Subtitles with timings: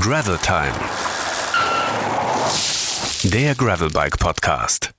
[0.00, 0.72] Gravel Time.
[3.24, 4.92] Der Gravelbike Podcast.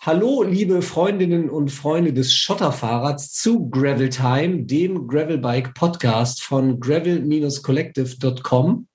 [0.00, 8.88] Hallo, liebe Freundinnen und Freunde des Schotterfahrrads zu Gravel Time, dem Gravelbike Podcast von gravel-collective.com.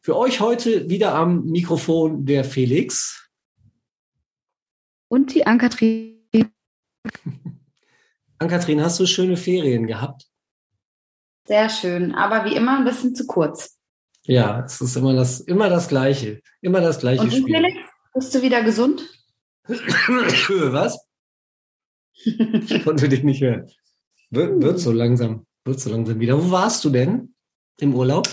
[0.00, 3.28] Für euch heute wieder am Mikrofon der Felix.
[5.08, 6.14] Und die Ankatrin.
[8.38, 10.30] Ankatrin, hast du schöne Ferien gehabt?
[11.46, 13.76] Sehr schön, aber wie immer ein bisschen zu kurz.
[14.22, 16.40] Ja, es ist immer das, immer das Gleiche.
[16.62, 17.56] Immer das gleiche Und du, Spiel.
[17.56, 17.76] Felix,
[18.14, 19.02] bist du wieder gesund?
[19.66, 20.98] Was?
[22.14, 23.70] Ich konnte dich nicht hören.
[24.30, 26.42] Wird, wird so langsam, wird so langsam wieder.
[26.42, 27.34] Wo warst du denn
[27.80, 28.28] im Urlaub?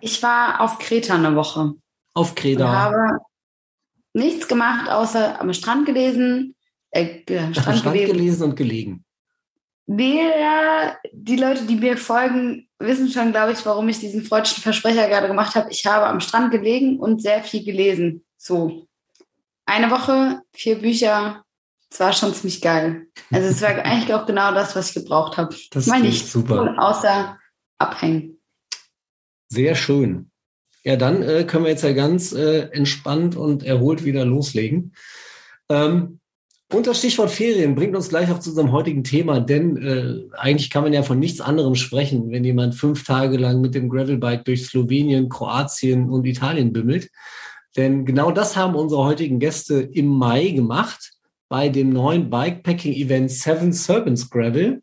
[0.00, 1.74] Ich war auf Kreta eine Woche.
[2.14, 2.66] Auf Kreta.
[2.68, 3.18] habe
[4.12, 6.56] nichts gemacht, außer am Strand gelesen.
[6.90, 8.12] Äh, Am Strand gewesen.
[8.12, 9.04] gelesen und gelegen.
[9.88, 15.08] Ja, die Leute, die mir folgen, wissen schon, glaube ich, warum ich diesen freudschen Versprecher
[15.08, 15.70] gerade gemacht habe.
[15.70, 18.24] Ich habe am Strand gelegen und sehr viel gelesen.
[18.36, 18.86] So.
[19.64, 21.42] Eine Woche, vier Bücher.
[21.90, 23.06] Es war schon ziemlich geil.
[23.30, 25.56] Also es war eigentlich auch genau das, was ich gebraucht habe.
[25.70, 26.74] Das Mal klingt nicht super.
[26.78, 27.38] außer
[27.78, 28.38] abhängen.
[29.48, 30.30] Sehr schön.
[30.84, 34.94] Ja, dann äh, können wir jetzt ja ganz äh, entspannt und erholt wieder loslegen.
[35.70, 36.20] Ähm,
[36.72, 40.68] und das Stichwort Ferien bringt uns gleich auch zu unserem heutigen Thema, denn äh, eigentlich
[40.68, 44.44] kann man ja von nichts anderem sprechen, wenn jemand fünf Tage lang mit dem Gravelbike
[44.44, 47.10] durch Slowenien, Kroatien und Italien bimmelt.
[47.76, 51.12] Denn genau das haben unsere heutigen Gäste im Mai gemacht
[51.48, 54.82] bei dem neuen Bikepacking-Event Seven Serpents Gravel.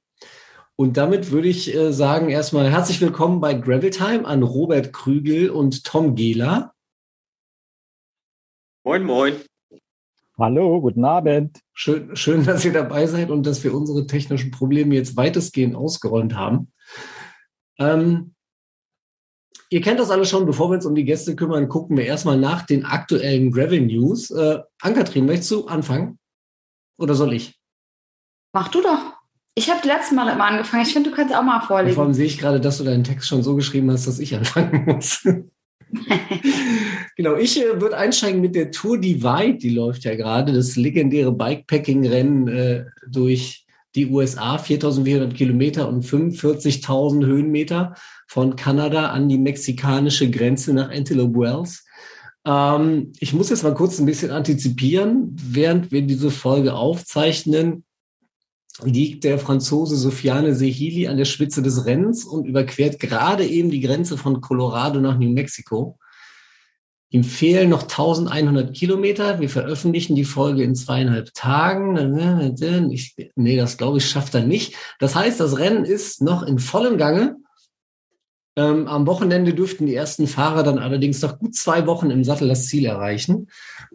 [0.76, 5.50] Und damit würde ich äh, sagen, erstmal herzlich willkommen bei Gravel Time an Robert Krügel
[5.52, 6.74] und Tom Gehler.
[8.84, 9.36] Moin, moin.
[10.38, 11.65] Hallo, guten Abend.
[11.78, 16.34] Schön, schön, dass ihr dabei seid und dass wir unsere technischen Probleme jetzt weitestgehend ausgeräumt
[16.34, 16.72] haben.
[17.78, 18.34] Ähm,
[19.70, 22.38] ihr kennt das alle schon, bevor wir uns um die Gäste kümmern, gucken wir erstmal
[22.38, 24.32] nach den aktuellen Gravel News.
[24.32, 26.18] Äh, Ankatrin, möchtest du anfangen?
[26.98, 27.60] Oder soll ich?
[28.54, 29.14] Mach du doch.
[29.54, 30.84] Ich habe letztes Mal immer angefangen.
[30.84, 33.28] Ich finde, du kannst auch mal Vor allem sehe ich gerade, dass du deinen Text
[33.28, 35.28] schon so geschrieben hast, dass ich anfangen muss.
[37.16, 41.32] genau, ich äh, würde einsteigen mit der Tour Divide, die läuft ja gerade, das legendäre
[41.32, 47.96] Bikepacking-Rennen äh, durch die USA, 4400 Kilometer und 45.000 Höhenmeter
[48.28, 51.86] von Kanada an die mexikanische Grenze nach Antelope Wells.
[52.46, 57.85] Ähm, ich muss jetzt mal kurz ein bisschen antizipieren, während wir diese Folge aufzeichnen
[58.84, 63.80] liegt der Franzose Sofiane Sehili an der Spitze des Rennens und überquert gerade eben die
[63.80, 65.98] Grenze von Colorado nach New Mexico.
[67.10, 69.40] Ihm fehlen noch 1100 Kilometer.
[69.40, 72.92] Wir veröffentlichen die Folge in zweieinhalb Tagen.
[72.92, 74.76] Ich, nee, das glaube ich schafft er nicht.
[75.00, 77.38] Das heißt, das Rennen ist noch in vollem Gange.
[78.58, 82.48] Ähm, am Wochenende dürften die ersten Fahrer dann allerdings noch gut zwei Wochen im Sattel
[82.50, 83.48] das Ziel erreichen.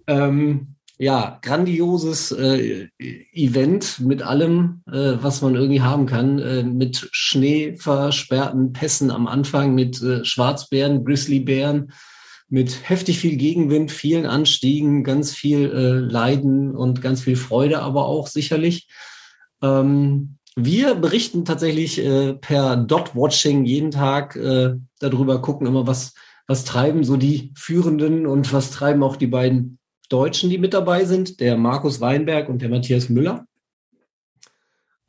[0.06, 2.88] Ähm, ja, grandioses äh,
[3.32, 9.74] Event mit allem, äh, was man irgendwie haben kann, äh, mit schneeversperrten Pässen am Anfang,
[9.74, 11.92] mit äh, Schwarzbären, Grizzlybären,
[12.50, 18.04] mit heftig viel Gegenwind, vielen Anstiegen, ganz viel äh, Leiden und ganz viel Freude, aber
[18.04, 18.86] auch sicherlich.
[19.62, 26.12] Ähm, wir berichten tatsächlich äh, per Dot-Watching jeden Tag äh, darüber, gucken immer, was,
[26.46, 29.78] was treiben so die Führenden und was treiben auch die beiden
[30.10, 33.46] Deutschen, die mit dabei sind, der Markus Weinberg und der Matthias Müller.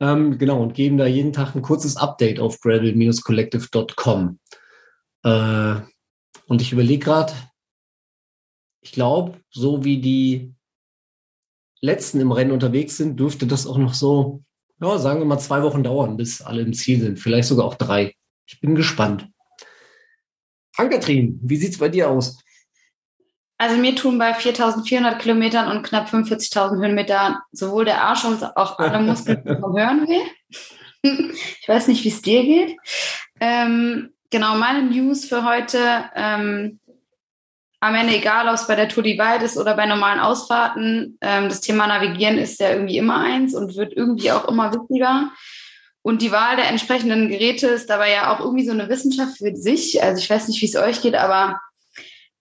[0.00, 4.38] Ähm, genau, und geben da jeden Tag ein kurzes Update auf gravel-collective.com.
[5.24, 5.74] Äh,
[6.46, 7.32] und ich überlege gerade,
[8.80, 10.54] ich glaube, so wie die
[11.80, 14.42] letzten im Rennen unterwegs sind, dürfte das auch noch so,
[14.80, 17.18] ja, sagen wir mal, zwei Wochen dauern, bis alle im Ziel sind.
[17.18, 18.14] Vielleicht sogar auch drei.
[18.46, 19.28] Ich bin gespannt.
[20.76, 22.38] Ankatrin, wie sieht's bei dir aus?
[23.62, 28.76] Also mir tun bei 4.400 Kilometern und knapp 45.000 Höhenmetern sowohl der Arsch als auch
[28.80, 31.08] alle Muskeln vom Hören weh.
[31.60, 32.76] Ich weiß nicht, wie es dir geht.
[33.38, 35.78] Ähm, genau, meine News für heute.
[36.16, 36.80] Ähm,
[37.78, 41.16] am Ende egal, ob es bei der Tour Divide ist oder bei normalen Ausfahrten.
[41.20, 45.30] Ähm, das Thema Navigieren ist ja irgendwie immer eins und wird irgendwie auch immer wichtiger.
[46.02, 49.54] Und die Wahl der entsprechenden Geräte ist dabei ja auch irgendwie so eine Wissenschaft für
[49.54, 50.02] sich.
[50.02, 51.60] Also ich weiß nicht, wie es euch geht, aber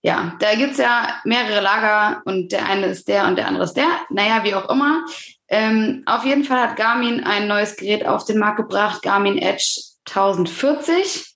[0.04, 3.74] ja, da gibt's ja mehrere Lager und der eine ist der und der andere ist
[3.74, 3.88] der.
[4.10, 5.06] Naja, wie auch immer.
[5.48, 9.82] Ähm, auf jeden Fall hat Garmin ein neues Gerät auf den Markt gebracht, Garmin Edge
[10.08, 11.28] 1040.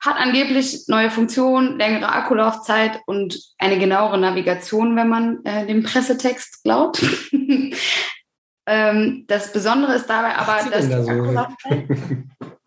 [0.00, 6.62] Hat angeblich neue Funktionen, längere Akkulaufzeit und eine genauere Navigation, wenn man äh, dem Pressetext
[6.62, 7.04] glaubt.
[8.66, 11.10] ähm, das Besondere ist dabei aber, dass die da so?
[11.10, 11.88] Akkulaufzeit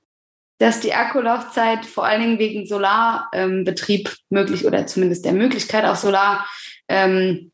[0.62, 5.98] dass die Akkulaufzeit vor allen Dingen wegen Solarbetrieb ähm, möglich oder zumindest der Möglichkeit auf
[5.98, 6.46] Solar
[6.88, 7.52] ähm,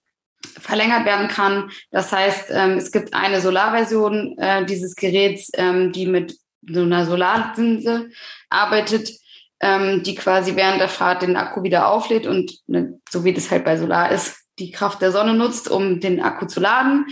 [0.60, 1.72] verlängert werden kann.
[1.90, 6.36] Das heißt, ähm, es gibt eine Solarversion äh, dieses Geräts, ähm, die mit
[6.70, 8.10] so einer Solarlinse
[8.50, 9.10] arbeitet,
[9.62, 13.50] ähm, die quasi während der Fahrt den Akku wieder auflädt und ne, so wie das
[13.50, 17.06] halt bei Solar ist, die Kraft der Sonne nutzt, um den Akku zu laden.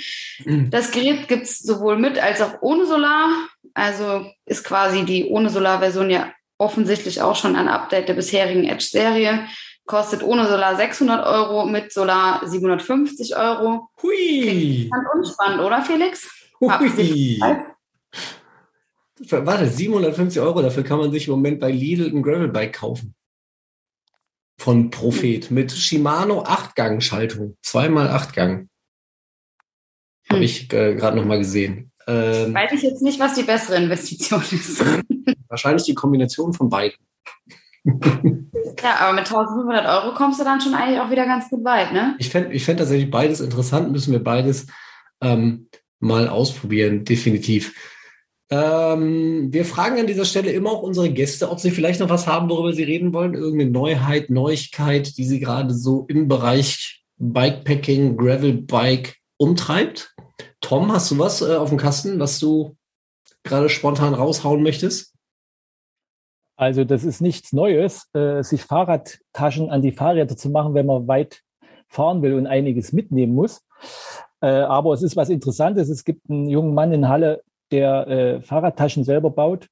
[0.44, 0.69] Mhm.
[0.69, 3.30] Das Gerät gibt es sowohl mit als auch ohne Solar.
[3.74, 9.45] Also ist quasi die ohne Solar-Version ja offensichtlich auch schon ein Update der bisherigen Edge-Serie.
[9.86, 13.89] Kostet ohne Solar 600 Euro, mit Solar 750 Euro.
[14.01, 14.89] Hui!
[14.89, 16.27] Ganz unspannend, oder Felix?
[16.59, 17.39] Hui!
[19.30, 23.15] Warte, 750 Euro, dafür kann man sich im Moment bei Lidl ein Gravelbike kaufen.
[24.57, 27.57] Von Prophet mit Shimano 8-Gang-Schaltung.
[27.62, 28.69] Zweimal 8-Gang.
[30.30, 30.44] Habe hm.
[30.44, 31.92] ich äh, gerade noch mal gesehen.
[32.07, 34.84] Ähm, Weiß ich jetzt nicht, was die bessere Investition ist.
[35.50, 36.98] wahrscheinlich die Kombination von beiden.
[37.84, 41.94] ja, aber mit 1500 Euro kommst du dann schon eigentlich auch wieder ganz gut weit,
[41.94, 42.16] ne?
[42.19, 44.68] Ich fände ich fänd tatsächlich beides interessant, müssen wir beides
[45.22, 45.69] ähm,
[46.00, 47.74] mal ausprobieren, definitiv.
[48.51, 52.27] Ähm, wir fragen an dieser Stelle immer auch unsere Gäste, ob sie vielleicht noch was
[52.27, 53.33] haben, worüber sie reden wollen.
[53.33, 60.13] Irgendeine Neuheit, Neuigkeit, die sie gerade so im Bereich Bikepacking, Gravelbike umtreibt.
[60.62, 62.75] Tom, hast du was äh, auf dem Kasten, was du
[63.44, 65.13] gerade spontan raushauen möchtest?
[66.57, 71.07] Also das ist nichts Neues, äh, sich Fahrradtaschen an die Fahrräder zu machen, wenn man
[71.07, 71.42] weit
[71.88, 73.62] fahren will und einiges mitnehmen muss.
[74.42, 75.89] Äh, aber es ist was Interessantes.
[75.89, 79.68] Es gibt einen jungen Mann in Halle, der äh, Fahrradtaschen selber baut.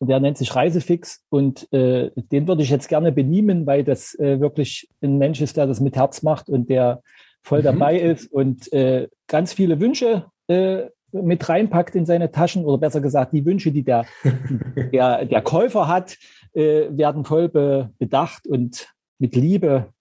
[0.00, 4.40] Der nennt sich Reisefix und äh, den würde ich jetzt gerne benehmen, weil das äh,
[4.40, 7.02] wirklich ein Mensch ist, der das mit Herz macht und der
[7.42, 7.64] voll mhm.
[7.64, 13.00] dabei ist und äh, ganz viele Wünsche äh, mit reinpackt in seine Taschen oder besser
[13.00, 14.04] gesagt, die Wünsche, die der,
[14.92, 16.18] der, der Käufer hat,
[16.54, 19.92] äh, werden voll be, bedacht und mit Liebe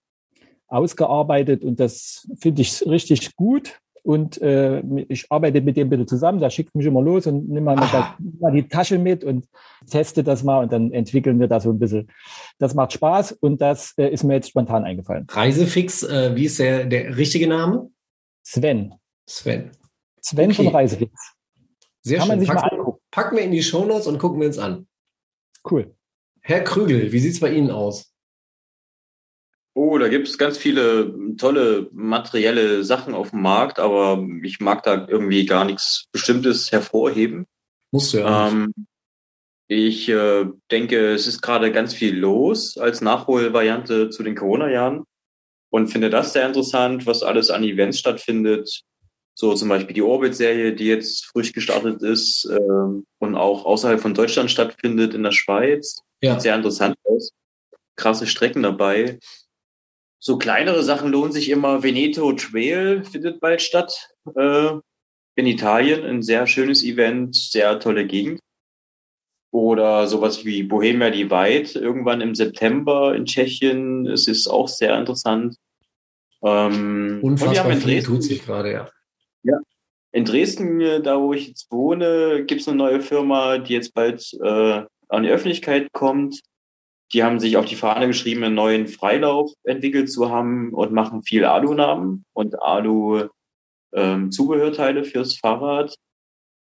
[0.68, 6.40] ausgearbeitet und das finde ich richtig gut und äh, ich arbeite mit dem bitte zusammen,
[6.40, 8.06] der schickt mich immer los und nimm mal, das,
[8.40, 9.48] mal, die Tasche mit und
[9.90, 12.12] teste das mal und dann entwickeln wir da so ein bisschen.
[12.60, 15.26] Das macht Spaß und das äh, ist mir jetzt spontan eingefallen.
[15.30, 17.90] Reisefix, äh, wie ist der, der richtige Name?
[18.46, 18.94] Sven.
[19.28, 19.72] Sven.
[20.22, 20.64] Sven okay.
[20.64, 21.36] von Reisefix.
[22.02, 22.36] Sehr Kann schön.
[22.36, 23.02] man sich packen, mal angucken.
[23.10, 24.88] Packen wir in die Shownotes und gucken wir uns an.
[25.70, 25.96] Cool.
[26.42, 28.13] Herr Krügel, wie sieht's bei Ihnen aus?
[29.76, 34.84] Oh, da gibt es ganz viele tolle materielle Sachen auf dem Markt, aber ich mag
[34.84, 37.48] da irgendwie gar nichts Bestimmtes hervorheben.
[37.92, 38.50] Musst du ja.
[38.50, 38.74] Ähm,
[39.68, 45.06] ich äh, denke, es ist gerade ganz viel los als Nachholvariante zu den Corona-Jahren
[45.72, 48.84] und finde das sehr interessant, was alles an Events stattfindet.
[49.36, 52.60] So zum Beispiel die Orbit-Serie, die jetzt frisch gestartet ist äh,
[53.18, 56.04] und auch außerhalb von Deutschland stattfindet in der Schweiz.
[56.22, 56.40] Ja.
[56.40, 57.32] Sehr interessant aus.
[57.96, 59.18] Krasse Strecken dabei.
[60.26, 61.84] So kleinere Sachen lohnen sich immer.
[61.84, 64.70] Veneto Trail findet bald statt äh,
[65.36, 66.06] in Italien.
[66.06, 68.40] Ein sehr schönes Event, sehr tolle Gegend.
[69.52, 74.08] Oder sowas wie Bohemia Divide irgendwann im September in Tschechien.
[74.08, 75.58] Es ist auch sehr interessant.
[76.42, 78.90] Ähm, Unfassbar und viel tut sich gerade, ja.
[79.44, 79.60] Ja.
[80.14, 83.94] In Dresden, äh, da wo ich jetzt wohne, gibt es eine neue Firma, die jetzt
[83.94, 86.40] bald äh, an die Öffentlichkeit kommt.
[87.12, 91.24] Die haben sich auf die Fahne geschrieben, einen neuen Freilauf entwickelt zu haben und machen
[91.24, 95.96] viel Alu-Namen und Alu-Zubehörteile ähm, fürs Fahrrad.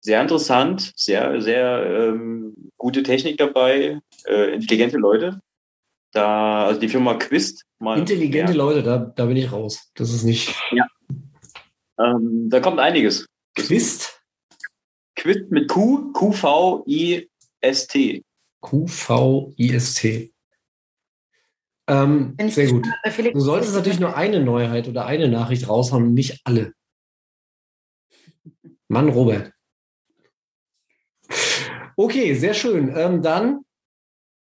[0.01, 5.41] Sehr interessant, sehr, sehr ähm, gute Technik dabei, äh, intelligente Leute.
[6.13, 7.65] Da, also die Firma Quist.
[7.79, 8.63] Mal Intelligente mehr.
[8.63, 9.91] Leute, da, da bin ich raus.
[9.95, 10.55] Das ist nicht.
[10.73, 10.87] Ja.
[11.99, 13.27] Ähm, da kommt einiges.
[13.55, 14.21] Quist?
[15.17, 18.23] Quist mit Q, Q-V-I-S-T.
[18.61, 20.32] Q-V-I-S-T.
[21.89, 22.87] Ähm, sehr gut.
[23.33, 26.73] Du solltest natürlich nur eine Neuheit oder eine Nachricht raushauen und nicht alle.
[28.89, 29.53] Mann, Robert.
[31.97, 32.93] Okay, sehr schön.
[32.97, 33.65] Ähm, dann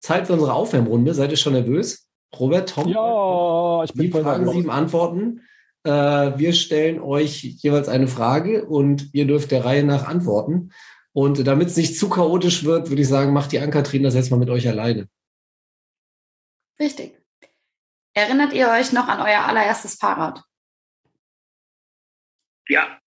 [0.01, 1.15] Zeit für unsere Aufwärmrunde.
[1.15, 2.09] Seid ihr schon nervös?
[2.39, 2.89] Robert, Tom?
[2.89, 5.43] Ja, ich bin voll Fragen, sieben Antworten.
[5.85, 10.71] Äh, wir stellen euch jeweils eine Frage und ihr dürft der Reihe nach antworten.
[11.13, 14.31] Und damit es nicht zu chaotisch wird, würde ich sagen, macht die Ankatrin das jetzt
[14.31, 15.09] mal mit euch alleine.
[16.79, 17.18] Richtig.
[18.19, 20.43] Erinnert ihr euch noch an euer allererstes Fahrrad?
[22.69, 22.99] Ja.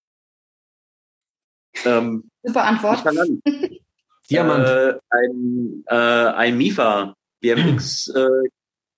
[1.84, 3.04] Ähm, Super Antwort.
[4.30, 4.66] Diamant.
[4.66, 8.48] Äh, ein, äh, ein Mifa BMX äh,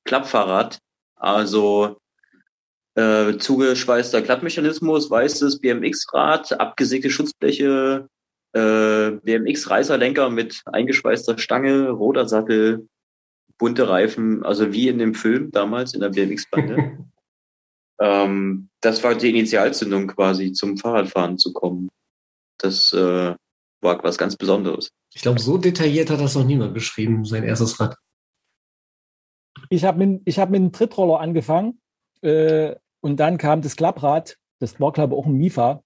[0.05, 0.77] Klappfahrrad.
[1.15, 1.97] Also
[2.93, 8.07] äh, zugeschweißter Klappmechanismus, weißes BMX-Rad, abgesägte Schutzbleche,
[8.55, 12.87] Äh, BMX Reiserlenker mit eingeschweißter Stange, roter Sattel,
[13.57, 17.05] bunte Reifen, also wie in dem Film damals in der BMX-Bande.
[18.01, 21.89] ähm, das war die Initialzündung quasi zum Fahrradfahren zu kommen.
[22.57, 23.35] Das äh,
[23.81, 24.91] war was ganz Besonderes.
[25.13, 27.95] Ich glaube, so detailliert hat das noch niemand beschrieben, sein erstes Rad.
[29.69, 31.79] Ich habe mit, ich hab mit einem Trittroller angefangen
[32.21, 34.37] äh, und dann kam das Klapprad.
[34.59, 35.82] Das war, glaube ich, auch ein Mifa.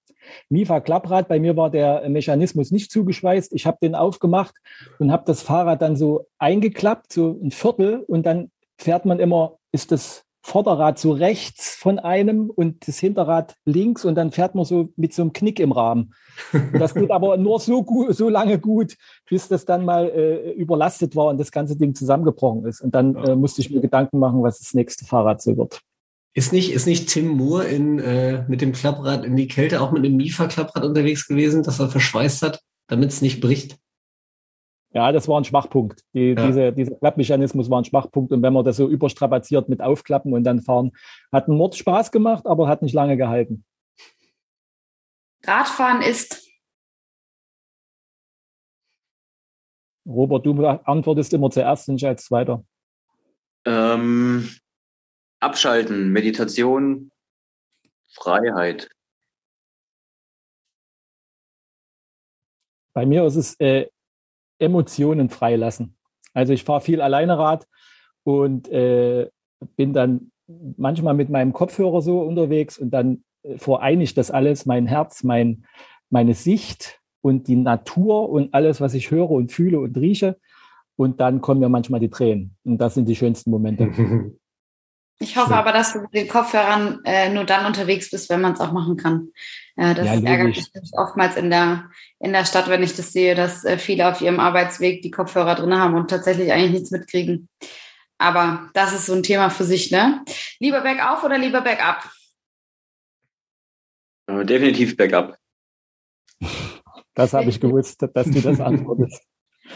[0.48, 1.28] Mifa Klapprad.
[1.28, 3.52] Bei mir war der Mechanismus nicht zugeschweißt.
[3.52, 4.54] Ich habe den aufgemacht
[4.98, 8.04] und habe das Fahrrad dann so eingeklappt, so ein Viertel.
[8.06, 13.54] Und dann fährt man immer, ist das Vorderrad so rechts von einem und das Hinterrad
[13.66, 16.14] links und dann fährt man so mit so einem Knick im Rahmen.
[16.52, 18.96] Und das geht aber nur so, gut, so lange gut,
[19.28, 22.80] bis das dann mal äh, überlastet war und das ganze Ding zusammengebrochen ist.
[22.80, 25.82] Und dann äh, musste ich mir Gedanken machen, was das nächste Fahrrad so wird.
[26.38, 29.90] Ist nicht, ist nicht Tim Moore in, äh, mit dem Klapprad in die Kälte auch
[29.90, 33.76] mit dem Mifa-Klapprad unterwegs gewesen, das er verschweißt hat, damit es nicht bricht?
[34.94, 36.04] Ja, das war ein Schwachpunkt.
[36.14, 36.46] Die, ja.
[36.46, 38.30] diese, dieser Klappmechanismus war ein Schwachpunkt.
[38.30, 40.92] Und wenn man das so überstrapaziert mit Aufklappen und dann fahren,
[41.32, 43.64] hat einen Mord Spaß gemacht, aber hat nicht lange gehalten.
[45.44, 46.48] Radfahren ist.
[50.06, 52.64] Robert, du antwortest immer zuerst und ich als Zweiter.
[53.66, 54.48] Ähm,
[55.40, 57.10] abschalten, Meditation,
[58.08, 58.88] Freiheit.
[62.92, 63.86] Bei mir ist es äh,
[64.58, 65.96] Emotionen freilassen.
[66.34, 67.66] Also ich fahre viel alleine Rad
[68.24, 69.30] und äh,
[69.76, 70.32] bin dann
[70.76, 75.22] manchmal mit meinem Kopfhörer so unterwegs und dann äh, vereine ich das alles, mein Herz,
[75.22, 75.66] mein,
[76.10, 80.38] meine Sicht und die Natur und alles, was ich höre und fühle und rieche.
[80.96, 82.56] Und dann kommen mir manchmal die Tränen.
[82.64, 83.92] Und das sind die schönsten Momente.
[85.20, 88.52] Ich hoffe aber, dass du mit den Kopfhörern äh, nur dann unterwegs bist, wenn man
[88.52, 89.32] es auch machen kann.
[89.74, 93.34] Äh, das ja, ärgert mich oftmals in der, in der Stadt, wenn ich das sehe,
[93.34, 97.48] dass äh, viele auf ihrem Arbeitsweg die Kopfhörer drin haben und tatsächlich eigentlich nichts mitkriegen.
[98.18, 100.24] Aber das ist so ein Thema für sich, ne?
[100.60, 102.08] Lieber bergauf oder lieber bergab?
[104.28, 105.36] Äh, definitiv bergab.
[107.14, 109.20] Das habe ich gewusst, dass du das antwortest.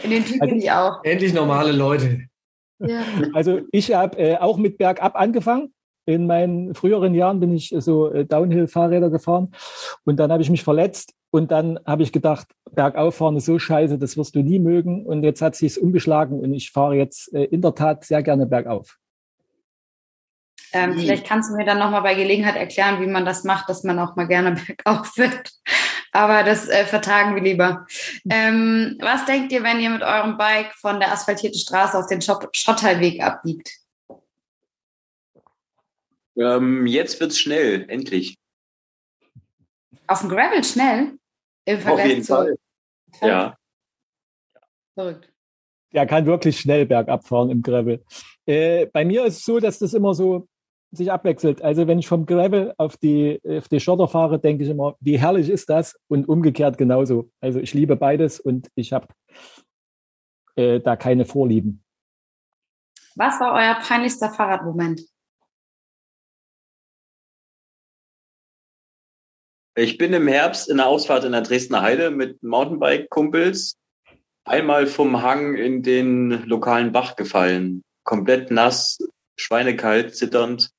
[0.03, 1.03] In den Typen also, auch.
[1.03, 2.27] Endlich normale Leute.
[2.85, 3.01] Ja.
[3.33, 5.73] Also ich habe äh, auch mit Bergab angefangen.
[6.05, 9.51] In meinen früheren Jahren bin ich so äh, Downhill-Fahrräder gefahren
[10.03, 13.57] und dann habe ich mich verletzt und dann habe ich gedacht, bergauf fahren ist so
[13.57, 17.33] scheiße, das wirst du nie mögen und jetzt hat sich's umgeschlagen und ich fahre jetzt
[17.33, 18.99] äh, in der Tat sehr gerne bergauf.
[20.73, 23.83] Ähm, vielleicht kannst du mir dann nochmal bei Gelegenheit erklären, wie man das macht, dass
[23.83, 25.51] man auch mal gerne bergauf wird.
[26.13, 27.87] Aber das äh, vertagen wir lieber.
[28.29, 32.21] Ähm, was denkt ihr, wenn ihr mit eurem Bike von der asphaltierten Straße auf den
[32.21, 33.71] Schotterweg abbiegt?
[36.35, 38.37] Ähm, jetzt wird's schnell, endlich.
[40.07, 41.17] Auf dem Gravel schnell?
[41.65, 42.55] Im Vergleich auf jeden zu Fall.
[43.21, 43.57] Ja.
[44.93, 45.29] Verrückt.
[45.93, 48.03] Der kann wirklich schnell bergab fahren im Gravel.
[48.45, 50.47] Äh, bei mir ist es so, dass das immer so
[50.95, 51.61] sich abwechselt.
[51.61, 55.19] Also wenn ich vom Gravel auf die, auf die Schotter fahre, denke ich immer, wie
[55.19, 55.99] herrlich ist das?
[56.07, 57.29] Und umgekehrt genauso.
[57.41, 59.07] Also ich liebe beides und ich habe
[60.55, 61.83] äh, da keine Vorlieben.
[63.15, 65.01] Was war euer peinlichster Fahrradmoment?
[69.75, 73.75] Ich bin im Herbst in der Ausfahrt in der Dresdner Heide mit Mountainbike-Kumpels
[74.45, 77.81] einmal vom Hang in den lokalen Bach gefallen.
[78.03, 78.99] Komplett nass,
[79.35, 80.69] schweinekalt, zitternd.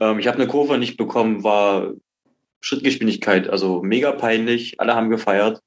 [0.00, 1.92] Ähm, ich habe eine Kurve nicht bekommen, war
[2.60, 4.80] Schrittgeschwindigkeit, also mega peinlich.
[4.80, 5.62] Alle haben gefeiert.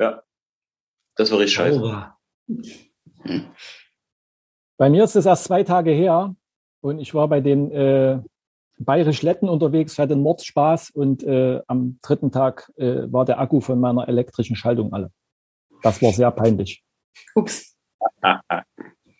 [0.00, 0.22] Ja,
[1.16, 2.12] das war richtig scheiße.
[4.78, 6.34] Bei mir ist es erst zwei Tage her
[6.80, 8.20] und ich war bei den äh,
[8.78, 13.60] Bayerisch Letten unterwegs, hatte einen Mordspaß und äh, am dritten Tag äh, war der Akku
[13.60, 15.12] von meiner elektrischen Schaltung alle.
[15.82, 16.82] Das war sehr peinlich.
[17.34, 17.76] Ups.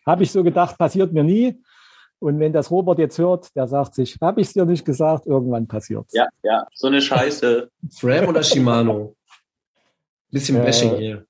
[0.06, 1.62] Habe ich so gedacht, passiert mir nie.
[2.22, 5.26] Und wenn das Robert jetzt hört, der sagt sich, habe ich es dir nicht gesagt,
[5.26, 7.68] irgendwann passiert Ja, ja, so eine Scheiße.
[7.90, 9.16] SRAM oder Shimano?
[10.30, 11.26] Bisschen äh, Bashing hier.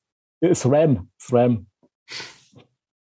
[0.53, 1.67] SRAM, SRAM.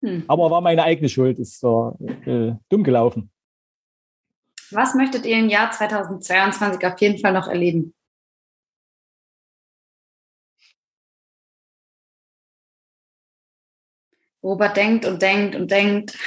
[0.01, 0.23] Hm.
[0.27, 3.29] Aber war meine eigene Schuld, ist so äh, dumm gelaufen.
[4.71, 7.93] Was möchtet ihr im Jahr 2022 auf jeden Fall noch erleben?
[14.41, 16.17] Robert denkt und denkt und denkt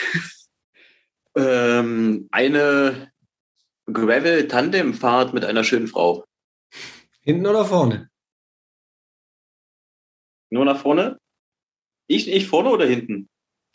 [1.38, 3.12] ähm, eine
[3.86, 6.24] Gravel-Tandem-Fahrt mit einer schönen Frau.
[7.22, 8.10] Hinten oder vorne?
[10.50, 11.18] Nur nach vorne?
[12.06, 13.28] Ich, ich vorne oder hinten?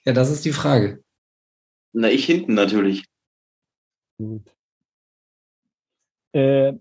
[0.06, 1.04] Ja, das ist die Frage.
[1.94, 3.06] Na, ich hinten natürlich.
[4.18, 4.52] Gut.
[6.34, 6.74] Äh,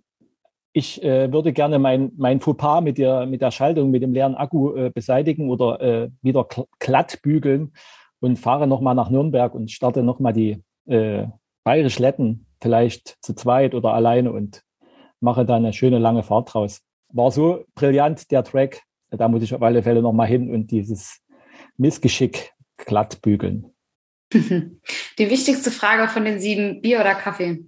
[0.72, 4.34] ich äh, würde gerne mein, mein Fauxpas mit der, mit der Schaltung, mit dem leeren
[4.34, 6.48] Akku äh, beseitigen oder äh, wieder
[6.78, 7.74] glatt bügeln
[8.20, 11.26] und fahre nochmal nach Nürnberg und starte nochmal die äh,
[11.64, 14.62] Bayerisch Letten, vielleicht zu zweit oder alleine und
[15.20, 16.82] mache da eine schöne lange Fahrt draus.
[17.08, 18.82] War so brillant, der Track.
[19.10, 21.20] Da muss ich auf alle Fälle nochmal hin und dieses
[21.76, 23.74] Missgeschick glatt bügeln.
[24.32, 27.64] Die wichtigste Frage von den sieben, Bier oder Kaffee?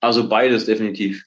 [0.00, 1.26] Also beides definitiv.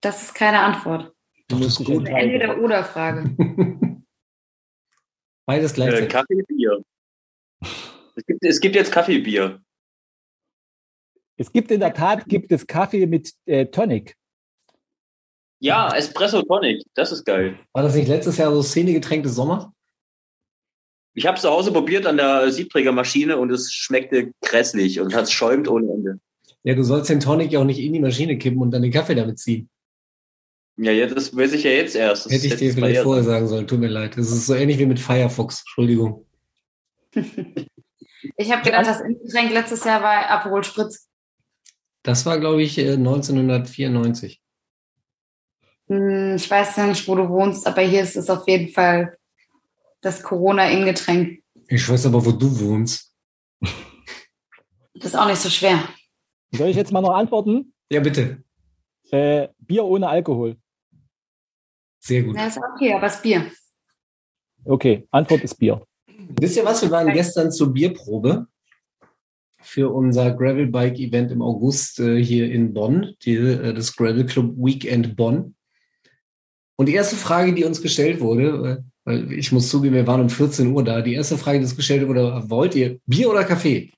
[0.00, 1.12] Das ist keine Antwort.
[1.50, 3.34] Musst das ist eine Entweder-Oder-Frage.
[5.46, 6.08] beides Äh, gleichzeitig.
[6.08, 6.84] Kaffee, Bier.
[8.14, 9.60] Es gibt, es gibt jetzt Kaffeebier.
[11.36, 14.14] Es gibt in der Tat gibt es Kaffee mit äh, Tonic.
[15.58, 17.58] Ja, Espresso Tonic, das ist geil.
[17.72, 19.66] War das nicht letztes Jahr so Szenegetränk des Sommers?
[21.14, 25.32] Ich habe es zu Hause probiert an der Siebträgermaschine und es schmeckte grässlich und es
[25.32, 26.18] schäumt ohne Ende.
[26.64, 28.92] Ja, du sollst den Tonic ja auch nicht in die Maschine kippen und dann den
[28.92, 29.68] Kaffee damit ziehen.
[30.76, 32.26] Ja, ja das weiß ich ja jetzt erst.
[32.26, 33.66] Das Hätte ich dir vielleicht vorher sagen sollen.
[33.66, 34.16] Tut mir leid.
[34.16, 35.60] Das ist so ähnlich wie mit Firefox.
[35.60, 36.26] Entschuldigung.
[38.36, 41.08] Ich habe gedacht, das Getränk letztes Jahr war Aperol Spritz.
[42.02, 44.40] Das war, glaube ich, äh, 1994.
[45.88, 49.18] Hm, Ich weiß ja nicht, wo du wohnst, aber hier ist es auf jeden Fall
[50.00, 51.42] das Corona-In-Getränk.
[51.68, 53.12] Ich weiß aber, wo du wohnst.
[53.60, 55.82] Das ist auch nicht so schwer.
[56.52, 57.74] Soll ich jetzt mal noch antworten?
[57.90, 58.42] Ja, bitte.
[59.10, 60.56] Äh, Bier ohne Alkohol.
[62.00, 62.36] Sehr gut.
[62.36, 63.50] Ja, ist okay, aber es ist Bier.
[64.64, 65.84] Okay, Antwort ist Bier.
[66.28, 66.82] Wisst ihr was?
[66.82, 68.46] Wir waren gestern zur Bierprobe
[69.60, 75.16] für unser Gravelbike-Event im August äh, hier in Bonn, die, äh, das Gravel Club Weekend
[75.16, 75.54] Bonn.
[76.76, 80.20] Und die erste Frage, die uns gestellt wurde, äh, weil ich muss zugeben, wir waren
[80.20, 83.44] um 14 Uhr da, die erste Frage, die uns gestellt wurde, wollt ihr Bier oder
[83.44, 83.92] Kaffee?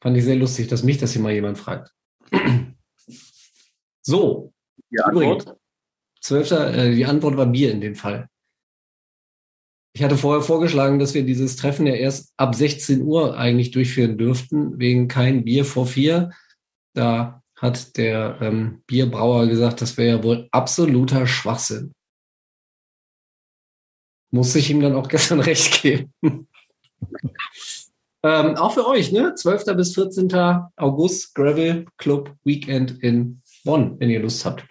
[0.00, 1.92] Fand ich sehr lustig, dass mich das hier mal jemand fragt.
[4.06, 4.52] So,
[4.90, 5.56] Die Antwort?
[6.20, 8.28] Zwölfter, äh, die Antwort war Bier in dem Fall.
[9.96, 14.18] Ich hatte vorher vorgeschlagen, dass wir dieses Treffen ja erst ab 16 Uhr eigentlich durchführen
[14.18, 16.32] dürften, wegen kein Bier vor vier.
[16.94, 21.92] Da hat der ähm, Bierbrauer gesagt, das wäre ja wohl absoluter Schwachsinn.
[24.32, 26.12] Muss ich ihm dann auch gestern recht geben.
[28.24, 29.36] ähm, auch für euch, ne?
[29.36, 29.76] 12.
[29.76, 30.32] bis 14.
[30.74, 34.66] August Gravel Club Weekend in Bonn, wenn ihr Lust habt.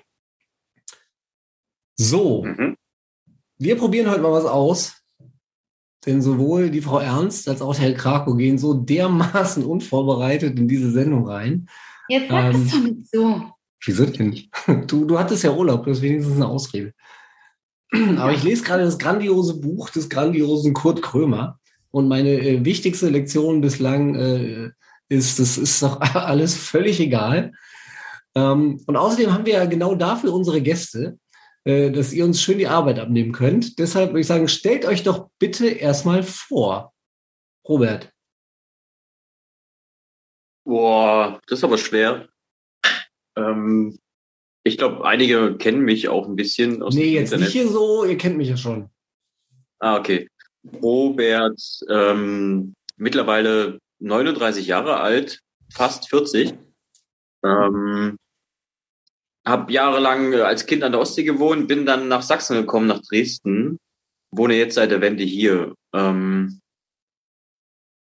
[1.97, 2.75] So, Mhm.
[3.57, 5.02] wir probieren heute mal was aus.
[6.05, 10.67] Denn sowohl die Frau Ernst als auch der Herr Krakow gehen so dermaßen unvorbereitet in
[10.67, 11.67] diese Sendung rein.
[12.09, 13.41] Jetzt sag Ähm, es doch nicht so.
[13.85, 14.39] Wieso denn?
[14.87, 16.93] Du, du hattest ja Urlaub, das ist wenigstens eine Ausrede.
[18.17, 21.59] Aber ich lese gerade das grandiose Buch des grandiosen Kurt Krömer.
[21.91, 24.71] Und meine äh, wichtigste Lektion bislang äh,
[25.09, 27.51] ist, das ist doch alles völlig egal.
[28.35, 31.19] Ähm, und außerdem haben wir ja genau dafür unsere Gäste,
[31.65, 33.79] dass ihr uns schön die Arbeit abnehmen könnt.
[33.79, 36.93] Deshalb würde ich sagen, stellt euch doch bitte erstmal vor.
[37.67, 38.11] Robert.
[40.65, 42.27] Boah, das ist aber schwer.
[43.35, 43.97] Ähm,
[44.63, 47.45] ich glaube, einige kennen mich auch ein bisschen aus Nee, jetzt Internet.
[47.45, 48.89] nicht hier so, ihr kennt mich ja schon.
[49.79, 50.27] Ah, okay.
[50.81, 55.39] Robert, ähm, mittlerweile 39 Jahre alt,
[55.73, 56.53] fast 40.
[57.43, 58.17] Ähm,
[59.45, 63.01] hab jahrelang äh, als Kind an der Ostsee gewohnt, bin dann nach Sachsen gekommen, nach
[63.01, 63.79] Dresden.
[64.31, 65.75] Wohne jetzt seit der Wende hier.
[65.93, 66.59] Ähm,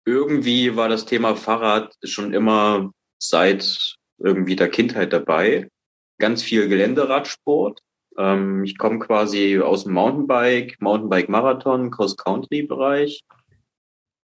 [0.06, 5.70] irgendwie war das Thema Fahrrad schon immer seit irgendwie der Kindheit dabei.
[6.18, 7.80] Ganz viel Geländeradsport.
[8.18, 13.24] Ähm, ich komme quasi aus dem Mountainbike, Mountainbike-Marathon, Cross-Country-Bereich.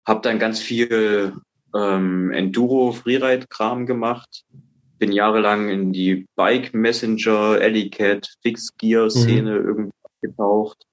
[0.07, 1.35] Hab dann ganz viel
[1.75, 4.45] ähm, Enduro-Freeride-Kram gemacht.
[5.03, 10.87] Bin jahrelang in die Bike-Messenger, Ellicat, Fixed-Gear-Szene irgendwie getaucht.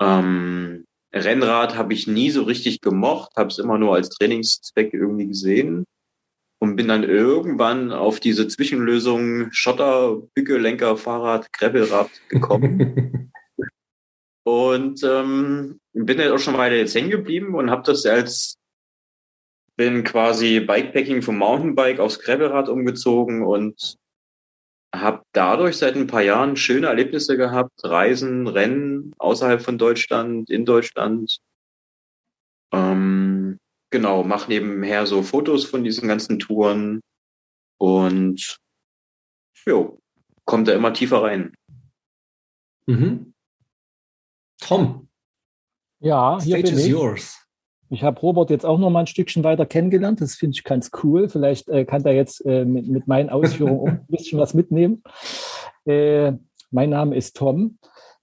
[0.00, 5.28] Ähm, Rennrad habe ich nie so richtig gemocht, habe es immer nur als Trainingszweck irgendwie
[5.28, 5.84] gesehen
[6.58, 13.30] und bin dann irgendwann auf diese Zwischenlösung Schotter, Bücke, Lenker, Fahrrad, Gravelrad gekommen
[14.42, 18.56] und ähm, bin halt auch schon weiter jetzt hängen geblieben und habe das als
[19.76, 23.96] bin quasi Bikepacking vom Mountainbike aufs Gravelrad umgezogen und
[24.94, 30.64] habe dadurch seit ein paar Jahren schöne Erlebnisse gehabt, Reisen, Rennen außerhalb von Deutschland, in
[30.64, 31.38] Deutschland.
[32.72, 33.58] Ähm,
[33.90, 37.02] genau, mache nebenher so Fotos von diesen ganzen Touren
[37.78, 38.58] und
[39.66, 39.98] jo,
[40.46, 41.54] kommt da immer tiefer rein.
[42.86, 43.34] Mhm.
[44.60, 45.08] Tom,
[46.00, 46.90] Ja, hier stage bin is ich.
[46.90, 47.45] yours.
[47.88, 50.20] Ich habe Robert jetzt auch noch mal ein Stückchen weiter kennengelernt.
[50.20, 51.28] Das finde ich ganz cool.
[51.28, 55.02] Vielleicht äh, kann er jetzt äh, mit, mit, meinen Ausführungen auch ein bisschen was mitnehmen.
[55.84, 56.32] Äh,
[56.70, 57.78] mein Name ist Tom.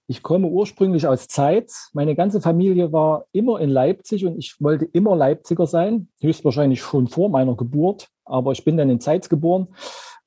[0.06, 1.90] Ich komme ursprünglich aus Zeitz.
[1.94, 7.08] Meine ganze Familie war immer in Leipzig und ich wollte immer Leipziger sein, höchstwahrscheinlich schon
[7.08, 8.08] vor meiner Geburt.
[8.26, 9.68] Aber ich bin dann in Zeitz geboren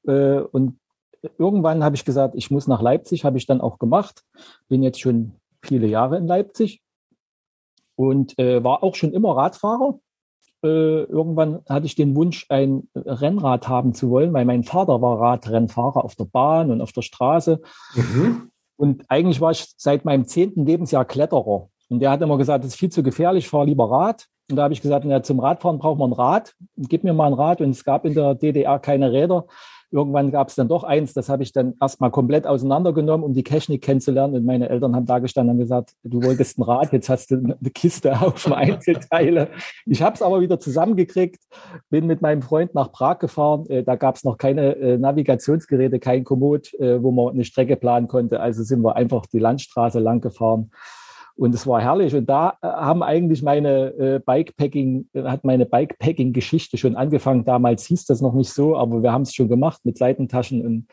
[0.08, 0.80] äh, und
[1.38, 4.24] irgendwann habe ich gesagt, ich muss nach Leipzig, habe ich dann auch gemacht.
[4.68, 6.82] Bin jetzt schon viele Jahre in Leipzig
[7.98, 10.00] und äh, war auch schon immer Radfahrer.
[10.64, 15.20] Äh, irgendwann hatte ich den Wunsch, ein Rennrad haben zu wollen, weil mein Vater war
[15.20, 17.62] Radrennfahrer auf der Bahn und auf der Straße.
[17.96, 18.52] Mhm.
[18.78, 21.70] Und eigentlich war ich seit meinem zehnten Lebensjahr Kletterer.
[21.90, 24.28] Und der hat immer gesagt, das ist viel zu gefährlich, ich fahre lieber Rad.
[24.50, 26.54] Und da habe ich gesagt, ja, zum Radfahren braucht man ein Rad.
[26.78, 27.60] Gib mir mal ein Rad.
[27.60, 29.46] Und es gab in der DDR keine Räder.
[29.92, 33.44] Irgendwann gab es dann doch eins, das habe ich dann erstmal komplett auseinandergenommen, um die
[33.44, 34.36] Technik kennenzulernen.
[34.36, 37.36] Und meine Eltern haben da gestanden und gesagt, du wolltest ein Rad, jetzt hast du
[37.36, 39.50] eine Kiste auf Einzelteile.
[39.86, 41.42] Ich habe es aber wieder zusammengekriegt,
[41.90, 43.66] bin mit meinem Freund nach Prag gefahren.
[43.70, 47.78] Äh, da gab es noch keine äh, Navigationsgeräte, kein Komoot, äh, wo man eine Strecke
[47.78, 48.40] planen konnte.
[48.40, 50.72] Also sind wir einfach die Landstraße lang gefahren
[51.38, 52.16] und es war herrlich.
[52.16, 57.46] Und da äh, haben eigentlich meine äh, Bikepacking, äh, hat meine Bikepacking-Geschichte schon angefangen.
[57.46, 60.88] Damals hieß das noch nicht so, aber wir haben es schon gemacht mit Seitentaschen und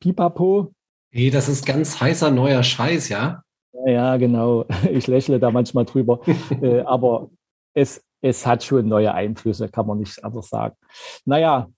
[0.00, 0.72] Pipapo.
[1.10, 3.42] Hey, das ist ganz heißer neuer Scheiß, ja?
[3.86, 4.64] Ja, genau.
[4.90, 6.20] Ich lächle da manchmal drüber.
[6.62, 7.30] äh, aber
[7.74, 10.76] es, es hat schon neue Einflüsse, kann man nicht anders sagen.
[11.24, 11.68] Naja,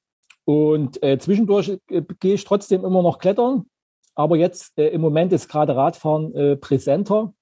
[0.44, 3.66] und äh, zwischendurch äh, gehe ich trotzdem immer noch klettern.
[4.14, 7.32] Aber jetzt äh, im Moment ist gerade Radfahren äh, präsenter.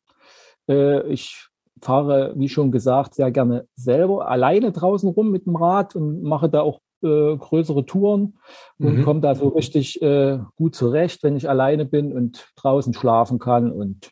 [0.68, 1.48] Äh, ich
[1.80, 6.48] fahre, wie schon gesagt, sehr gerne selber alleine draußen rum mit dem Rad und mache
[6.48, 8.38] da auch äh, größere Touren
[8.78, 9.04] und mhm.
[9.04, 13.72] komme da so richtig äh, gut zurecht, wenn ich alleine bin und draußen schlafen kann
[13.72, 14.10] und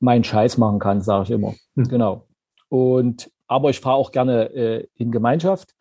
[0.00, 1.54] meinen Scheiß machen kann, sage ich immer.
[1.74, 1.88] Mhm.
[1.88, 2.26] Genau.
[2.68, 5.74] Und aber ich fahre auch gerne äh, in Gemeinschaft.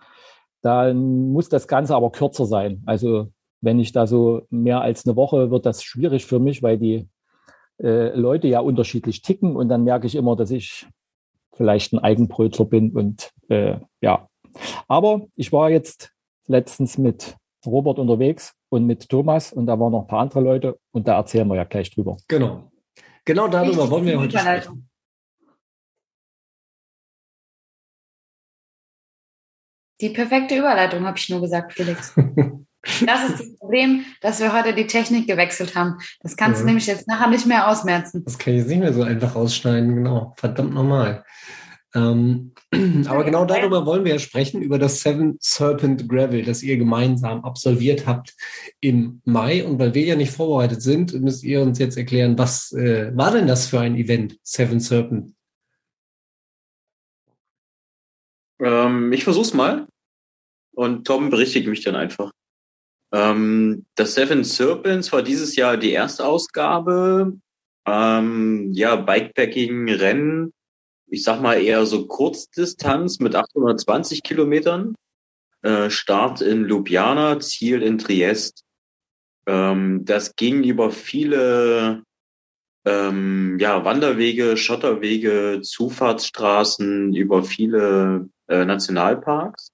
[0.61, 2.81] Dann muss das Ganze aber kürzer sein.
[2.85, 3.27] Also
[3.61, 7.09] wenn ich da so mehr als eine Woche, wird das schwierig für mich, weil die
[7.81, 10.87] äh, Leute ja unterschiedlich ticken und dann merke ich immer, dass ich
[11.55, 14.29] vielleicht ein Eigenbrötler bin und äh, ja.
[14.87, 16.13] Aber ich war jetzt
[16.47, 17.35] letztens mit
[17.65, 21.17] Robert unterwegs und mit Thomas und da waren noch ein paar andere Leute und da
[21.17, 22.17] erzählen wir ja gleich drüber.
[22.27, 22.71] Genau.
[23.25, 24.89] Genau darüber Richtig wollen wir heute sprechen.
[29.99, 32.15] Die perfekte Überleitung, habe ich nur gesagt, Felix.
[33.05, 35.97] Das ist das Problem, dass wir heute die Technik gewechselt haben.
[36.21, 36.61] Das kannst ja.
[36.61, 38.23] du nämlich jetzt nachher nicht mehr ausmerzen.
[38.23, 40.33] Das kann ich jetzt nicht mehr so einfach ausschneiden, genau.
[40.37, 41.25] Verdammt normal.
[41.95, 42.53] Ähm,
[43.07, 47.43] aber genau darüber wollen wir ja sprechen, über das Seven Serpent Gravel, das ihr gemeinsam
[47.43, 48.35] absolviert habt
[48.79, 49.65] im Mai.
[49.65, 53.31] Und weil wir ja nicht vorbereitet sind, müsst ihr uns jetzt erklären, was äh, war
[53.31, 55.33] denn das für ein Event, Seven Serpent?
[58.59, 59.87] Ähm, ich versuch's mal.
[60.73, 62.31] Und Tom berichtigt mich dann einfach.
[63.13, 67.37] Ähm, das Seven Serpents war dieses Jahr die erste Ausgabe.
[67.85, 70.53] Ähm, ja, Bikepacking, Rennen.
[71.09, 74.93] Ich sag mal eher so Kurzdistanz mit 820 Kilometern.
[75.61, 78.63] Äh, Start in Ljubljana, Ziel in Triest.
[79.47, 82.03] Ähm, das ging über viele
[82.85, 89.71] ähm, ja, Wanderwege, Schotterwege, Zufahrtsstraßen, über viele äh, Nationalparks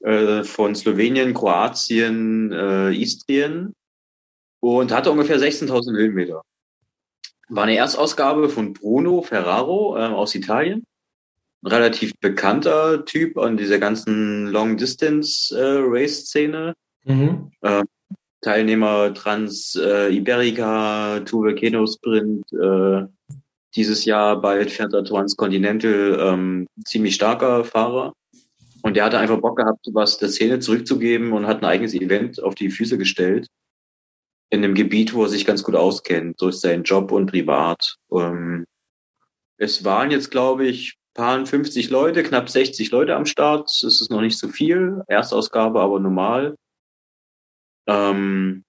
[0.00, 3.74] äh, von Slowenien, Kroatien, äh, Istrien
[4.60, 6.42] und hatte ungefähr 16.000 Höhenmeter.
[7.48, 10.84] War eine Erstausgabe von Bruno Ferraro äh, aus Italien.
[11.62, 16.72] Ein relativ bekannter Typ an dieser ganzen Long-Distance-Race-Szene.
[17.04, 17.50] Äh, mhm.
[17.60, 17.82] äh,
[18.40, 22.46] Teilnehmer Trans äh, Iberica, Tour Volcano Sprint,
[23.76, 28.12] dieses Jahr bald fährt er Transcontinental, ähm, ziemlich starker Fahrer.
[28.82, 32.42] Und der hatte einfach Bock gehabt, was der Szene zurückzugeben und hat ein eigenes Event
[32.42, 33.46] auf die Füße gestellt.
[34.50, 37.96] In einem Gebiet, wo er sich ganz gut auskennt, durch seinen Job und privat.
[38.12, 38.64] Ähm,
[39.58, 43.70] es waren jetzt, glaube ich, paar 50 Leute, knapp 60 Leute am Start.
[43.70, 45.02] Es ist noch nicht so viel.
[45.06, 46.56] Erstausgabe, aber normal.
[47.86, 48.64] Ähm,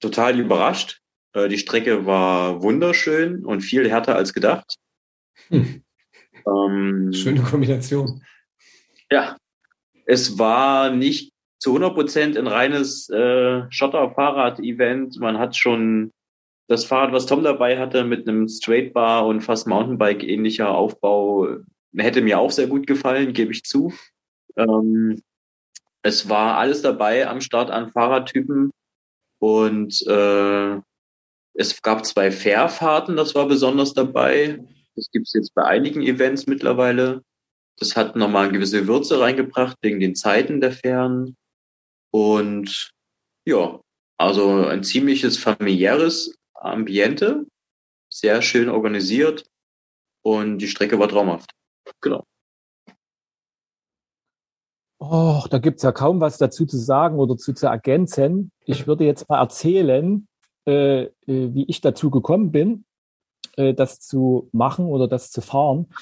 [0.00, 1.00] total überrascht.
[1.34, 4.76] Äh, die Strecke war wunderschön und viel härter als gedacht.
[5.48, 5.82] Hm.
[6.46, 8.22] Ähm, Schöne Kombination.
[9.10, 9.36] Ja,
[10.06, 15.18] es war nicht zu 100 Prozent ein reines äh, Schotter-Fahrrad-Event.
[15.18, 16.10] Man hat schon
[16.68, 21.48] das Fahrrad, was Tom dabei hatte, mit einem Straight Bar und fast Mountainbike ähnlicher Aufbau,
[21.96, 23.92] hätte mir auch sehr gut gefallen, gebe ich zu.
[24.56, 25.22] Ähm,
[26.02, 28.70] es war alles dabei am Start an Fahrradtypen
[29.38, 30.80] und äh,
[31.54, 34.64] es gab zwei Fährfahrten, das war besonders dabei.
[34.96, 37.22] Das gibt es jetzt bei einigen Events mittlerweile.
[37.78, 41.36] Das hat nochmal gewisse Würze reingebracht wegen den Zeiten der Fähren.
[42.10, 42.92] Und
[43.46, 43.80] ja,
[44.18, 47.46] also ein ziemliches familiäres Ambiente,
[48.08, 49.44] sehr schön organisiert
[50.22, 51.50] und die Strecke war traumhaft.
[52.00, 52.24] Genau.
[55.00, 58.52] Oh, da gibt's ja kaum was dazu zu sagen oder zu, zu ergänzen.
[58.64, 60.26] Ich würde jetzt mal erzählen,
[60.66, 62.86] äh, äh, wie ich dazu gekommen bin,
[63.56, 65.92] äh, das zu machen oder das zu fahren.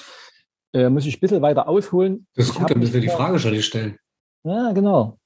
[0.73, 2.27] Äh, muss ich ein bisschen weiter ausholen.
[2.35, 3.97] Das ist gut, dann müssen wir die Frage schon nicht stellen.
[4.43, 5.17] Ja, genau.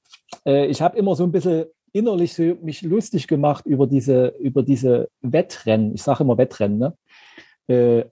[0.44, 4.62] Äh, ich habe immer so ein bisschen innerlich so mich lustig gemacht über diese, über
[4.62, 5.94] diese Wettrennen.
[5.94, 6.96] Ich sage immer Wettrennen, ne?
[7.66, 8.04] Äh,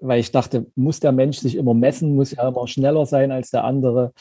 [0.00, 3.50] weil ich dachte, muss der Mensch sich immer messen, muss ja immer schneller sein als
[3.50, 4.12] der andere.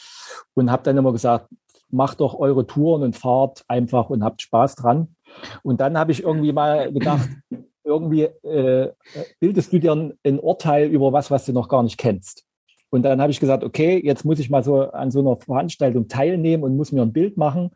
[0.56, 1.50] Und habe dann immer gesagt,
[1.90, 5.16] macht doch eure Touren und fahrt einfach und habt Spaß dran.
[5.64, 7.30] Und dann habe ich irgendwie mal gedacht,
[7.88, 8.92] irgendwie äh,
[9.40, 12.44] bildest du dir ein, Urteil über was, was du noch gar nicht kennst.
[12.90, 16.08] Und dann habe ich gesagt, okay, jetzt muss ich mal so an so einer Veranstaltung
[16.08, 17.72] teilnehmen und muss mir ein Bild machen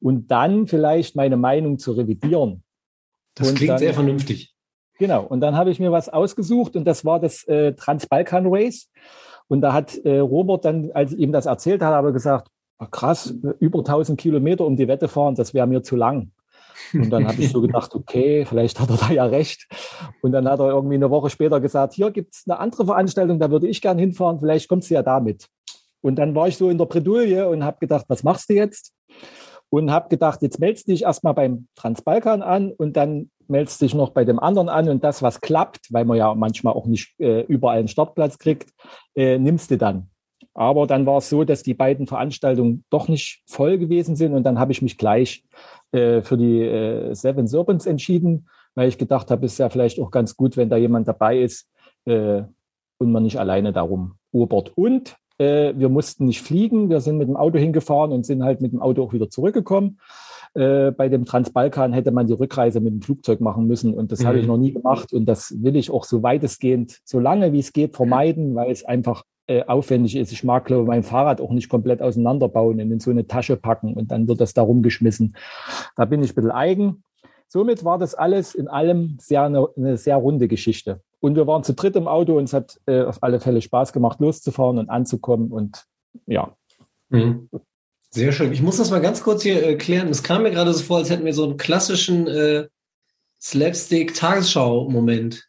[0.00, 2.62] und dann vielleicht meine Meinung zu revidieren.
[3.34, 4.54] Das Und klingt dann- sehr vernünftig.
[4.98, 5.24] Genau.
[5.24, 8.90] Und dann habe ich mir was ausgesucht und das war das äh, Transbalkan Race.
[9.46, 12.48] Und da hat äh, Robert dann, als ich ihm das erzählt hat, aber gesagt,
[12.78, 16.32] ah, krass, über 1000 Kilometer um die Wette fahren, das wäre mir zu lang.
[16.92, 19.66] Und dann habe ich so gedacht, okay, vielleicht hat er da ja recht.
[20.22, 23.50] Und dann hat er irgendwie eine Woche später gesagt, hier gibt's eine andere Veranstaltung, da
[23.50, 25.46] würde ich gern hinfahren, vielleicht kommst du ja damit.
[26.00, 28.92] Und dann war ich so in der Bredouille und habe gedacht, was machst du jetzt?
[29.68, 33.94] Und habe gedacht, jetzt meldest du dich erstmal beim Transbalkan an und dann meldest dich
[33.94, 37.18] noch bei dem anderen an und das, was klappt, weil man ja manchmal auch nicht
[37.18, 38.70] äh, überall einen Startplatz kriegt,
[39.16, 40.10] äh, nimmst du dann.
[40.56, 44.42] Aber dann war es so, dass die beiden Veranstaltungen doch nicht voll gewesen sind und
[44.44, 45.44] dann habe ich mich gleich
[45.92, 50.10] äh, für die äh, Seven Serpents entschieden, weil ich gedacht habe, ist ja vielleicht auch
[50.10, 51.68] ganz gut, wenn da jemand dabei ist
[52.06, 52.42] äh,
[52.98, 54.72] und man nicht alleine darum obert.
[54.76, 58.62] Und äh, wir mussten nicht fliegen, wir sind mit dem Auto hingefahren und sind halt
[58.62, 60.00] mit dem Auto auch wieder zurückgekommen.
[60.54, 64.20] Äh, bei dem Transbalkan hätte man die Rückreise mit dem Flugzeug machen müssen und das
[64.20, 64.26] Mhm.
[64.26, 67.58] habe ich noch nie gemacht und das will ich auch so weitestgehend, so lange wie
[67.58, 70.32] es geht, vermeiden, weil es einfach äh, aufwendig ist.
[70.32, 73.56] Ich mag, glaube ich, mein Fahrrad auch nicht komplett auseinanderbauen und in so eine Tasche
[73.56, 75.36] packen und dann wird das da rumgeschmissen.
[75.96, 77.02] Da bin ich ein bisschen eigen.
[77.48, 81.00] Somit war das alles in allem sehr eine, eine sehr runde Geschichte.
[81.20, 83.92] Und wir waren zu dritt im Auto und es hat äh, auf alle Fälle Spaß
[83.92, 85.52] gemacht, loszufahren und anzukommen.
[85.52, 85.86] Und
[86.26, 86.52] ja,
[87.08, 87.48] Mhm.
[88.10, 88.52] Sehr schön.
[88.52, 90.08] Ich muss das mal ganz kurz hier äh, klären.
[90.08, 92.68] Es kam mir gerade so vor, als hätten wir so einen klassischen äh,
[93.40, 95.48] Slapstick-Tagesschau-Moment.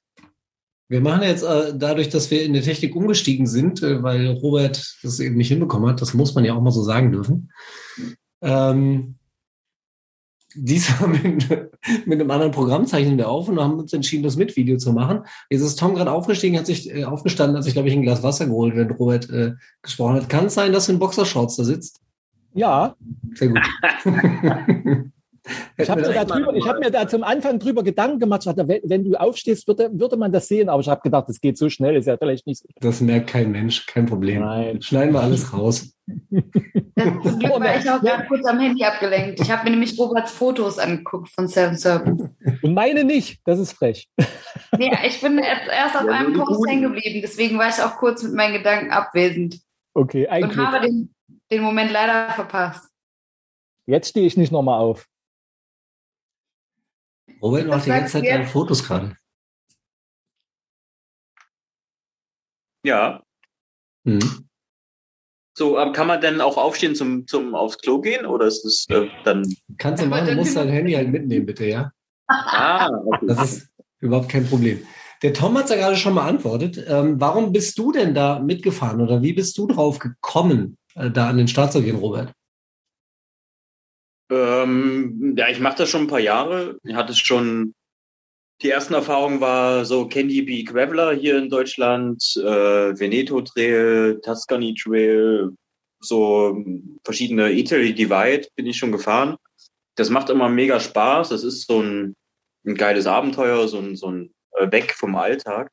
[0.90, 4.98] Wir machen jetzt äh, dadurch, dass wir in der Technik umgestiegen sind, äh, weil Robert
[5.04, 7.52] das eben nicht hinbekommen hat, das muss man ja auch mal so sagen dürfen.
[8.42, 9.16] Ähm,
[10.56, 11.50] diesmal mit,
[12.06, 14.94] mit einem anderen Programm zeichnen wir auf und haben uns entschieden, das mit Video zu
[14.94, 15.24] machen.
[15.50, 18.24] Jetzt ist Tom gerade aufgestiegen, hat sich äh, aufgestanden, hat sich, glaube ich, ein Glas
[18.24, 20.30] Wasser geholt, wenn Robert äh, gesprochen hat.
[20.30, 22.02] Kann es sein, dass du in Boxershorts da sitzt?
[22.54, 22.96] ja,
[23.36, 23.60] Sehr gut.
[25.78, 28.42] ich habe mir, da drüber- ich hab mir da zum Anfang drüber Gedanken gemacht.
[28.46, 30.70] Ich dachte, wenn, du aufstehst, würde, würde man das sehen.
[30.70, 32.68] Aber ich habe gedacht, das geht so schnell, ist ja vielleicht nicht so.
[32.80, 34.42] Das merkt kein Mensch, kein Problem.
[34.42, 34.82] Nein.
[34.82, 35.94] Schneiden wir alles raus.
[36.08, 39.40] Zum Glück war ich auch gerade kurz am Handy abgelenkt.
[39.42, 42.24] Ich habe mir nämlich Roberts Fotos angeguckt von Seven Serpents.
[42.62, 43.40] Und meine nicht.
[43.46, 44.08] Das ist frech.
[44.78, 48.22] Nee, ich bin erst auf Ja, einem Post hängen geblieben, deswegen war ich auch kurz
[48.24, 49.60] mit meinen Gedanken abwesend
[49.94, 51.14] Okay, ein und habe den,
[51.50, 52.88] den Moment leider verpasst.
[53.86, 55.08] Jetzt stehe ich nicht nochmal auf.
[57.42, 59.18] Robert macht die ganze Zeit deine Fotos gerade.
[62.84, 63.22] Ja.
[64.04, 64.48] Mhm.
[65.58, 68.86] So, aber kann man denn auch aufstehen zum, zum aufs Klo gehen oder ist es
[68.90, 69.44] äh, dann.
[69.78, 71.92] Kannst du machen, du musst dein Handy halt mitnehmen, bitte, ja?
[72.28, 73.26] Ah, okay.
[73.28, 73.70] Das ist
[74.00, 74.86] überhaupt kein Problem.
[75.24, 76.86] Der Tom hat es ja gerade schon beantwortet.
[76.88, 81.30] Ähm, warum bist du denn da mitgefahren oder wie bist du drauf gekommen, äh, da
[81.30, 82.32] an den Start zu gehen, Robert?
[84.30, 86.78] Ähm, ja, ich mache das schon ein paar Jahre.
[86.84, 87.74] Ich hatte schon,
[88.62, 94.74] die ersten Erfahrungen war so Candy Bee Graveler hier in Deutschland, äh, Veneto Trail, Tuscany
[94.76, 95.52] Trail,
[96.00, 96.64] so
[97.04, 99.38] verschiedene Italy Divide bin ich schon gefahren.
[99.96, 101.30] Das macht immer mega Spaß.
[101.30, 102.16] Das ist so ein,
[102.66, 105.72] ein geiles Abenteuer, so ein, so ein äh, Weg vom Alltag.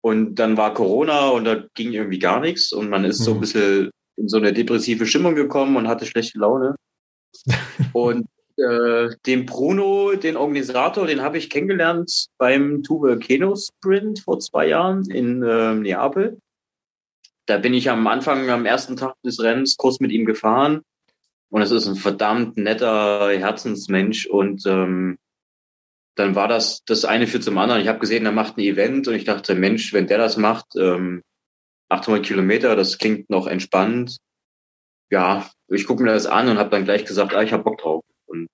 [0.00, 3.36] Und dann war Corona und da ging irgendwie gar nichts und man ist so ein
[3.36, 3.40] Mhm.
[3.40, 6.76] bisschen in so eine depressive Stimmung gekommen und hatte schlechte Laune.
[7.92, 14.40] Und äh, den Bruno, den Organisator, den habe ich kennengelernt beim Tuve Keno Sprint vor
[14.40, 16.38] zwei Jahren in äh, Neapel.
[17.46, 20.82] Da bin ich am Anfang, am ersten Tag des Rennens kurz mit ihm gefahren.
[21.50, 24.26] Und es ist ein verdammt netter Herzensmensch.
[24.26, 25.18] Und ähm,
[26.14, 27.80] dann war das das eine für zum anderen.
[27.80, 30.74] Ich habe gesehen, er macht ein Event und ich dachte, Mensch, wenn der das macht,
[30.76, 31.22] ähm,
[31.88, 34.18] 800 Kilometer, das klingt noch entspannt.
[35.10, 37.78] Ja, ich gucke mir das an und habe dann gleich gesagt, ah, ich habe Bock
[37.78, 38.04] drauf.
[38.26, 38.48] Und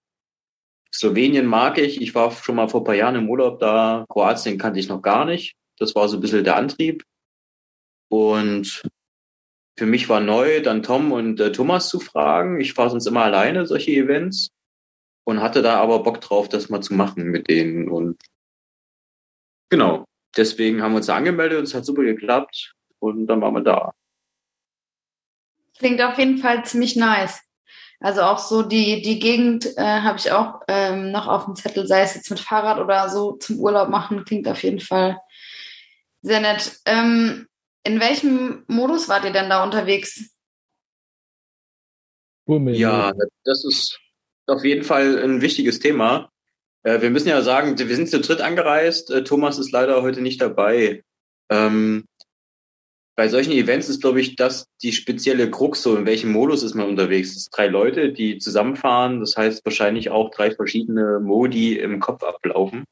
[0.92, 2.00] Slowenien mag ich.
[2.00, 4.04] Ich war schon mal vor ein paar Jahren im Urlaub da.
[4.08, 5.56] Kroatien kannte ich noch gar nicht.
[5.78, 7.04] Das war so ein bisschen der Antrieb.
[8.08, 8.82] Und
[9.76, 12.60] für mich war neu, dann Tom und äh, Thomas zu fragen.
[12.60, 14.50] Ich fahre sonst immer alleine solche Events
[15.24, 17.88] und hatte da aber Bock drauf, das mal zu machen mit denen.
[17.88, 18.22] Und
[19.70, 20.04] genau,
[20.36, 23.62] deswegen haben wir uns da angemeldet und es hat super geklappt und dann waren wir
[23.62, 23.92] da.
[25.78, 27.40] Klingt auf jeden Fall ziemlich nice.
[28.00, 31.86] Also auch so die, die Gegend äh, habe ich auch ähm, noch auf dem Zettel,
[31.86, 35.18] sei es jetzt mit Fahrrad oder so zum Urlaub machen, klingt auf jeden Fall
[36.20, 36.80] sehr nett.
[36.84, 37.46] Ähm,
[37.82, 40.30] in welchem Modus wart ihr denn da unterwegs?
[42.46, 43.12] Ja,
[43.44, 43.98] das ist
[44.46, 46.30] auf jeden Fall ein wichtiges Thema.
[46.82, 49.10] Äh, wir müssen ja sagen, wir sind zu dritt angereist.
[49.10, 51.02] Äh, Thomas ist leider heute nicht dabei.
[51.50, 52.04] Ähm,
[53.16, 56.74] bei solchen Events ist, glaube ich, das die spezielle Krux, so in welchem Modus ist
[56.74, 57.36] man unterwegs.
[57.36, 59.20] Es drei Leute, die zusammenfahren.
[59.20, 62.84] Das heißt wahrscheinlich auch drei verschiedene Modi im Kopf ablaufen.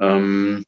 [0.00, 0.64] Ähm,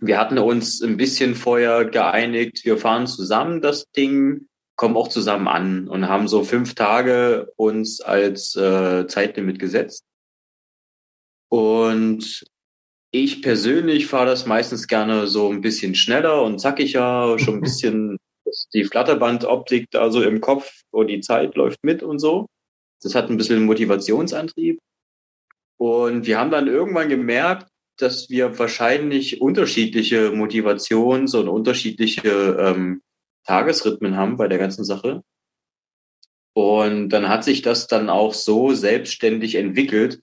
[0.00, 5.46] wir hatten uns ein bisschen vorher geeinigt, wir fahren zusammen das Ding, kommen auch zusammen
[5.46, 10.04] an und haben so fünf Tage uns als äh, Zeitlimit gesetzt.
[11.48, 12.44] Und
[13.12, 18.18] ich persönlich fahre das meistens gerne so ein bisschen schneller und zackiger, schon ein bisschen
[18.74, 22.46] die Flatterbandoptik da so im Kopf und die Zeit läuft mit und so.
[23.02, 24.78] Das hat ein bisschen Motivationsantrieb.
[25.78, 33.02] Und wir haben dann irgendwann gemerkt, dass wir wahrscheinlich unterschiedliche Motivations- und unterschiedliche ähm,
[33.44, 35.22] Tagesrhythmen haben bei der ganzen Sache.
[36.54, 40.20] Und dann hat sich das dann auch so selbstständig entwickelt,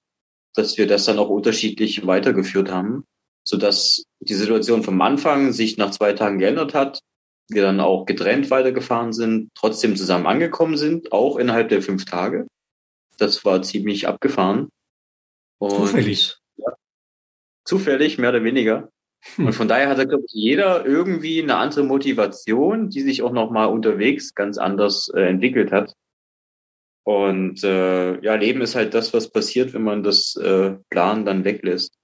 [0.56, 3.06] dass wir das dann auch unterschiedlich weitergeführt haben,
[3.44, 7.00] so dass die Situation vom Anfang sich nach zwei Tagen geändert hat,
[7.50, 12.48] wir dann auch getrennt weitergefahren sind, trotzdem zusammen angekommen sind, auch innerhalb der fünf Tage.
[13.18, 14.70] Das war ziemlich abgefahren.
[15.58, 16.38] Und zufällig.
[16.58, 16.74] Ja,
[17.66, 18.90] zufällig, mehr oder weniger.
[19.36, 19.48] Hm.
[19.48, 23.68] Und von daher hat, glaube ich, jeder irgendwie eine andere Motivation, die sich auch nochmal
[23.68, 25.94] unterwegs ganz anders äh, entwickelt hat.
[27.10, 31.44] Und äh, ja, Leben ist halt das, was passiert, wenn man das äh, Plan dann
[31.44, 31.96] weglässt.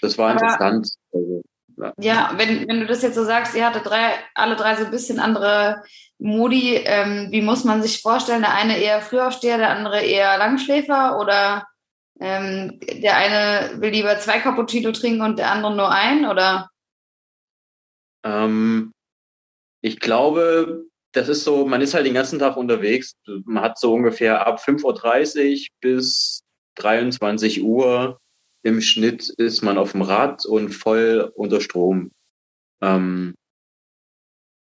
[0.00, 0.88] Das war interessant.
[1.12, 1.42] Also,
[1.76, 4.84] ja, ja wenn, wenn du das jetzt so sagst, ihr hattet drei, alle drei so
[4.84, 5.84] ein bisschen andere
[6.18, 6.74] Modi.
[6.74, 8.42] Ähm, wie muss man sich vorstellen?
[8.42, 11.68] Der eine eher Frühaufsteher, der andere eher Langschläfer oder
[12.18, 16.68] ähm, der eine will lieber zwei Cappuccino trinken und der andere nur ein oder?
[18.24, 18.92] Ähm,
[19.82, 23.14] ich glaube, das ist so, man ist halt den ganzen Tag unterwegs.
[23.44, 26.42] Man hat so ungefähr ab 5.30 Uhr bis
[26.76, 28.18] 23 Uhr
[28.64, 32.12] im Schnitt ist man auf dem Rad und voll unter Strom.
[32.80, 33.34] Ähm,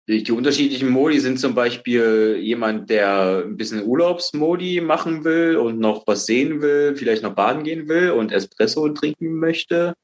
[0.08, 6.06] die, unterschiedlichen Modi sind zum Beispiel jemand, der ein bisschen Urlaubsmodi machen will und noch
[6.06, 9.94] was sehen will, vielleicht noch baden gehen will und Espresso trinken möchte.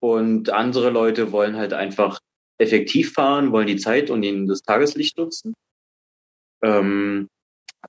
[0.00, 2.20] Und andere Leute wollen halt einfach
[2.62, 5.54] effektiv fahren, wollen die Zeit und ihnen das Tageslicht nutzen.
[6.62, 7.28] Ähm,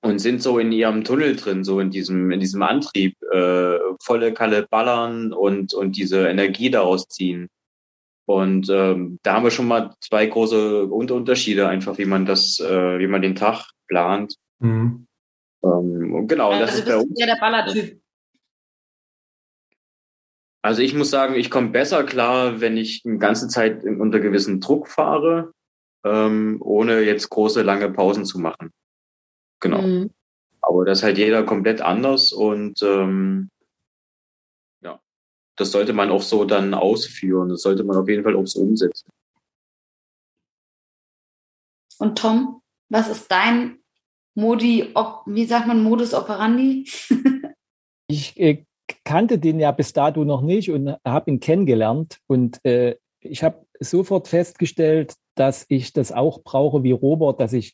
[0.01, 4.33] und sind so in ihrem Tunnel drin, so in diesem, in diesem Antrieb, äh, volle
[4.33, 7.47] Kalle ballern und, und diese Energie daraus ziehen.
[8.25, 12.99] Und ähm, da haben wir schon mal zwei große Unterschiede, einfach wie man das, äh,
[12.99, 14.35] wie man den Tag plant.
[14.59, 15.05] Mhm.
[15.63, 17.11] Ähm, genau, also das ist bei uns.
[17.15, 18.01] Ja der Ballertyp.
[20.63, 24.61] Also ich muss sagen, ich komme besser klar, wenn ich eine ganze Zeit unter gewissen
[24.61, 25.51] Druck fahre,
[26.05, 28.71] ähm, ohne jetzt große, lange Pausen zu machen.
[29.59, 29.81] Genau.
[29.81, 30.11] Mhm.
[30.61, 33.49] Aber das ist halt jeder komplett anders und ähm,
[34.81, 35.01] ja,
[35.57, 37.49] das sollte man auch so dann ausführen.
[37.49, 39.09] Das sollte man auf jeden Fall auch so umsetzen.
[41.99, 43.79] Und Tom, was ist dein
[44.33, 44.93] Modi,
[45.25, 46.89] wie sagt man, Modus operandi?
[48.07, 48.65] ich äh,
[49.03, 52.19] kannte den ja bis dato noch nicht und habe ihn kennengelernt.
[52.27, 57.73] Und äh, ich habe sofort festgestellt, dass ich das auch brauche wie Robert, dass ich,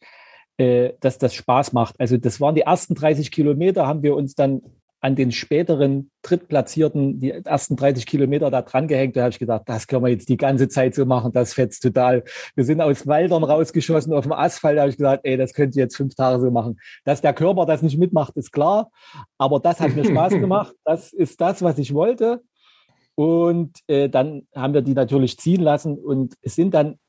[0.58, 2.00] äh, dass das Spaß macht.
[2.00, 4.62] Also das waren die ersten 30 Kilometer, haben wir uns dann
[5.02, 9.16] an den späteren Drittplatzierten die ersten 30 Kilometer da dran gehängt.
[9.16, 11.84] Da habe ich gedacht, das können wir jetzt die ganze Zeit so machen, das fetzt
[11.84, 12.24] total.
[12.56, 14.78] Wir sind aus Wäldern rausgeschossen auf dem Asphalt.
[14.78, 16.80] Da habe ich gesagt, ey, das könnt ihr jetzt fünf Tage so machen.
[17.06, 18.92] Dass der Körper das nicht mitmacht, ist klar.
[19.38, 20.76] Aber das hat mir Spaß gemacht.
[20.84, 22.42] Das ist das, was ich wollte.
[23.16, 27.00] Und äh, dann haben wir die natürlich ziehen lassen und es sind dann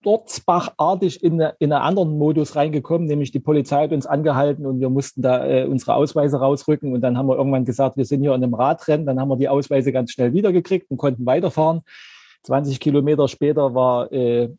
[0.00, 4.90] Sturzbachartig in, in einen anderen Modus reingekommen, nämlich die Polizei hat uns angehalten und wir
[4.90, 8.34] mussten da äh, unsere Ausweise rausrücken und dann haben wir irgendwann gesagt, wir sind hier
[8.34, 11.82] in einem Radrennen, dann haben wir die Ausweise ganz schnell wiedergekriegt und konnten weiterfahren.
[12.44, 14.50] 20 Kilometer später war äh,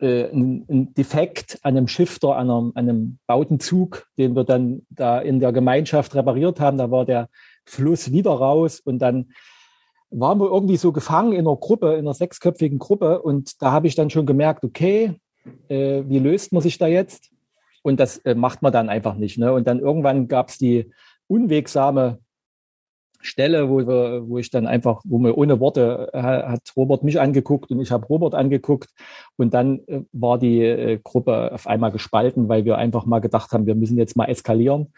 [0.00, 4.86] äh, ein, ein, Defekt an einem Shifter, an einem, an einem Bautenzug, den wir dann
[4.90, 6.78] da in der Gemeinschaft repariert haben.
[6.78, 7.28] Da war der
[7.64, 9.32] Fluss wieder raus und dann
[10.10, 13.86] waren wir irgendwie so gefangen in einer Gruppe, in einer sechsköpfigen Gruppe und da habe
[13.86, 15.20] ich dann schon gemerkt, okay,
[15.68, 17.30] äh, wie löst man sich da jetzt?
[17.82, 19.38] Und das äh, macht man dann einfach nicht.
[19.38, 19.52] Ne?
[19.52, 20.90] Und dann irgendwann gab es die
[21.26, 22.18] unwegsame
[23.20, 27.20] Stelle, wo, wir, wo ich dann einfach, wo mir ohne Worte äh, hat Robert mich
[27.20, 28.90] angeguckt und ich habe Robert angeguckt
[29.36, 33.52] und dann äh, war die äh, Gruppe auf einmal gespalten, weil wir einfach mal gedacht
[33.52, 34.92] haben, wir müssen jetzt mal eskalieren.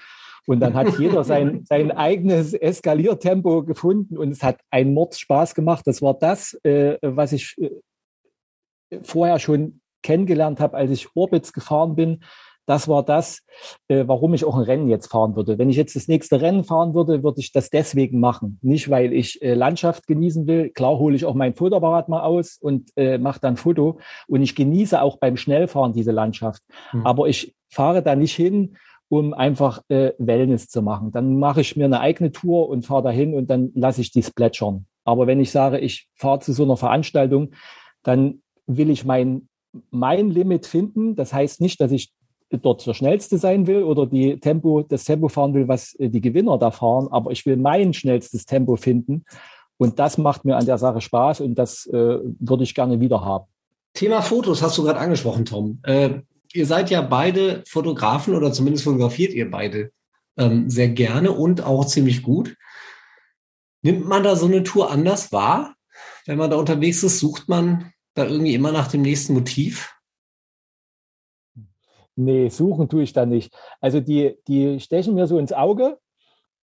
[0.46, 5.86] Und dann hat jeder sein, sein eigenes Eskaliertempo gefunden und es hat einen Mordspaß gemacht.
[5.86, 11.94] Das war das, äh, was ich äh, vorher schon kennengelernt habe, als ich Orbits gefahren
[11.94, 12.20] bin
[12.70, 13.44] das war das,
[13.88, 15.58] äh, warum ich auch ein Rennen jetzt fahren würde.
[15.58, 18.60] Wenn ich jetzt das nächste Rennen fahren würde, würde ich das deswegen machen.
[18.62, 20.70] Nicht, weil ich äh, Landschaft genießen will.
[20.70, 23.98] Klar hole ich auch mein Fotoapparat mal aus und äh, mache dann Foto.
[24.28, 26.62] Und ich genieße auch beim Schnellfahren diese Landschaft.
[26.92, 27.04] Mhm.
[27.04, 28.76] Aber ich fahre da nicht hin,
[29.10, 31.10] um einfach äh, Wellness zu machen.
[31.10, 34.22] Dann mache ich mir eine eigene Tour und fahre dahin und dann lasse ich die
[34.22, 34.86] plätschern.
[35.04, 37.50] Aber wenn ich sage, ich fahre zu so einer Veranstaltung,
[38.04, 39.48] dann will ich mein,
[39.90, 41.16] mein Limit finden.
[41.16, 42.12] Das heißt nicht, dass ich
[42.50, 46.20] dort der Schnellste sein will oder die Tempo, das Tempo fahren will, was äh, die
[46.20, 49.24] Gewinner da fahren, aber ich will mein schnellstes Tempo finden.
[49.76, 53.24] Und das macht mir an der Sache Spaß und das äh, würde ich gerne wieder
[53.24, 53.46] haben.
[53.94, 55.80] Thema Fotos hast du gerade angesprochen, Tom.
[55.82, 56.20] Äh,
[56.52, 59.92] ihr seid ja beide Fotografen oder zumindest fotografiert ihr beide
[60.36, 62.56] ähm, sehr gerne und auch ziemlich gut.
[63.82, 65.74] Nimmt man da so eine Tour anders wahr?
[66.26, 69.94] Wenn man da unterwegs ist, sucht man da irgendwie immer nach dem nächsten Motiv?
[72.16, 73.54] Nee, suchen tue ich da nicht.
[73.80, 75.98] Also die, die stechen mir so ins Auge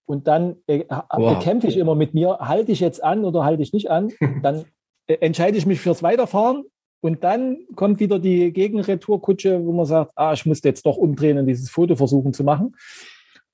[0.06, 1.44] und dann äh, wow.
[1.44, 4.14] kämpfe ich immer mit mir, halte ich jetzt an oder halte ich nicht an.
[4.44, 4.66] Dann
[5.08, 6.64] äh, entscheide ich mich fürs Weiterfahren
[7.02, 11.38] und dann kommt wieder die Gegenretourkutsche, wo man sagt, ah, ich muss jetzt doch umdrehen
[11.38, 12.76] und dieses Foto versuchen zu machen.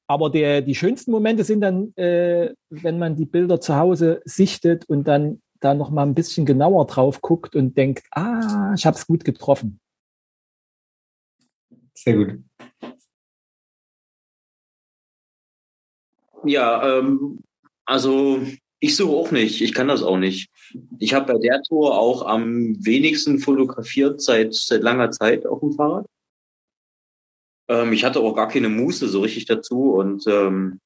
[0.07, 4.85] Aber der, die schönsten Momente sind dann, äh, wenn man die Bilder zu Hause sichtet
[4.85, 8.97] und dann da noch mal ein bisschen genauer drauf guckt und denkt, ah, ich habe
[8.97, 9.79] es gut getroffen.
[11.93, 12.39] Sehr gut.
[16.45, 17.39] Ja, ähm,
[17.85, 18.41] also
[18.83, 19.61] ich suche auch nicht.
[19.61, 20.49] Ich kann das auch nicht.
[20.99, 25.71] Ich habe bei der Tour auch am wenigsten fotografiert seit, seit langer Zeit auf dem
[25.71, 26.05] Fahrrad.
[27.69, 30.81] Ähm, ich hatte auch gar keine Muße so richtig dazu und ähm,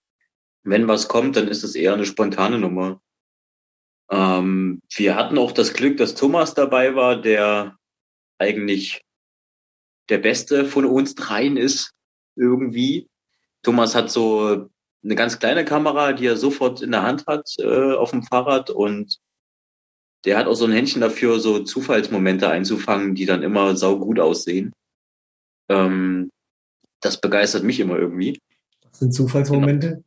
[0.62, 3.02] wenn was kommt, dann ist es eher eine spontane Nummer.
[4.12, 7.80] Ähm, wir hatten auch das Glück, dass Thomas dabei war, der
[8.38, 9.02] eigentlich
[10.10, 11.96] der Beste von uns dreien ist
[12.36, 13.10] irgendwie.
[13.64, 14.70] Thomas hat so
[15.04, 18.70] eine ganz kleine Kamera, die er sofort in der Hand hat äh, auf dem Fahrrad
[18.70, 19.20] und
[20.26, 24.20] der hat auch so ein Händchen dafür, so Zufallsmomente einzufangen, die dann immer sau gut
[24.20, 24.74] aussehen.
[25.70, 26.30] Ähm,
[27.02, 28.40] das begeistert mich immer irgendwie.
[28.84, 29.88] Was sind Zufallsmomente?
[29.90, 30.04] Genau.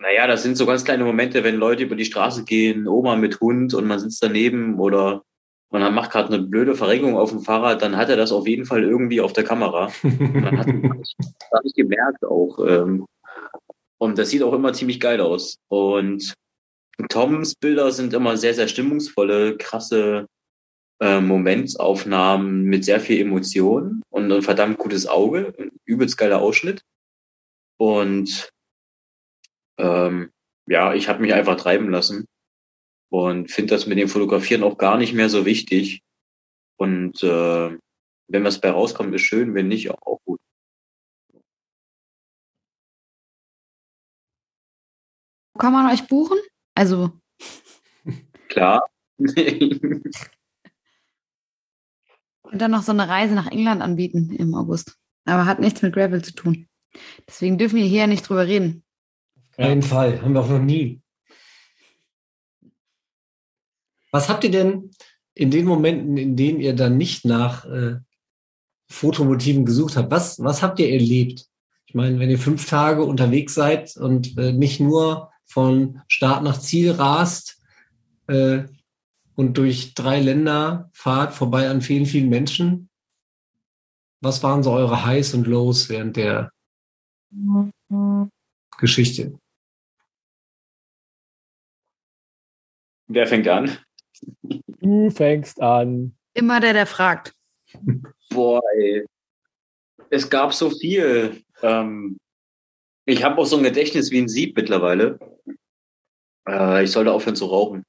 [0.00, 3.40] Naja, das sind so ganz kleine Momente, wenn Leute über die Straße gehen, Oma mit
[3.40, 5.22] Hund und man sitzt daneben oder
[5.70, 8.64] dann macht gerade eine blöde Verrenkung auf dem Fahrrad, dann hat er das auf jeden
[8.64, 9.90] Fall irgendwie auf der Kamera.
[10.02, 12.58] Dann hat das gemerkt auch.
[12.66, 13.06] Ähm,
[13.98, 15.58] und das sieht auch immer ziemlich geil aus.
[15.68, 16.34] Und
[17.08, 20.26] Toms Bilder sind immer sehr, sehr stimmungsvolle, krasse
[21.00, 26.82] äh, Momentsaufnahmen mit sehr viel Emotion und ein verdammt gutes Auge, ein übelst geiler Ausschnitt.
[27.76, 28.50] Und
[29.78, 30.30] ähm,
[30.66, 32.26] ja, ich habe mich einfach treiben lassen
[33.10, 36.02] und finde das mit dem Fotografieren auch gar nicht mehr so wichtig.
[36.76, 37.78] Und äh,
[38.28, 40.40] wenn was bei rauskommt, ist schön, wenn nicht, auch, auch gut.
[45.58, 46.38] Kann man euch buchen?
[46.74, 47.10] Also.
[48.48, 48.88] Klar.
[49.18, 50.14] Und
[52.62, 54.96] dann noch so eine Reise nach England anbieten im August.
[55.26, 56.66] Aber hat nichts mit Gravel zu tun.
[57.26, 58.84] Deswegen dürfen wir hier nicht drüber reden.
[59.50, 60.22] Auf keinen Fall.
[60.22, 61.02] Haben wir auch noch nie.
[64.10, 64.90] Was habt ihr denn
[65.34, 67.96] in den Momenten, in denen ihr dann nicht nach äh,
[68.88, 71.46] Fotomotiven gesucht habt, was, was habt ihr erlebt?
[71.86, 76.60] Ich meine, wenn ihr fünf Tage unterwegs seid und äh, nicht nur von Start nach
[76.60, 77.60] Ziel rast
[78.28, 78.64] äh,
[79.34, 82.88] und durch drei Länder fahrt, vorbei an vielen, vielen Menschen,
[84.20, 86.52] was waren so eure Highs und Lows während der
[88.78, 89.38] Geschichte?
[93.06, 93.78] Wer fängt an?
[94.42, 96.16] Du fängst an.
[96.34, 97.32] Immer der, der fragt.
[98.30, 99.06] Boah, ey.
[100.10, 101.42] Es gab so viel.
[101.62, 102.18] Ähm,
[103.04, 105.18] ich habe auch so ein Gedächtnis wie ein Sieb mittlerweile.
[106.48, 107.84] Äh, ich sollte aufhören zu rauchen.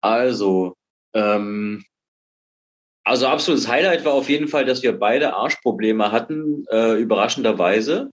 [0.00, 0.74] Also,
[1.14, 1.84] ähm,
[3.04, 8.10] Also absolutes Highlight war auf jeden Fall, dass wir beide Arschprobleme hatten, äh, überraschenderweise.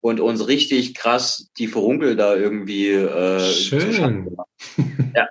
[0.00, 4.36] Und uns richtig krass die Verunkel da irgendwie äh, Schön.
[5.14, 5.28] Ja.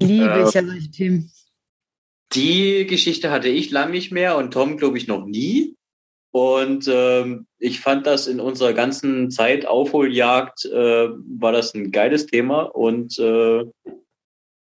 [0.00, 1.30] Liebe Äh, ich ja solche Themen.
[2.32, 5.76] Die Geschichte hatte ich lang nicht mehr und Tom, glaube ich, noch nie.
[6.32, 12.26] Und ähm, ich fand das in unserer ganzen Zeit Aufholjagd äh, war das ein geiles
[12.26, 13.64] Thema und äh,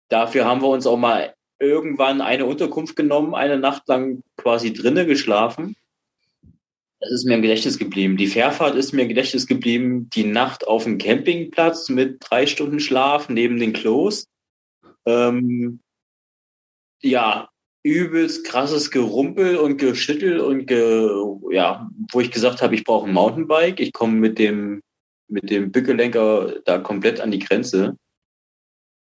[0.08, 5.08] dafür haben wir uns auch mal irgendwann eine Unterkunft genommen, eine Nacht lang quasi drinnen
[5.08, 5.74] geschlafen.
[7.00, 8.16] Das ist mir im Gedächtnis geblieben.
[8.16, 10.08] Die Fährfahrt ist mir im Gedächtnis geblieben.
[10.14, 14.28] Die Nacht auf dem Campingplatz mit drei Stunden Schlaf neben den Klos.
[15.06, 15.80] Ähm,
[17.00, 17.48] ja,
[17.88, 21.08] übelst krasses Gerumpel und Geschüttel und ge,
[21.50, 23.80] ja, wo ich gesagt habe, ich brauche ein Mountainbike.
[23.80, 24.82] Ich komme mit dem
[25.28, 27.96] mit dem Bückelenker da komplett an die Grenze.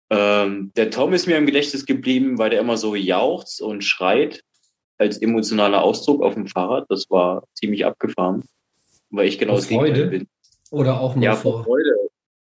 [0.10, 4.42] Ähm, der Tom ist mir im Gedächtnis geblieben, weil der immer so jauchzt und schreit
[4.98, 6.86] als emotionaler Ausdruck auf dem Fahrrad.
[6.90, 8.44] Das war ziemlich abgefahren,
[9.10, 10.08] weil ich genau Vor das Freude?
[10.08, 10.28] bin.
[10.72, 11.64] Oder auch nur Ja, vor.
[11.64, 11.92] Freude.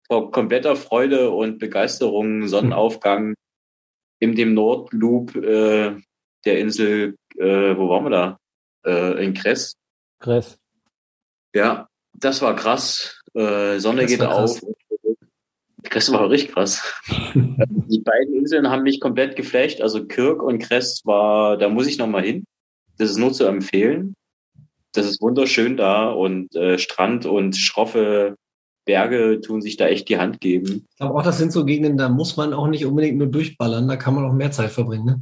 [0.07, 3.33] Vor kompletter Freude und Begeisterung, Sonnenaufgang
[4.19, 5.95] in dem Nordloop äh,
[6.45, 8.39] der Insel, äh, wo waren wir da?
[8.85, 9.75] Äh, in Kress.
[10.19, 10.57] Chris.
[11.53, 13.21] Ja, das war krass.
[13.33, 14.61] Äh, Sonne Das geht auf.
[15.83, 16.81] Kress war richtig krass.
[17.35, 19.81] Die beiden Inseln haben mich komplett geflasht.
[19.81, 22.45] Also Kirk und Kress war, da muss ich noch mal hin.
[22.97, 24.15] Das ist nur zu empfehlen.
[24.93, 28.37] Das ist wunderschön da und äh, Strand und schroffe
[28.85, 30.85] Berge tun sich da echt die Hand geben.
[30.89, 33.87] Ich glaube auch, das sind so Gegenden, da muss man auch nicht unbedingt nur durchballern,
[33.87, 35.05] da kann man auch mehr Zeit verbringen.
[35.05, 35.21] Ne?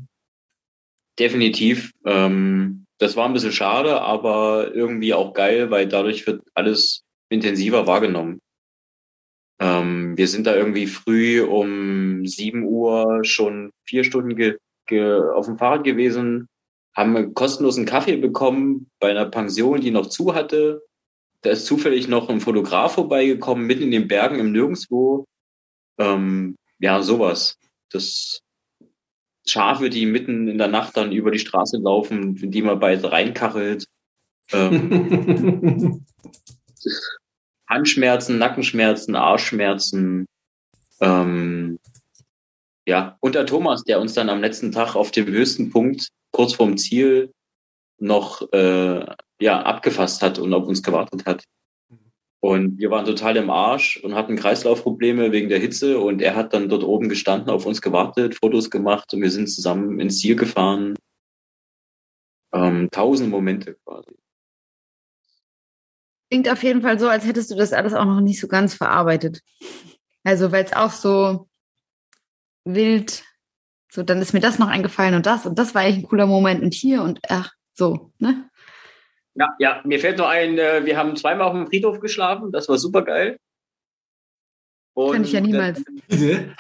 [1.20, 1.92] Definitiv.
[2.06, 7.86] Ähm, das war ein bisschen schade, aber irgendwie auch geil, weil dadurch wird alles intensiver
[7.88, 8.40] wahrgenommen.
[9.60, 14.58] Ähm, wir sind da irgendwie früh um 7 Uhr schon vier Stunden ge
[14.88, 16.50] ge auf dem Fahrrad gewesen,
[16.96, 20.84] haben einen kostenlosen Kaffee bekommen bei einer Pension, die noch zu hatte.
[21.42, 25.26] Da ist zufällig noch ein Fotograf vorbeigekommen, mitten in den Bergen im Nirgendwo.
[25.98, 27.58] Ähm, ja, sowas.
[27.92, 28.42] Das
[29.46, 33.04] Schafe, die mitten in der Nacht dann über die Straße laufen, in die man bald
[33.04, 33.86] reinkachelt.
[34.52, 36.06] Ähm,
[37.70, 40.26] Handschmerzen, Nackenschmerzen, Arschschmerzen.
[41.02, 41.80] Ähm,
[42.86, 46.54] ja, und der Thomas, der uns dann am letzten Tag auf dem höchsten Punkt, kurz
[46.54, 47.32] vorm Ziel,
[48.00, 49.06] noch äh,
[49.40, 51.44] ja, abgefasst hat und auf uns gewartet hat.
[52.44, 56.54] Und wir waren total im Arsch und hatten Kreislaufprobleme wegen der Hitze und er hat
[56.54, 60.36] dann dort oben gestanden, auf uns gewartet, Fotos gemacht und wir sind zusammen ins Ziel
[60.36, 60.98] gefahren.
[62.54, 64.18] Ähm, tausend Momente quasi.
[66.30, 68.74] Klingt auf jeden Fall so, als hättest du das alles auch noch nicht so ganz
[68.74, 69.40] verarbeitet.
[70.26, 71.48] Also, weil es auch so
[72.66, 73.24] wild,
[73.90, 76.28] so, dann ist mir das noch eingefallen und das und das war eigentlich ein cooler
[76.28, 78.50] Moment und hier und ach, so, ne?
[79.36, 82.70] Ja, ja, mir fällt noch ein, äh, wir haben zweimal auf dem Friedhof geschlafen, das
[82.70, 83.38] war super geil.
[84.96, 85.84] Kann ich ja niemals.
[86.08, 86.56] Bitte?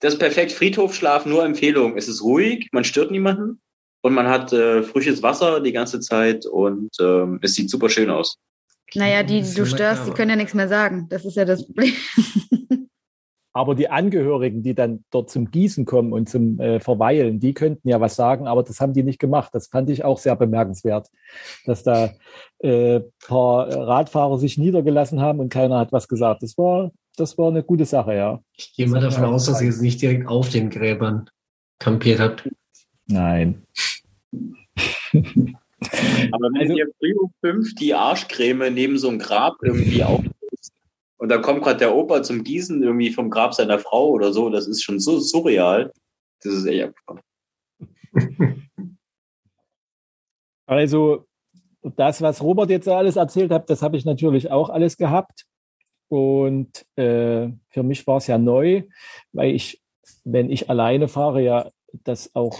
[0.00, 1.96] Das ist perfekt Friedhofschlaf, nur Empfehlung.
[1.96, 3.60] Es ist ruhig, man stört niemanden
[4.02, 8.10] und man hat äh, frisches Wasser die ganze Zeit und ähm, es sieht super schön
[8.10, 8.38] aus.
[8.94, 11.06] Naja, die, die Das du störst, die können ja nichts mehr sagen.
[11.10, 11.92] Das ist ja das Problem.
[13.52, 17.88] Aber die Angehörigen, die dann dort zum Gießen kommen und zum äh, Verweilen, die könnten
[17.88, 19.50] ja was sagen, aber das haben die nicht gemacht.
[19.52, 21.08] Das fand ich auch sehr bemerkenswert,
[21.66, 22.10] dass da
[22.60, 26.44] äh, paar Radfahrer sich niedergelassen haben und keiner hat was gesagt.
[26.44, 28.40] Das war, das war eine gute Sache, ja.
[28.56, 31.28] Ich gehe mal davon aus, dass ihr jetzt nicht direkt auf den Gräbern
[31.80, 32.48] kampiert habt.
[33.06, 33.62] Nein.
[35.12, 40.20] Aber wenn Also- ihr früh um fünf die Arschcreme neben so einem Grab irgendwie auf
[41.20, 44.48] und da kommt gerade der Opa zum Gießen irgendwie vom Grab seiner Frau oder so,
[44.48, 45.92] das ist schon so surreal.
[46.42, 47.20] Das ist echt abgefahren.
[50.66, 51.26] Also
[51.82, 55.44] das, was Robert jetzt alles erzählt hat, das habe ich natürlich auch alles gehabt.
[56.06, 58.84] Und äh, für mich war es ja neu,
[59.32, 59.82] weil ich,
[60.22, 61.70] wenn ich alleine fahre, ja
[62.04, 62.56] das auch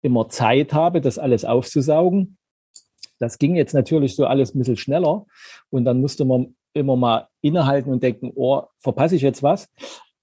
[0.00, 2.38] immer Zeit habe, das alles aufzusaugen.
[3.18, 5.26] Das ging jetzt natürlich so alles ein bisschen schneller.
[5.68, 9.68] Und dann musste man immer mal innehalten und denken, oh, verpasse ich jetzt was?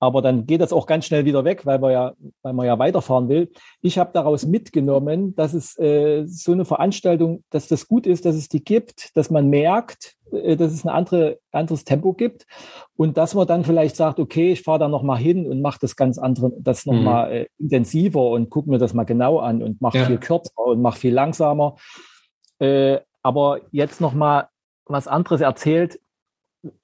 [0.03, 2.79] Aber dann geht das auch ganz schnell wieder weg, weil man ja, weil man ja
[2.79, 3.51] weiterfahren will.
[3.83, 8.35] Ich habe daraus mitgenommen, dass es äh, so eine Veranstaltung, dass das gut ist, dass
[8.35, 12.47] es die gibt, dass man merkt, äh, dass es ein andere, anderes Tempo gibt
[12.95, 15.77] und dass man dann vielleicht sagt, okay, ich fahre da noch mal hin und mache
[15.81, 17.03] das ganz andere, das noch Mhm.
[17.03, 20.05] mal äh, intensiver und gucke mir das mal genau an und mache Ja.
[20.07, 21.75] viel kürzer und mache viel langsamer.
[22.57, 24.49] Äh, aber jetzt noch mal
[24.85, 25.99] was anderes erzählt.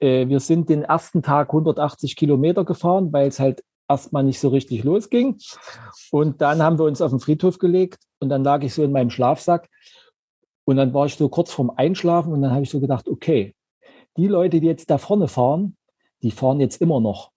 [0.00, 4.48] Äh, wir sind den ersten Tag 180 Kilometer gefahren, weil es halt erstmal nicht so
[4.48, 5.38] richtig losging.
[6.10, 8.92] Und dann haben wir uns auf den Friedhof gelegt und dann lag ich so in
[8.92, 9.68] meinem Schlafsack
[10.64, 13.54] und dann war ich so kurz vorm Einschlafen und dann habe ich so gedacht, okay,
[14.16, 15.76] die Leute, die jetzt da vorne fahren,
[16.22, 17.30] die fahren jetzt immer noch.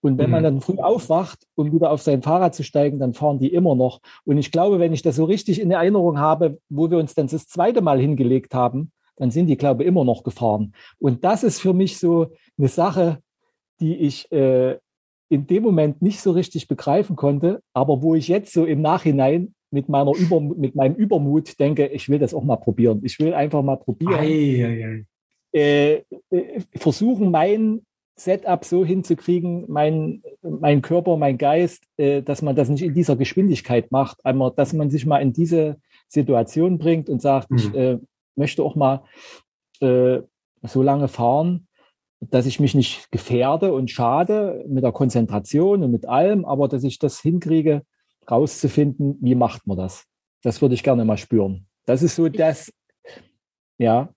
[0.00, 0.32] Und wenn mhm.
[0.32, 3.74] man dann früh aufwacht, um wieder auf sein Fahrrad zu steigen, dann fahren die immer
[3.74, 4.00] noch.
[4.24, 7.26] Und ich glaube, wenn ich das so richtig in Erinnerung habe, wo wir uns dann
[7.26, 10.74] das zweite Mal hingelegt haben, dann sind die, glaube ich, immer noch gefahren.
[10.98, 13.18] Und das ist für mich so eine Sache,
[13.80, 14.78] die ich äh,
[15.28, 19.54] in dem Moment nicht so richtig begreifen konnte, aber wo ich jetzt so im Nachhinein
[19.70, 23.00] mit meiner Über, mit meinem Übermut denke, ich will das auch mal probieren.
[23.04, 24.14] Ich will einfach mal probieren.
[24.14, 25.04] Ei, ei, ei.
[25.52, 27.82] Äh, äh, versuchen, mein
[28.18, 33.16] Setup so hinzukriegen, mein, mein Körper, mein Geist, äh, dass man das nicht in dieser
[33.16, 37.56] Geschwindigkeit macht, einmal, dass man sich mal in diese Situation bringt und sagt, mhm.
[37.56, 37.98] ich äh,
[38.36, 39.04] möchte auch mal
[39.80, 40.20] äh,
[40.62, 41.66] so lange fahren,
[42.20, 46.84] dass ich mich nicht gefährde und schade mit der Konzentration und mit allem, aber dass
[46.84, 47.82] ich das hinkriege,
[48.30, 50.04] rauszufinden, wie macht man das.
[50.42, 51.66] Das würde ich gerne mal spüren.
[51.84, 52.72] Das ist so das,
[53.78, 54.08] ja.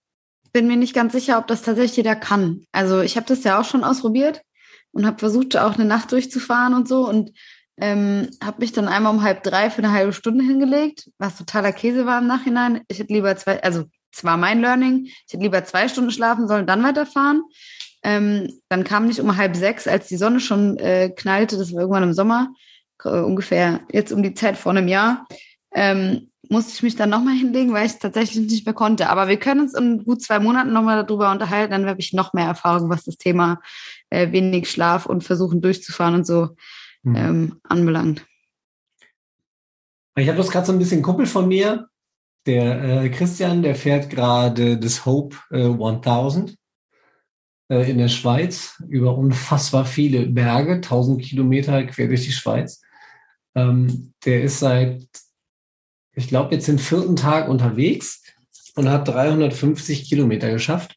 [0.51, 2.65] Bin mir nicht ganz sicher, ob das tatsächlich jeder kann.
[2.71, 4.41] Also ich habe das ja auch schon ausprobiert
[4.91, 7.31] und habe versucht, auch eine Nacht durchzufahren und so und
[7.79, 11.71] ähm, habe mich dann einmal um halb drei für eine halbe Stunde hingelegt, was totaler
[11.71, 12.81] Käse war im Nachhinein.
[12.87, 16.47] Ich hätte lieber zwei, also es war mein Learning, ich hätte lieber zwei Stunden schlafen
[16.47, 17.43] sollen, dann weiterfahren.
[18.01, 21.81] Ähm, dann kam nicht um halb sechs, als die Sonne schon äh, knallte, das war
[21.81, 22.53] irgendwann im Sommer,
[23.03, 25.27] äh, ungefähr jetzt um die Zeit vor einem Jahr,
[25.73, 29.09] ähm, musste ich mich dann nochmal hinlegen, weil ich es tatsächlich nicht mehr konnte.
[29.09, 32.33] Aber wir können uns in gut zwei Monaten nochmal darüber unterhalten, dann habe ich noch
[32.33, 33.59] mehr Erfahrung, was das Thema
[34.09, 36.49] äh, wenig Schlaf und versuchen durchzufahren und so
[37.03, 37.15] mhm.
[37.15, 38.25] ähm, anbelangt.
[40.15, 41.88] Ich habe das gerade so ein bisschen Kumpel von mir,
[42.49, 46.55] der äh, Christian, der fährt gerade das Hope äh, 1000
[47.69, 52.81] äh, in der Schweiz über unfassbar viele Berge, 1000 Kilometer quer durch die Schweiz.
[53.53, 55.07] Ähm, der ist seit,
[56.13, 58.23] ich glaube, jetzt den vierten Tag unterwegs
[58.75, 60.95] und hat 350 Kilometer geschafft.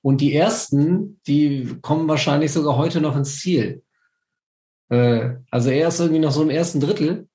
[0.00, 3.82] Und die ersten, die kommen wahrscheinlich sogar heute noch ins Ziel.
[4.88, 7.27] Äh, also er ist irgendwie noch so im ersten Drittel.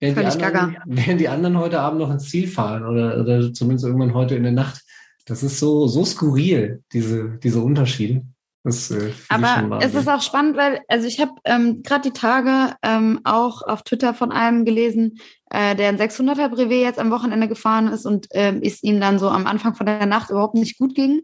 [0.00, 3.86] Während die, anderen, während die anderen heute Abend noch ins Ziel fahren oder, oder zumindest
[3.86, 4.82] irgendwann heute in der Nacht.
[5.26, 8.22] Das ist so, so skurril, diese, diese Unterschiede.
[8.64, 12.74] Das, äh, Aber es ist auch spannend, weil, also ich habe ähm, gerade die Tage
[12.82, 15.18] ähm, auch auf Twitter von einem gelesen,
[15.50, 19.18] äh, der ein 600er Brevet jetzt am Wochenende gefahren ist und ähm, ist ihm dann
[19.18, 21.22] so am Anfang von der Nacht überhaupt nicht gut ging.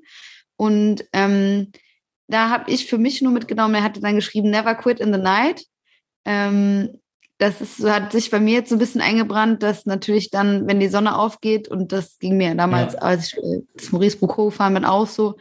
[0.56, 1.72] Und ähm,
[2.28, 5.18] da habe ich für mich nur mitgenommen, er hatte dann geschrieben, never quit in the
[5.18, 5.64] night.
[6.26, 7.00] Ähm,
[7.40, 10.78] das ist, hat sich bei mir jetzt so ein bisschen eingebrannt, dass natürlich dann, wenn
[10.78, 13.00] die Sonne aufgeht, und das ging mir damals, ja.
[13.00, 15.36] als ich äh, das Maurice Boucault gefahren bin, auch so,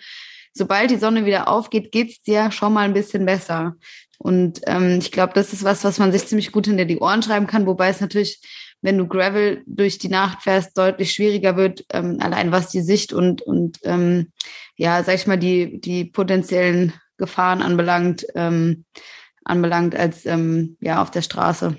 [0.53, 3.75] sobald die Sonne wieder aufgeht, geht's dir schon mal ein bisschen besser.
[4.17, 7.21] Und ähm, ich glaube, das ist was, was man sich ziemlich gut hinter die Ohren
[7.21, 8.41] schreiben kann, wobei es natürlich,
[8.81, 13.11] wenn du Gravel durch die Nacht fährst, deutlich schwieriger wird, ähm, allein was die Sicht
[13.11, 14.31] und, und ähm,
[14.77, 18.85] ja, sag ich mal, die, die potenziellen Gefahren anbelangt, ähm,
[19.43, 21.75] anbelangt als ähm, ja auf der Straße.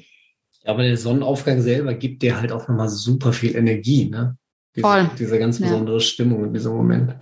[0.65, 4.37] Ja, aber der Sonnenaufgang selber gibt dir halt auch nochmal super viel Energie, ne?
[4.77, 5.11] Diese, Voll.
[5.19, 6.01] Diese ganz besondere ja.
[6.01, 7.17] Stimmung in diesem Moment.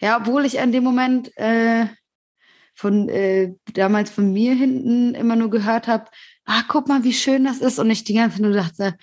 [0.00, 1.86] Ja, obwohl ich in dem Moment äh,
[2.74, 6.06] von äh, damals von mir hinten immer nur gehört habe,
[6.44, 7.78] ah, guck mal, wie schön das ist.
[7.78, 8.96] Und ich die ganze Zeit nur dachte,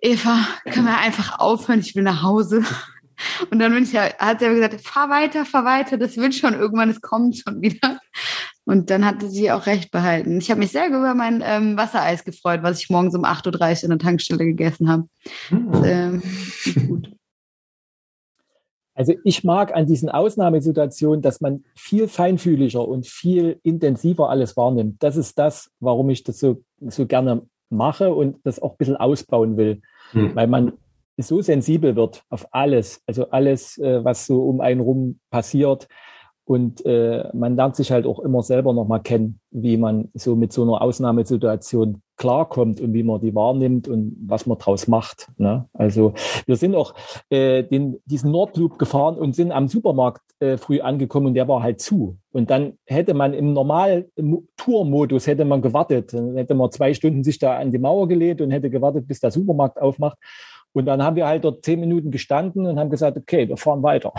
[0.00, 2.64] Eva, können wir einfach aufhören, ich will nach Hause.
[3.50, 6.36] Und dann bin ich ja, hat sie aber gesagt, fahr weiter, fahr weiter, das wird
[6.36, 7.98] schon irgendwann, es kommt schon wieder.
[8.68, 10.36] Und dann hatte sie auch recht behalten.
[10.36, 13.84] Ich habe mich sehr über mein ähm, Wassereis gefreut, was ich morgens um 8.30 Uhr
[13.84, 15.04] in der Tankstelle gegessen habe.
[15.48, 15.82] Mhm.
[15.84, 16.22] Ähm,
[16.86, 17.10] gut.
[18.92, 25.02] Also ich mag an diesen Ausnahmesituationen, dass man viel feinfühliger und viel intensiver alles wahrnimmt.
[25.02, 28.96] Das ist das, warum ich das so, so gerne mache und das auch ein bisschen
[28.96, 29.80] ausbauen will.
[30.12, 30.36] Mhm.
[30.36, 30.72] Weil man
[31.16, 35.88] so sensibel wird auf alles, also alles, äh, was so um einen rum passiert.
[36.48, 40.50] Und äh, man lernt sich halt auch immer selber nochmal kennen, wie man so mit
[40.50, 45.28] so einer Ausnahmesituation klarkommt und wie man die wahrnimmt und was man draus macht.
[45.36, 45.68] Ne?
[45.74, 46.14] Also
[46.46, 46.94] wir sind auch
[47.28, 51.62] äh, den, diesen Nordloop gefahren und sind am Supermarkt äh, früh angekommen und der war
[51.62, 52.16] halt zu.
[52.32, 54.06] Und dann hätte man im normalen
[54.56, 56.14] Tourmodus hätte man gewartet.
[56.14, 59.20] Dann hätte man zwei Stunden sich da an die Mauer gelehnt und hätte gewartet, bis
[59.20, 60.16] der Supermarkt aufmacht.
[60.72, 63.82] Und dann haben wir halt dort zehn Minuten gestanden und haben gesagt, okay, wir fahren
[63.82, 64.12] weiter.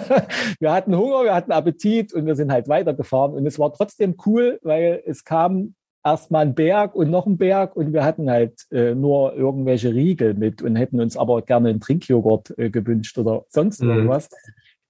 [0.60, 3.32] wir hatten Hunger, wir hatten Appetit und wir sind halt weitergefahren.
[3.32, 5.74] Und es war trotzdem cool, weil es kam
[6.04, 10.34] erstmal ein Berg und noch ein Berg und wir hatten halt äh, nur irgendwelche Riegel
[10.34, 13.90] mit und hätten uns aber gerne einen Trinkjoghurt äh, gewünscht oder sonst mhm.
[13.90, 14.28] irgendwas.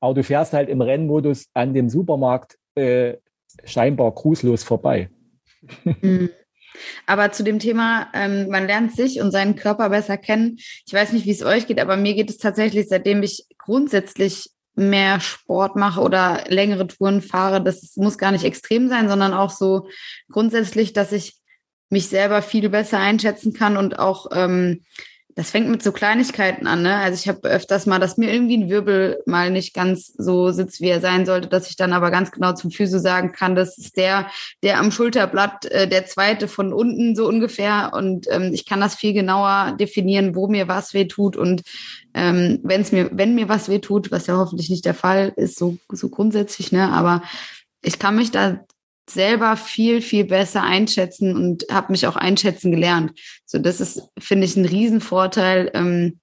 [0.00, 3.14] Aber du fährst halt im Rennmodus an dem Supermarkt äh,
[3.64, 5.08] scheinbar grußlos vorbei.
[5.84, 6.28] Mhm.
[7.06, 10.56] Aber zu dem Thema, ähm, man lernt sich und seinen Körper besser kennen.
[10.86, 14.50] Ich weiß nicht, wie es euch geht, aber mir geht es tatsächlich, seitdem ich grundsätzlich
[14.74, 19.50] mehr Sport mache oder längere Touren fahre, das muss gar nicht extrem sein, sondern auch
[19.50, 19.88] so
[20.30, 21.36] grundsätzlich, dass ich
[21.88, 24.84] mich selber viel besser einschätzen kann und auch ähm,
[25.36, 26.96] das fängt mit so Kleinigkeiten an, ne?
[26.96, 30.80] Also ich habe öfters mal, dass mir irgendwie ein Wirbel mal nicht ganz so sitzt,
[30.80, 33.76] wie er sein sollte, dass ich dann aber ganz genau zum Physio sagen kann, das
[33.76, 34.30] ist der,
[34.62, 37.90] der am Schulterblatt, äh, der zweite von unten so ungefähr.
[37.92, 41.36] Und ähm, ich kann das viel genauer definieren, wo mir was weh tut.
[41.36, 41.64] Und
[42.14, 45.34] ähm, wenn es mir, wenn mir was weh tut, was ja hoffentlich nicht der Fall
[45.36, 46.90] ist, so, so grundsätzlich, ne?
[46.90, 47.22] Aber
[47.82, 48.64] ich kann mich da
[49.08, 53.12] selber viel, viel besser einschätzen und habe mich auch einschätzen gelernt.
[53.44, 55.70] So, das ist, finde ich, ein Riesenvorteil.
[55.74, 56.20] Ähm,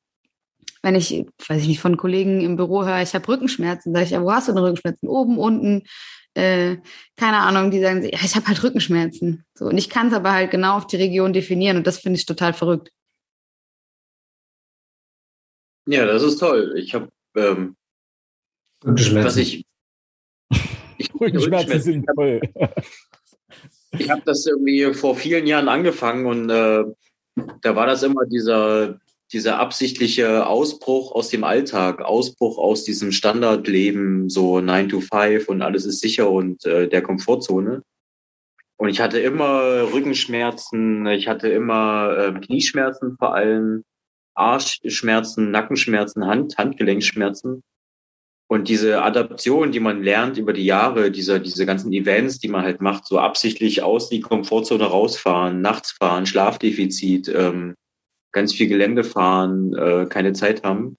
[0.81, 4.11] wenn ich, weiß ich nicht, von Kollegen im Büro höre, ich habe Rückenschmerzen, sage ich,
[4.11, 5.07] ja, wo hast du denn Rückenschmerzen?
[5.07, 5.83] Oben, unten,
[6.33, 6.77] äh,
[7.15, 9.45] keine Ahnung, die sagen, ja, ich habe halt Rückenschmerzen.
[9.53, 12.19] So, und ich kann es aber halt genau auf die Region definieren und das finde
[12.19, 12.89] ich total verrückt.
[15.85, 16.73] Ja, das ist toll.
[16.77, 17.75] Ich habe, ähm,
[18.83, 19.65] was ich,
[21.19, 22.41] Rückenschmerzen sind toll.
[23.99, 26.83] Ich habe das irgendwie vor vielen Jahren angefangen und äh,
[27.61, 28.99] da war das immer dieser,
[29.31, 35.61] dieser absichtliche Ausbruch aus dem Alltag, Ausbruch aus diesem Standardleben, so 9 to 5 und
[35.61, 37.83] alles ist sicher und äh, der Komfortzone.
[38.77, 43.83] Und ich hatte immer Rückenschmerzen, ich hatte immer äh, Knieschmerzen vor allem,
[44.35, 47.63] Arschschmerzen, Nackenschmerzen, Hand, Handgelenkschmerzen.
[48.53, 52.61] Und diese Adaption, die man lernt über die Jahre, diese, diese ganzen Events, die man
[52.61, 57.73] halt macht, so absichtlich aus die Komfortzone rausfahren, nachts fahren, Schlafdefizit, ähm,
[58.31, 60.97] ganz viel Gelände fahren, äh, keine Zeit haben.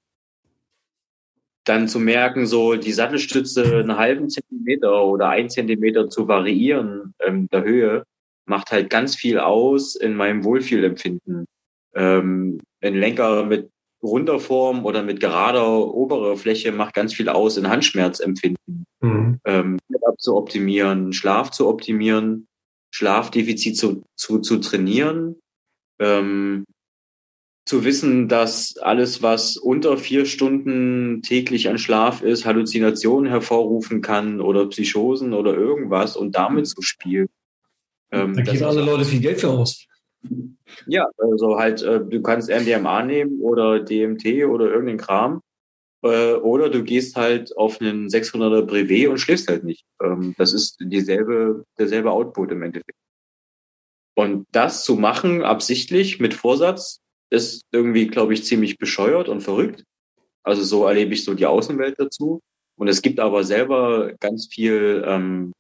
[1.63, 7.49] Dann zu merken, so die Sattelstütze einen halben Zentimeter oder ein Zentimeter zu variieren ähm,
[7.51, 8.03] der Höhe,
[8.47, 11.47] macht halt ganz viel aus in meinem Wohlfühlempfinden.
[11.95, 13.71] Ähm, ein Lenker mit
[14.05, 18.85] Runterform oder mit gerader oberer Fläche macht ganz viel aus in Handschmerzempfinden.
[19.01, 19.41] Mhm.
[19.45, 19.79] Ähm,
[20.19, 22.47] zu optimieren, Schlaf zu optimieren,
[22.91, 25.37] Schlafdefizit zu, zu, zu trainieren,
[25.99, 26.65] ähm,
[27.67, 34.41] zu wissen, dass alles, was unter vier Stunden täglich an Schlaf ist, Halluzinationen hervorrufen kann
[34.41, 37.29] oder Psychosen oder irgendwas und damit zu spielen.
[38.13, 39.87] Ähm, da geben alle Leute viel Geld für aus.
[40.87, 45.41] Ja, also halt, äh, du kannst MDMA nehmen oder DMT oder irgendeinen Kram.
[46.03, 49.85] Äh, oder du gehst halt auf einen 600er Brevet und schläfst halt nicht.
[50.03, 52.99] Ähm, das ist dieselbe, derselbe Output im Endeffekt.
[54.17, 57.01] Und das zu machen, absichtlich, mit Vorsatz,
[57.31, 59.85] ist irgendwie, glaube ich, ziemlich bescheuert und verrückt.
[60.45, 62.41] Also so erlebe ich so die Außenwelt dazu.
[62.77, 65.53] Und es gibt aber selber ganz viel ähm,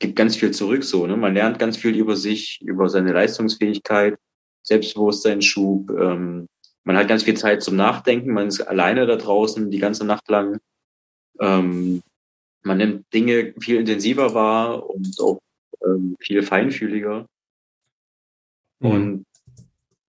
[0.00, 1.06] gibt ganz viel zurück so.
[1.06, 1.16] Ne?
[1.16, 4.18] Man lernt ganz viel über sich, über seine Leistungsfähigkeit,
[4.66, 5.90] Selbstbewusstseinsschub.
[5.90, 6.48] Ähm,
[6.84, 8.32] man hat ganz viel Zeit zum Nachdenken.
[8.32, 10.58] Man ist alleine da draußen die ganze Nacht lang.
[11.40, 12.02] Ähm,
[12.62, 15.40] man nimmt Dinge viel intensiver wahr und auch
[15.84, 17.26] ähm, viel feinfühliger.
[18.80, 18.90] Mhm.
[18.90, 19.26] Und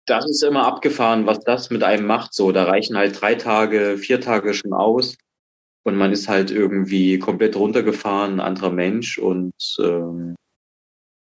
[0.06, 2.34] das ist immer abgefahren, was das mit einem macht.
[2.34, 5.18] So, da reichen halt drei Tage, vier Tage schon aus
[5.84, 10.36] und man ist halt irgendwie komplett runtergefahren, ein anderer Mensch und ähm,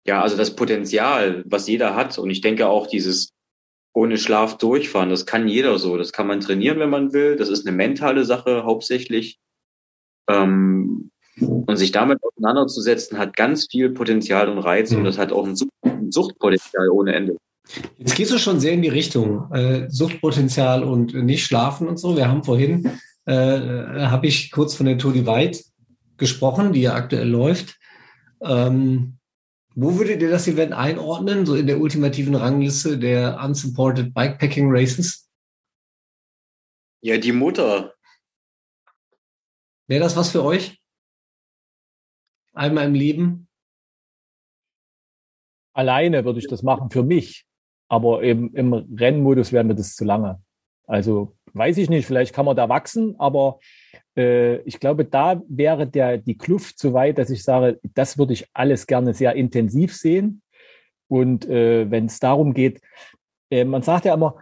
[0.08, 3.34] ja, also das Potenzial, was jeder hat und ich denke auch dieses
[3.94, 7.50] ohne Schlaf durchfahren, das kann jeder so, das kann man trainieren, wenn man will, das
[7.50, 9.40] ist eine mentale Sache hauptsächlich
[10.30, 15.46] ähm, und sich damit auseinanderzusetzen, hat ganz viel Potenzial und Reiz und das hat auch
[15.46, 17.38] ein, Sucht ein Suchtpotenzial ohne Ende.
[17.98, 22.16] Jetzt gehst du schon sehr in die Richtung äh, Suchtpotenzial und nicht schlafen und so.
[22.16, 22.90] Wir haben vorhin
[23.26, 25.60] äh, habe ich kurz von der Tour Divide
[26.16, 27.78] gesprochen, die ja aktuell läuft.
[28.42, 29.17] Ähm,
[29.80, 35.30] wo würdet ihr das Event einordnen, so in der ultimativen Rangliste der Unsupported Bikepacking Races?
[37.02, 37.94] Ja, die Mutter.
[39.86, 40.82] Wäre das was für euch?
[42.54, 43.48] Einmal im Leben?
[45.74, 47.46] Alleine würde ich das machen für mich.
[47.88, 50.44] Aber eben im Rennmodus wäre mir das zu lange.
[50.88, 53.60] Also weiß ich nicht, vielleicht kann man da wachsen, aber
[54.18, 58.34] äh, ich glaube, da wäre der, die Kluft so weit, dass ich sage, das würde
[58.34, 60.42] ich alles gerne sehr intensiv sehen.
[61.08, 62.82] Und äh, wenn es darum geht,
[63.50, 64.36] äh, man sagt ja immer,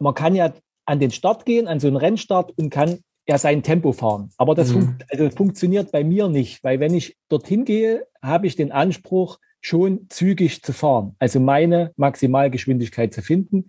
[0.00, 0.52] man kann ja
[0.84, 2.98] an den Start gehen, an so einen Rennstart und kann
[3.28, 4.30] ja sein Tempo fahren.
[4.36, 4.82] Aber das, mhm.
[4.82, 8.72] funkt, also das funktioniert bei mir nicht, weil wenn ich dorthin gehe, habe ich den
[8.72, 13.66] Anspruch, schon zügig zu fahren, also meine Maximalgeschwindigkeit zu finden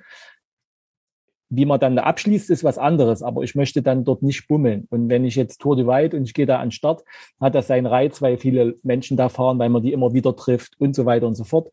[1.50, 4.86] Wie man dann da abschließt, ist was anderes, aber ich möchte dann dort nicht bummeln.
[4.90, 7.04] Und wenn ich jetzt Tour de Weit und ich gehe da an den Start,
[7.40, 10.80] hat das seinen Reiz, weil viele Menschen da fahren, weil man die immer wieder trifft
[10.80, 11.72] und so weiter und so fort.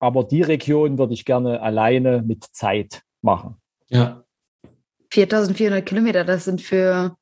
[0.00, 3.56] Aber die Region würde ich gerne alleine mit Zeit machen.
[3.88, 4.24] Ja.
[5.12, 7.16] 4400 Kilometer, das sind für,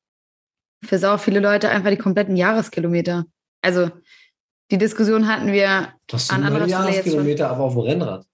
[0.82, 3.26] für sau viele Leute einfach die kompletten Jahreskilometer.
[3.62, 3.91] Also
[4.70, 6.87] die Diskussion hatten wir Das an sind anderer jetzt schon.
[6.87, 8.26] Jahreskilometer, aber auf dem Rennrad.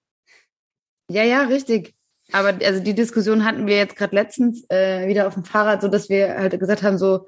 [1.11, 1.95] Ja, ja, richtig.
[2.33, 5.89] Aber also die Diskussion hatten wir jetzt gerade letztens äh, wieder auf dem Fahrrad, so
[5.89, 7.27] dass wir halt gesagt haben, so,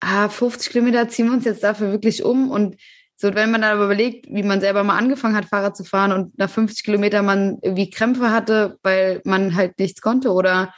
[0.00, 2.50] ah, 50 Kilometer ziehen wir uns jetzt dafür wirklich um.
[2.50, 2.76] Und
[3.16, 6.12] so, wenn man dann aber überlegt, wie man selber mal angefangen hat, Fahrrad zu fahren
[6.12, 10.74] und nach 50 Kilometer man irgendwie Krämpfe hatte, weil man halt nichts konnte oder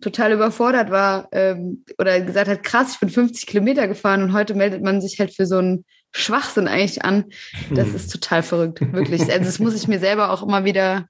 [0.00, 4.54] total überfordert war ähm, oder gesagt hat, krass, ich bin 50 Kilometer gefahren und heute
[4.54, 7.26] meldet man sich halt für so einen Schwachsinn eigentlich an.
[7.70, 7.96] Das Hm.
[7.96, 9.22] ist total verrückt, wirklich.
[9.22, 11.06] Also das muss ich mir selber auch immer wieder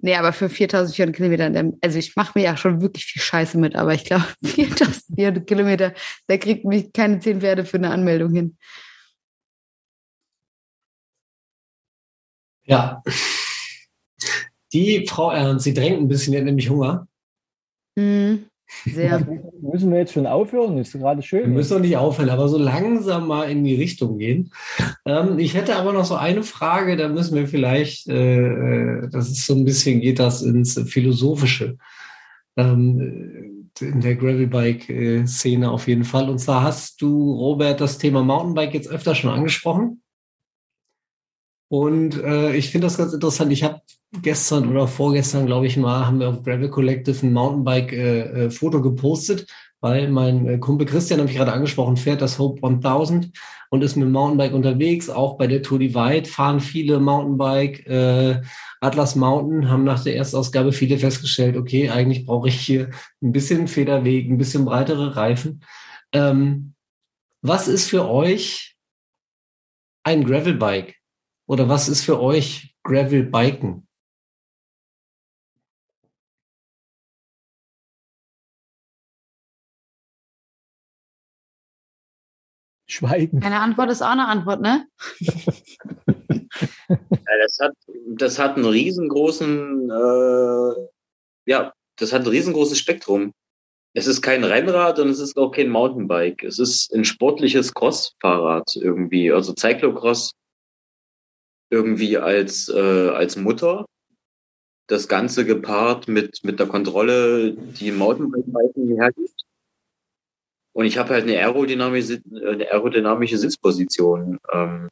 [0.00, 3.74] Nee, aber für 4400 Kilometer, also ich mache mir ja schon wirklich viel Scheiße mit,
[3.74, 5.92] aber ich glaube, 4400 Kilometer,
[6.28, 8.56] da kriegt mich keine 10 Pferde für eine Anmeldung hin.
[12.64, 13.02] Ja.
[14.72, 17.08] Die Frau Ernst, sie drängt ein bisschen, die hat nämlich Hunger.
[17.98, 18.48] Hm,
[18.84, 19.26] sehr.
[19.60, 20.78] Müssen wir jetzt schon aufhören?
[20.78, 21.52] Ist gerade Wir schön.
[21.52, 24.52] müssen doch nicht aufhören, aber so langsam mal in die Richtung gehen.
[25.04, 29.28] Ähm, ich hätte aber noch so eine Frage, da müssen wir vielleicht, äh, äh, das
[29.30, 31.78] ist so ein bisschen, geht das ins Philosophische.
[32.56, 36.28] Ähm, äh, in der Gravelbike-Szene auf jeden Fall.
[36.28, 40.02] Und zwar hast du, Robert, das Thema Mountainbike jetzt öfter schon angesprochen.
[41.68, 43.52] Und äh, ich finde das ganz interessant.
[43.52, 43.80] Ich habe
[44.12, 49.46] gestern oder vorgestern, glaube ich mal, haben wir auf Gravel Collective ein Mountainbike-Foto gepostet,
[49.80, 53.30] weil mein äh, Kumpel Christian, habe ich gerade angesprochen, fährt das Hope 1000
[53.70, 55.08] und ist mit dem Mountainbike unterwegs.
[55.10, 57.86] Auch bei der Tour Divide fahren viele Mountainbike.
[57.86, 58.42] Äh,
[58.80, 62.90] Atlas Mountain haben nach der Erstausgabe viele festgestellt, okay, eigentlich brauche ich hier
[63.22, 65.62] ein bisschen Federweg, ein bisschen breitere Reifen.
[66.12, 66.74] Ähm,
[67.42, 68.76] was ist für euch
[70.02, 70.96] ein Gravelbike?
[71.46, 73.87] Oder was ist für euch Gravelbiken?
[82.88, 83.42] Schweigen.
[83.42, 84.86] Eine Antwort ist auch eine Antwort, ne?
[85.20, 85.32] Ja,
[87.42, 87.74] das hat,
[88.06, 90.88] das hat einen riesengroßen, äh,
[91.46, 93.32] ja, das hat ein riesengroßes Spektrum.
[93.94, 96.44] Es ist kein Rennrad und es ist auch kein Mountainbike.
[96.44, 100.32] Es ist ein sportliches Cross-Fahrrad irgendwie, also Cyclocross
[101.70, 103.84] irgendwie als, äh, als Mutter.
[104.86, 109.44] Das Ganze gepaart mit, mit der Kontrolle, die Mountainbike-Biken hergibt.
[110.78, 114.38] Und ich habe halt eine aerodynamische, eine aerodynamische Sitzposition.
[114.52, 114.88] Ähm,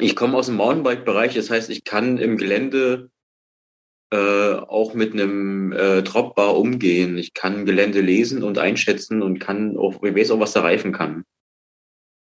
[0.00, 3.08] ich komme aus dem Mountainbike-Bereich, das heißt, ich kann im Gelände
[4.12, 7.18] äh, auch mit einem äh, Dropbar umgehen.
[7.18, 10.90] Ich kann Gelände lesen und einschätzen und kann auch, ich weiß auch, was der Reifen
[10.90, 11.22] kann.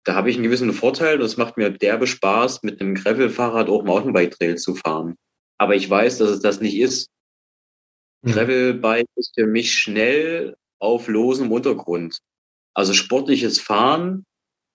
[0.03, 3.69] Da habe ich einen gewissen Vorteil und es macht mir derbe Spaß, mit einem Gravel-Fahrrad
[3.69, 5.15] auch Mountainbike-Trail zu fahren.
[5.57, 7.09] Aber ich weiß, dass es das nicht ist.
[8.25, 12.19] Gravelbike ist für mich schnell auf losem Untergrund.
[12.73, 14.25] Also sportliches Fahren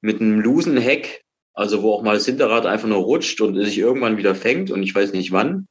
[0.01, 3.79] mit einem losen Heck, also wo auch mal das Hinterrad einfach nur rutscht und sich
[3.79, 5.67] irgendwann wieder fängt und ich weiß nicht wann,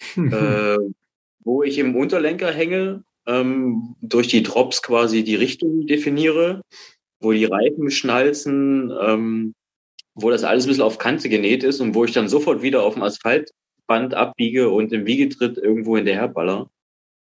[0.16, 0.78] äh,
[1.40, 6.62] wo ich im Unterlenker hänge, ähm, durch die Drops quasi die Richtung definiere,
[7.20, 9.54] wo die Reifen schnalzen, ähm,
[10.14, 12.82] wo das alles ein bisschen auf Kante genäht ist und wo ich dann sofort wieder
[12.82, 16.68] auf dem Asphaltband abbiege und im Wiegetritt irgendwo hinterherballer.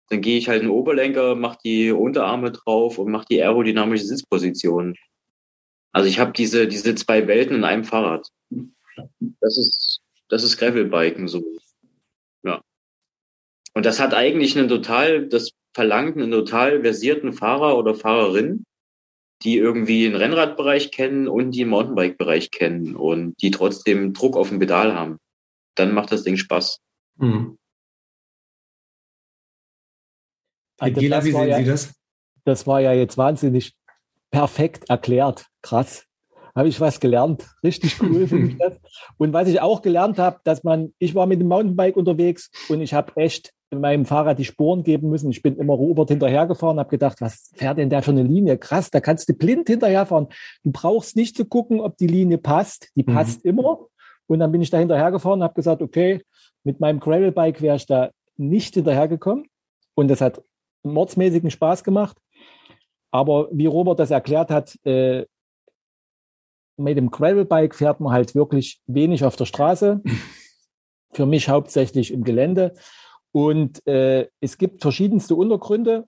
[0.08, 4.04] Dann gehe ich halt in den Oberlenker, mache die Unterarme drauf und mache die aerodynamische
[4.04, 4.96] Sitzposition.
[5.92, 8.28] Also ich habe diese, diese zwei Welten in einem Fahrrad.
[9.40, 11.42] Das ist, das ist Gravelbiken so.
[12.42, 12.62] Ja.
[13.74, 18.64] Und das hat eigentlich einen total, das verlangt einen total versierten Fahrer oder Fahrerin,
[19.42, 24.58] die irgendwie den Rennradbereich kennen und den Mountainbike-Bereich kennen und die trotzdem Druck auf dem
[24.58, 25.18] Pedal haben.
[25.74, 26.78] Dann macht das Ding Spaß.
[27.18, 27.58] Hm.
[30.82, 31.94] Also Gela, das wie war sehen ja- Sie das?
[32.44, 33.74] Das war ja jetzt wahnsinnig
[34.30, 35.46] perfekt erklärt.
[35.62, 36.04] Krass.
[36.54, 37.46] Habe ich was gelernt.
[37.62, 38.74] Richtig cool finde ich das.
[39.16, 42.80] Und was ich auch gelernt habe, dass man, ich war mit dem Mountainbike unterwegs und
[42.80, 45.30] ich habe echt in meinem Fahrrad die Sporen geben müssen.
[45.30, 48.58] Ich bin immer Robert hinterhergefahren, habe gedacht, was fährt denn der für eine Linie?
[48.58, 50.26] Krass, da kannst du blind hinterherfahren.
[50.62, 52.88] Du brauchst nicht zu gucken, ob die Linie passt.
[52.96, 53.14] Die Mhm.
[53.14, 53.86] passt immer.
[54.26, 56.22] Und dann bin ich da hinterhergefahren und habe gesagt, okay,
[56.64, 59.46] mit meinem Gravelbike wäre ich da nicht hinterhergekommen.
[59.94, 60.42] Und das hat
[60.82, 62.16] mordsmäßigen Spaß gemacht.
[63.10, 65.26] Aber wie Robert das erklärt hat, äh,
[66.76, 70.02] mit dem Gravelbike fährt man halt wirklich wenig auf der Straße.
[71.12, 72.74] Für mich hauptsächlich im Gelände.
[73.32, 76.06] Und äh, es gibt verschiedenste Untergründe.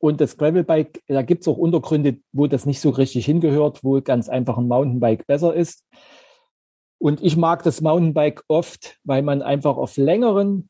[0.00, 4.00] Und das Gravelbike, da gibt es auch Untergründe, wo das nicht so richtig hingehört, wo
[4.00, 5.84] ganz einfach ein Mountainbike besser ist.
[7.00, 10.68] Und ich mag das Mountainbike oft, weil man einfach auf längeren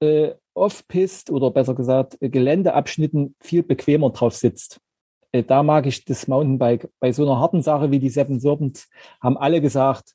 [0.00, 4.80] äh, Off-Pist oder besser gesagt äh, Geländeabschnitten viel bequemer drauf sitzt.
[5.32, 6.88] Äh, da mag ich das Mountainbike.
[7.00, 8.88] Bei so einer harten Sache wie die Seven Serpents
[9.20, 10.14] haben alle gesagt,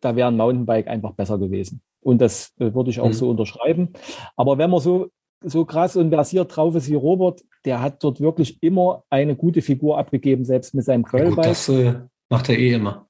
[0.00, 1.82] da wäre ein Mountainbike einfach besser gewesen.
[2.00, 3.12] Und das äh, würde ich auch mhm.
[3.12, 3.92] so unterschreiben.
[4.36, 5.08] Aber wenn man so,
[5.44, 9.62] so krass und versiert drauf ist wie Robert, der hat dort wirklich immer eine gute
[9.62, 11.04] Figur abgegeben, selbst mit seinem.
[11.12, 13.06] Ja, das äh, macht er eh immer.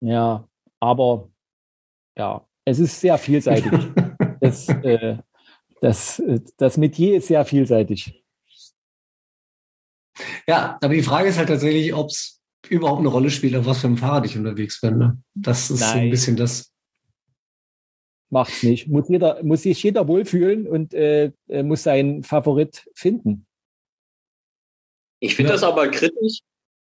[0.00, 0.48] Ja,
[0.80, 1.28] aber
[2.18, 3.72] ja, es ist sehr vielseitig.
[4.40, 5.18] das, äh,
[5.82, 8.24] das, äh, das Metier ist sehr vielseitig.
[10.46, 13.80] Ja, aber die Frage ist halt tatsächlich, ob es überhaupt eine Rolle spielt, auf was
[13.80, 14.98] für ein Fahrrad ich unterwegs bin.
[14.98, 15.22] Ne?
[15.34, 15.90] Das ist Nein.
[15.90, 16.72] so ein bisschen das.
[18.30, 18.86] Macht's nicht.
[18.88, 23.46] Muss, jeder, muss sich jeder wohlfühlen und äh, äh muss seinen Favorit finden.
[25.20, 25.54] Ich finde ja.
[25.54, 26.40] das aber kritisch.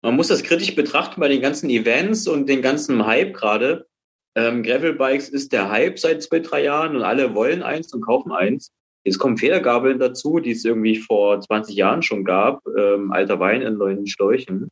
[0.01, 3.87] Man muss das kritisch betrachten bei den ganzen Events und den ganzen Hype gerade.
[4.35, 8.31] Ähm, Gravelbikes ist der Hype seit zwei, drei Jahren und alle wollen eins und kaufen
[8.31, 8.71] eins.
[9.05, 12.61] Jetzt kommen Federgabeln dazu, die es irgendwie vor 20 Jahren schon gab.
[12.77, 14.69] Ähm, alter Wein in neuen Schläuchen.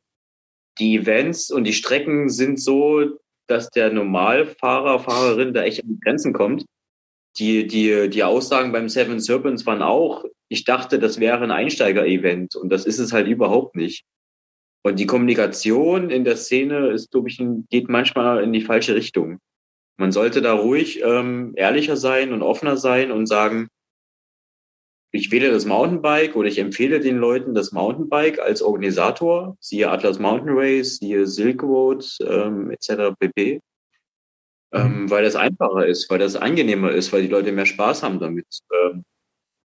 [0.80, 6.00] Die Events und die Strecken sind so, dass der Normalfahrer, Fahrerin da echt an die
[6.00, 6.66] Grenzen kommt.
[7.40, 12.56] Die, die, die Aussagen beim Seven Serpents waren auch, ich dachte, das wäre ein Einsteiger-Event
[12.56, 14.04] und das ist es halt überhaupt nicht.
[14.84, 19.40] Und die Kommunikation in der Szene ist, glaube ich, geht manchmal in die falsche Richtung.
[20.00, 23.68] Man sollte da ruhig ähm, ehrlicher sein und offener sein und sagen,
[25.18, 30.20] ich wähle das Mountainbike oder ich empfehle den Leuten das Mountainbike als Organisator, siehe Atlas
[30.20, 33.16] Mountain Race, siehe Silk Road ähm, etc.
[33.20, 33.62] pp.
[34.74, 35.10] Ähm, mhm.
[35.10, 38.46] weil das einfacher ist, weil das angenehmer ist, weil die Leute mehr Spaß haben damit.
[38.74, 39.06] Ähm,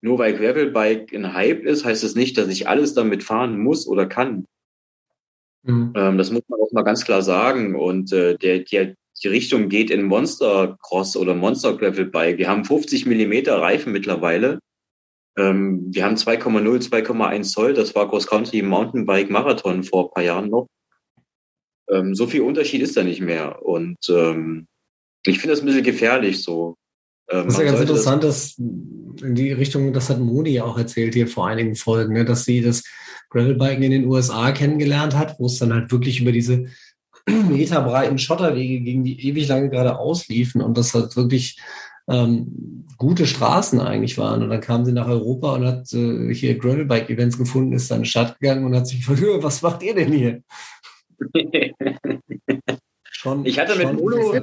[0.02, 3.60] nur weil Gravelbike ein Hype ist, heißt es das nicht, dass ich alles damit fahren
[3.60, 4.46] muss oder kann.
[5.64, 5.93] Mhm.
[5.96, 7.76] Ähm, das muss man auch mal ganz klar sagen.
[7.76, 12.38] Und äh, der, der, die Richtung geht in Monster Cross oder Monster Gravelbike.
[12.38, 14.60] Wir haben 50 Millimeter Reifen mittlerweile.
[15.38, 17.74] Ähm, wir haben 2,0, 2,1 Zoll.
[17.74, 20.68] Das war Cross Country Mountainbike Marathon vor ein paar Jahren noch.
[21.90, 23.64] Ähm, so viel Unterschied ist da nicht mehr.
[23.64, 24.68] Und ähm,
[25.26, 26.76] ich finde das ein bisschen gefährlich so.
[27.30, 30.64] Ähm, das ist ja ganz interessant, das dass in die Richtung, das hat Moni ja
[30.64, 32.84] auch erzählt hier vor einigen Folgen, ne, dass sie das
[33.30, 36.66] Gravelbiken in den USA kennengelernt hat, wo es dann halt wirklich über diese
[37.28, 41.60] meterbreiten Schotterwege ging, die ewig lange gerade ausliefen und das halt wirklich
[42.08, 44.43] ähm, gute Straßen eigentlich waren.
[44.43, 48.03] Und dann kam sie nach Europa und hat äh, hier Gravelbike-Events gefunden, ist dann in
[48.03, 50.41] die Stadt gegangen und hat sich gefragt, was macht ihr denn hier?
[53.12, 54.34] schon, ich hatte mit Bruno,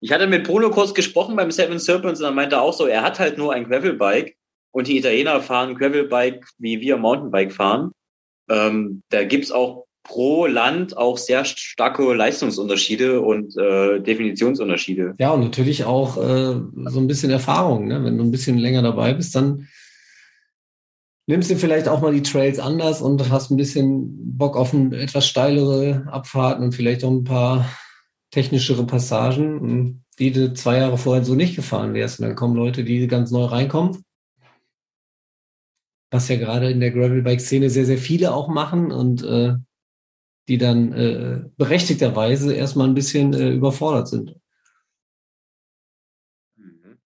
[0.00, 3.02] ich hatte mit Bruno kurz gesprochen beim Seven Serpents und er meinte auch so, er
[3.02, 4.36] hat halt nur ein Gravelbike
[4.72, 7.92] und die Italiener fahren Gravelbike, wie wir Mountainbike fahren.
[8.50, 15.16] Ähm, da gibt's auch pro Land auch sehr starke Leistungsunterschiede und äh, Definitionsunterschiede.
[15.18, 17.88] Ja, und natürlich auch äh, so ein bisschen Erfahrung.
[17.88, 18.04] Ne?
[18.04, 19.68] Wenn du ein bisschen länger dabei bist, dann
[21.26, 24.92] nimmst du vielleicht auch mal die Trails anders und hast ein bisschen Bock auf ein,
[24.92, 27.68] etwas steilere Abfahrten und vielleicht auch ein paar
[28.30, 32.20] technischere Passagen, die du zwei Jahre vorher so nicht gefahren wärst.
[32.20, 34.04] Und dann kommen Leute, die ganz neu reinkommen.
[36.12, 39.54] Was ja gerade in der Gravelbike-Szene sehr, sehr viele auch machen und äh,
[40.48, 44.36] die dann äh, berechtigterweise erstmal ein bisschen äh, überfordert sind.
[46.56, 46.98] Mhm.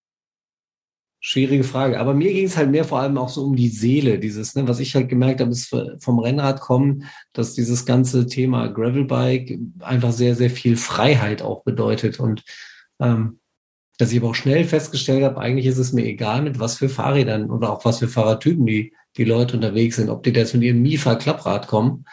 [1.20, 1.99] Schwierige Frage.
[1.99, 4.68] Aber mir ging es halt mehr vor allem auch so um die Seele, dieses, ne,
[4.68, 10.12] was ich halt gemerkt habe, ist vom Rennrad kommen, dass dieses ganze Thema Gravelbike einfach
[10.12, 12.20] sehr, sehr viel Freiheit auch bedeutet.
[12.20, 12.45] Und
[13.01, 13.41] ähm,
[14.01, 16.88] dass ich aber auch schnell festgestellt habe, eigentlich ist es mir egal, mit was für
[16.88, 20.62] Fahrrädern oder auch was für Fahrradtypen die, die Leute unterwegs sind, ob die jetzt mit
[20.62, 22.07] ihrem Mifa-Klapprad kommen.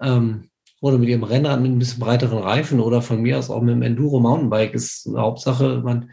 [0.00, 0.50] Ähm,
[0.84, 3.74] oder mit ihrem Rennrad mit ein bisschen breiteren Reifen oder von mir aus auch mit
[3.74, 6.10] dem Enduro Mountainbike ist Hauptsache, man,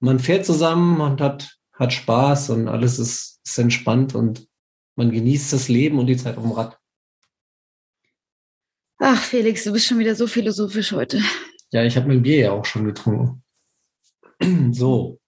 [0.00, 4.48] man fährt zusammen und hat, hat Spaß und alles ist, ist entspannt und
[4.96, 6.78] man genießt das Leben und die Zeit auf dem Rad.
[8.98, 11.20] Ach, Felix, du bist schon wieder so philosophisch heute.
[11.70, 13.42] Ja, ich habe mein Bier ja auch schon getrunken.
[14.72, 15.20] so.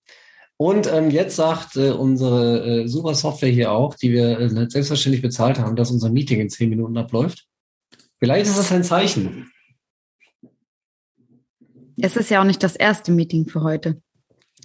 [0.56, 5.20] Und ähm, jetzt sagt äh, unsere äh, super Software hier auch, die wir äh, selbstverständlich
[5.20, 7.46] bezahlt haben, dass unser Meeting in zehn Minuten abläuft.
[8.18, 9.50] Vielleicht ist das ein Zeichen.
[11.98, 14.00] Es ist ja auch nicht das erste Meeting für heute.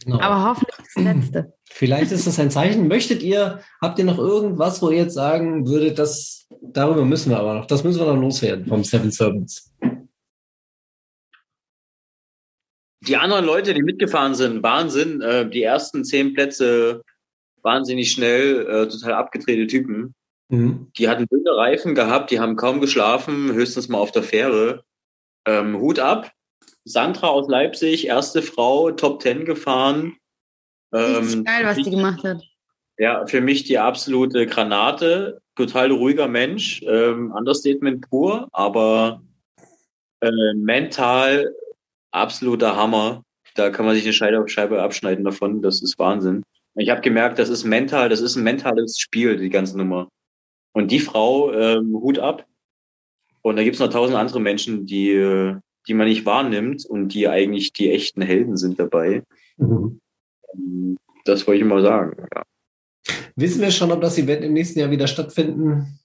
[0.04, 0.20] Genau.
[0.20, 1.54] Aber hoffentlich das letzte.
[1.70, 2.88] Vielleicht ist das ein Zeichen.
[2.88, 7.40] Möchtet ihr, habt ihr noch irgendwas, wo ihr jetzt sagen würdet, das, darüber müssen wir
[7.40, 9.72] aber noch, das müssen wir noch loswerden vom Seven Servants?
[13.08, 15.22] Die anderen Leute, die mitgefahren sind, Wahnsinn.
[15.22, 17.04] Äh, die ersten zehn Plätze
[17.64, 20.14] wahnsinnig schnell, äh, total abgedrehte Typen.
[20.52, 20.92] Mhm.
[20.98, 24.84] Die hatten dünne Reifen gehabt, die haben kaum geschlafen, höchstens mal auf der Fähre.
[25.48, 26.32] Ähm, Hut ab.
[26.84, 30.18] Sandra aus Leipzig, erste Frau, Top Ten gefahren.
[30.94, 32.44] Ähm, geil, was die gemacht hat.
[32.98, 35.42] Ja, für mich die absolute Granate.
[35.56, 36.82] Total ruhiger Mensch.
[36.84, 39.22] Ähm, Understatement pur, aber
[40.20, 41.56] äh, mental
[42.12, 43.24] absoluter Hammer.
[43.56, 45.62] Da kann man sich eine Scheibe, Scheibe abschneiden davon.
[45.62, 46.44] Das ist Wahnsinn.
[46.76, 50.10] Ich habe gemerkt, das ist mental, das ist ein mentales Spiel, die ganze Nummer.
[50.74, 52.46] Und die Frau, ähm, Hut ab.
[53.42, 55.56] Und da gibt's noch tausend andere Menschen, die, äh,
[55.88, 59.24] die man nicht wahrnimmt und die eigentlich die echten Helden sind dabei.
[59.58, 60.00] Mhm.
[60.54, 62.26] Ähm, das wollte ich mal sagen.
[62.34, 62.44] Ja.
[63.36, 66.00] Wissen wir schon, ob das Event im nächsten Jahr wieder stattfinden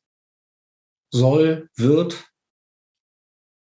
[1.11, 2.31] soll, wird?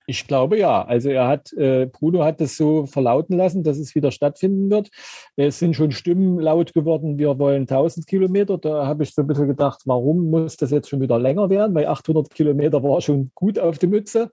[0.08, 0.84] Ich glaube ja.
[0.84, 4.90] Also er hat, äh, Bruno hat das so verlauten lassen, dass es wieder stattfinden wird.
[5.36, 8.58] Es sind schon Stimmen laut geworden, wir wollen 1000 Kilometer.
[8.58, 11.76] Da habe ich so ein bisschen gedacht, warum muss das jetzt schon wieder länger werden?
[11.76, 14.32] Weil 800 Kilometer war schon gut auf die Mütze.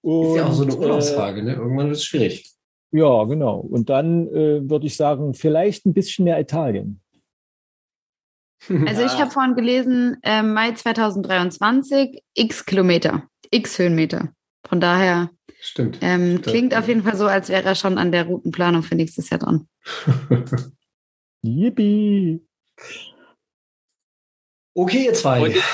[0.00, 1.52] Und, ist ja auch so eine Urlaubsfrage, äh, ne?
[1.54, 2.50] Irgendwann wird es schwierig.
[2.92, 3.58] Ja, genau.
[3.58, 7.00] Und dann äh, würde ich sagen, vielleicht ein bisschen mehr Italien.
[8.86, 14.32] Also ich habe vorhin gelesen, äh, Mai 2023, x Kilometer, x Höhenmeter.
[14.68, 15.98] Von daher Stimmt.
[16.02, 19.30] Ähm, klingt auf jeden Fall so, als wäre er schon an der Routenplanung für nächstes
[19.30, 19.66] Jahr dran.
[21.42, 22.46] Yippie!
[24.74, 25.40] Okay, ihr zwei.
[25.40, 25.64] Und ich,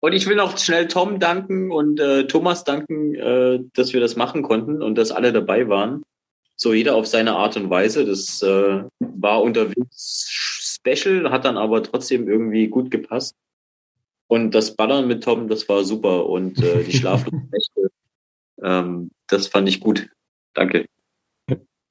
[0.00, 4.16] und ich will noch schnell Tom danken und äh, Thomas danken, äh, dass wir das
[4.16, 6.02] machen konnten und dass alle dabei waren.
[6.56, 8.04] So jeder auf seine Art und Weise.
[8.04, 10.28] Das äh, war unterwegs
[10.82, 13.36] special, hat dann aber trotzdem irgendwie gut gepasst.
[14.32, 16.26] Und das Ballern mit Tom, das war super.
[16.26, 17.90] Und äh, die schlaflosen Nächte,
[18.62, 20.08] ähm, das fand ich gut.
[20.54, 20.86] Danke.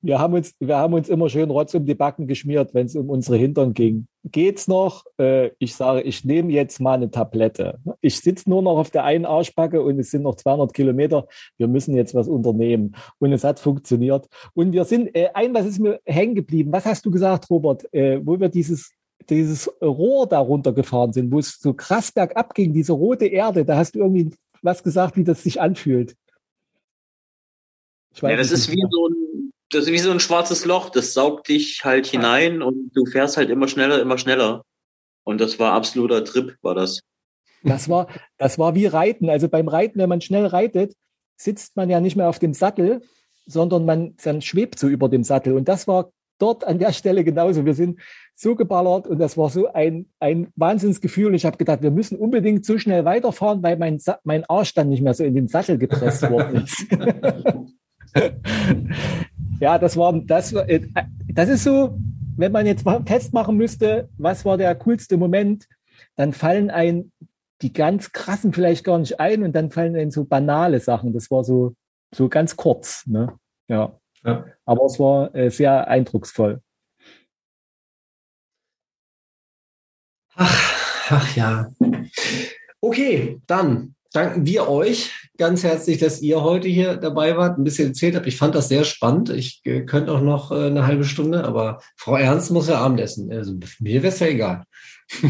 [0.01, 2.95] Wir haben uns, wir haben uns immer schön Rotz um die Backen geschmiert, wenn es
[2.95, 4.07] um unsere Hintern ging.
[4.23, 5.03] Geht's noch?
[5.19, 7.77] Äh, ich sage, ich nehme jetzt mal eine Tablette.
[8.01, 11.27] Ich sitze nur noch auf der einen Arschbacke und es sind noch 200 Kilometer.
[11.57, 12.95] Wir müssen jetzt was unternehmen.
[13.19, 14.25] Und es hat funktioniert.
[14.55, 16.71] Und wir sind, äh, ein, was ist mir hängen geblieben?
[16.71, 17.83] Was hast du gesagt, Robert?
[17.93, 18.95] Äh, wo wir dieses
[19.29, 23.77] dieses Rohr da runtergefahren sind, wo es so krass bergab ging, diese rote Erde, da
[23.77, 26.15] hast du irgendwie was gesagt, wie das sich anfühlt.
[28.21, 31.47] ja, das ist wie so ein, das ist wie so ein schwarzes Loch, das saugt
[31.47, 34.63] dich halt hinein und du fährst halt immer schneller, immer schneller.
[35.23, 37.01] Und das war absoluter Trip, war das.
[37.63, 38.07] Das war,
[38.37, 39.29] das war wie Reiten.
[39.29, 40.95] Also beim Reiten, wenn man schnell reitet,
[41.37, 43.01] sitzt man ja nicht mehr auf dem Sattel,
[43.45, 45.53] sondern man dann schwebt so über dem Sattel.
[45.53, 46.11] Und das war
[46.41, 47.65] dort an der Stelle genauso.
[47.65, 47.99] Wir sind
[48.33, 51.35] so geballert und das war so ein, ein Wahnsinnsgefühl.
[51.35, 55.01] Ich habe gedacht, wir müssen unbedingt so schnell weiterfahren, weil mein, mein Arsch dann nicht
[55.01, 56.87] mehr so in den Sattel gepresst worden ist.
[59.59, 60.81] ja, das war, das, äh,
[61.27, 61.97] das ist so,
[62.35, 65.67] wenn man jetzt mal einen Test machen müsste, was war der coolste Moment,
[66.15, 67.11] dann fallen ein
[67.61, 71.13] die ganz krassen vielleicht gar nicht ein und dann fallen ein so banale Sachen.
[71.13, 71.75] Das war so,
[72.13, 73.05] so ganz kurz.
[73.07, 73.33] Ne?
[73.67, 73.99] Ja.
[74.23, 74.45] Ja.
[74.65, 76.61] Aber es war äh, sehr eindrucksvoll.
[80.35, 81.71] Ach, ach ja.
[82.79, 87.89] Okay, dann danken wir euch ganz herzlich, dass ihr heute hier dabei wart, ein bisschen
[87.89, 88.27] erzählt habt.
[88.27, 89.29] Ich fand das sehr spannend.
[89.29, 93.31] Ich äh, könnte auch noch äh, eine halbe Stunde, aber Frau Ernst muss ja Abendessen.
[93.31, 94.63] Also mir wäre es ja egal.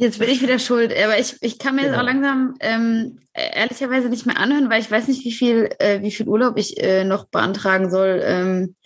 [0.00, 1.92] Jetzt bin ich wieder schuld, aber ich, ich kann mir genau.
[1.92, 6.00] das auch langsam ähm, ehrlicherweise nicht mehr anhören, weil ich weiß nicht, wie viel, äh,
[6.00, 8.22] wie viel Urlaub ich äh, noch beantragen soll.
[8.24, 8.76] Ähm,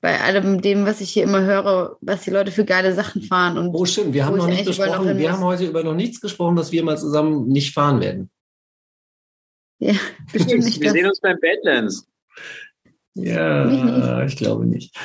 [0.00, 3.58] bei allem dem, was ich hier immer höre, was die Leute für geile Sachen fahren.
[3.58, 4.12] Und oh, stimmt.
[4.12, 6.82] Wir haben noch nicht besprochen, noch wir haben heute über noch nichts gesprochen, dass wir
[6.82, 8.30] mal zusammen nicht fahren werden.
[9.78, 9.94] Ja,
[10.32, 10.80] bestimmt nicht.
[10.80, 10.94] wir das.
[10.94, 12.08] sehen uns beim Badlands.
[13.14, 14.96] Ja, ich glaube nicht.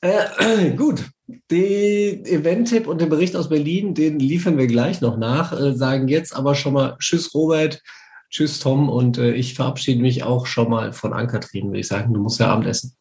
[0.00, 1.04] Äh, gut,
[1.50, 5.52] den Event-Tipp und den Bericht aus Berlin, den liefern wir gleich noch nach.
[5.52, 7.82] Äh, sagen jetzt aber schon mal Tschüss, Robert.
[8.30, 8.88] Tschüss, Tom.
[8.88, 12.14] Und äh, ich verabschiede mich auch schon mal von Ann-Kathrin, würde ich sagen.
[12.14, 12.96] Du musst ja Abendessen.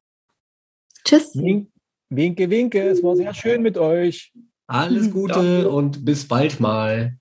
[1.06, 1.34] Tschüss.
[2.10, 2.82] Winke, winke.
[2.82, 4.34] Es war sehr schön mit euch.
[4.68, 5.12] Alles mhm.
[5.12, 5.70] Gute Danke.
[5.70, 7.18] und bis bald mal.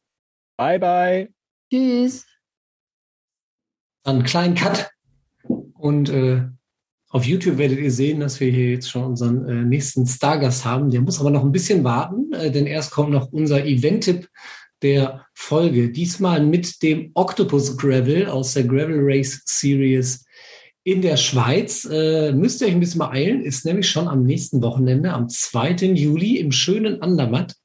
[0.57, 1.29] Bye, bye.
[1.73, 2.27] Tschüss.
[4.05, 4.91] Einen kleinen Cut.
[5.75, 6.49] Und äh,
[7.11, 10.91] auf YouTube werdet ihr sehen, dass wir hier jetzt schon unseren äh, nächsten Stargast haben.
[10.91, 14.29] Der muss aber noch ein bisschen warten, äh, denn erst kommt noch unser Event-Tipp
[14.81, 15.91] der Folge.
[15.91, 20.25] Diesmal mit dem Octopus Gravel aus der Gravel Race Series
[20.85, 21.85] in der Schweiz.
[21.91, 25.29] Äh, müsst ihr euch ein bisschen mal eilen, ist nämlich schon am nächsten Wochenende, am
[25.29, 25.93] 2.
[25.95, 27.57] Juli im schönen Andermatt.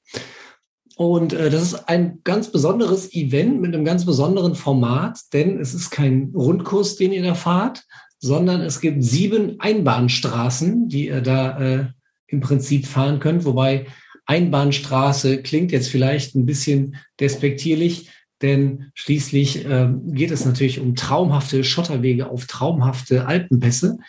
[0.97, 5.75] Und äh, das ist ein ganz besonderes Event mit einem ganz besonderen Format, denn es
[5.75, 7.83] ist kein Rundkurs, den ihr da fahrt,
[8.25, 11.85] sondern es gibt sieben Einbahnstraßen, die ihr da äh,
[12.25, 13.85] im Prinzip fahren könnt, wobei
[14.25, 18.09] Einbahnstraße klingt jetzt vielleicht ein bisschen despektierlich,
[18.41, 23.99] denn schließlich ähm, geht es natürlich um traumhafte Schotterwege auf traumhafte Alpenpässe.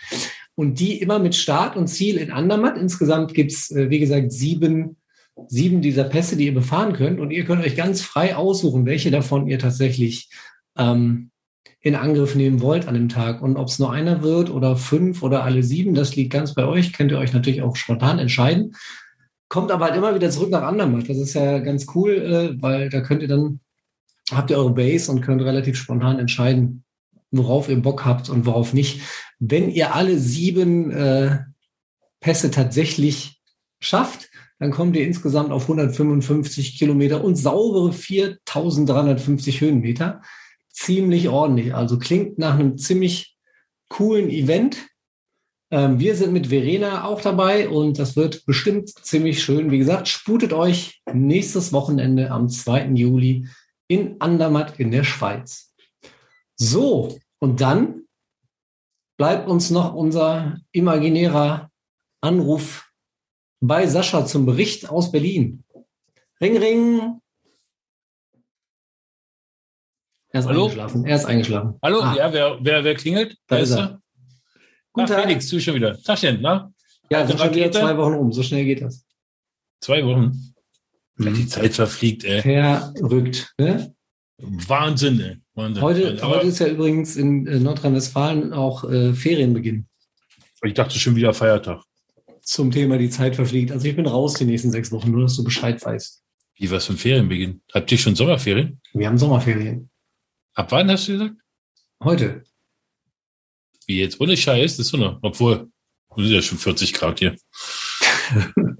[0.54, 2.78] Und die immer mit Start und Ziel in Andermatt.
[2.78, 4.96] Insgesamt gibt's äh, wie gesagt, sieben,
[5.46, 7.20] sieben dieser Pässe, die ihr befahren könnt.
[7.20, 10.30] Und ihr könnt euch ganz frei aussuchen, welche davon ihr tatsächlich
[10.78, 11.30] ähm,
[11.86, 13.40] in Angriff nehmen wollt an dem Tag.
[13.40, 16.64] Und ob es nur einer wird oder fünf oder alle sieben, das liegt ganz bei
[16.64, 16.92] euch.
[16.92, 18.74] Könnt ihr euch natürlich auch spontan entscheiden.
[19.48, 21.08] Kommt aber halt immer wieder zurück nach Andermatt.
[21.08, 23.60] Das ist ja ganz cool, äh, weil da könnt ihr dann,
[24.32, 26.82] habt ihr eure Base und könnt relativ spontan entscheiden,
[27.30, 29.02] worauf ihr Bock habt und worauf nicht.
[29.38, 31.38] Wenn ihr alle sieben äh,
[32.18, 33.40] Pässe tatsächlich
[33.78, 40.20] schafft, dann kommt ihr insgesamt auf 155 Kilometer und saubere 4350 Höhenmeter
[40.76, 41.74] ziemlich ordentlich.
[41.74, 43.36] Also klingt nach einem ziemlich
[43.88, 44.88] coolen Event.
[45.70, 49.70] Ähm, wir sind mit Verena auch dabei und das wird bestimmt ziemlich schön.
[49.70, 52.88] Wie gesagt, sputet euch nächstes Wochenende am 2.
[52.88, 53.48] Juli
[53.88, 55.74] in Andermatt in der Schweiz.
[56.56, 58.02] So, und dann
[59.16, 61.70] bleibt uns noch unser imaginärer
[62.20, 62.90] Anruf
[63.60, 65.64] bei Sascha zum Bericht aus Berlin.
[66.40, 67.20] Ring, ring.
[70.36, 70.64] Er ist Hallo?
[70.64, 71.04] eingeschlafen.
[71.06, 71.74] Er ist eingeschlafen.
[71.82, 73.38] Hallo, Ah, ja, wer, wer, wer klingelt?
[73.46, 73.98] Da ist er.
[74.92, 75.22] Guten Ach, Tag.
[75.24, 75.98] Felix, du schon wieder.
[76.02, 76.70] Tagchen, na?
[77.10, 78.32] Ja, Alte sind schon wieder zwei Wochen um.
[78.32, 79.02] So schnell geht das.
[79.80, 80.54] Zwei Wochen.
[81.16, 81.34] Mhm.
[81.34, 82.42] die Zeit verfliegt, ey.
[82.42, 83.54] Verrückt.
[83.58, 83.94] Ne?
[84.36, 85.36] Wahnsinn, ey.
[85.54, 85.82] Wahnsinn.
[85.82, 89.86] Heute, Aber heute ist ja übrigens in äh, Nordrhein-Westfalen auch äh, Ferienbeginn
[90.64, 91.80] ich dachte schon wieder Feiertag.
[92.42, 93.70] zum Thema die Zeit verfliegt.
[93.72, 96.22] Also ich bin raus die nächsten sechs Wochen, nur dass du Bescheid weißt.
[96.56, 97.62] Wie was für ein Ferienbeginn?
[97.72, 98.80] Habt ihr schon Sommerferien?
[98.92, 99.88] Wir haben Sommerferien.
[100.56, 101.34] Ab wann hast du gesagt?
[102.02, 102.42] Heute.
[103.86, 104.18] Wie jetzt?
[104.20, 105.18] Ohne Scheiß, das ist so noch.
[105.22, 105.70] Obwohl,
[106.16, 107.36] es ist ja schon 40 Grad hier.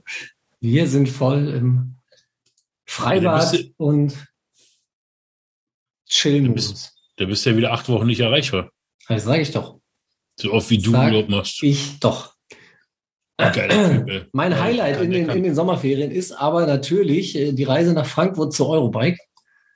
[0.60, 1.96] Wir sind voll im
[2.86, 4.26] Freibad Ja, dann bist und
[6.08, 6.94] Chill-Modus.
[7.16, 8.72] Da bist du ja wieder acht Wochen nicht erreichbar.
[9.08, 9.78] Das sage ich doch.
[10.36, 11.62] So oft wie du Sag Urlaub machst.
[11.62, 12.34] Ich doch.
[13.38, 14.30] Typ.
[14.32, 18.54] Mein Highlight in den, in den Sommerferien ist aber natürlich äh, die Reise nach Frankfurt
[18.54, 19.18] zur Eurobike.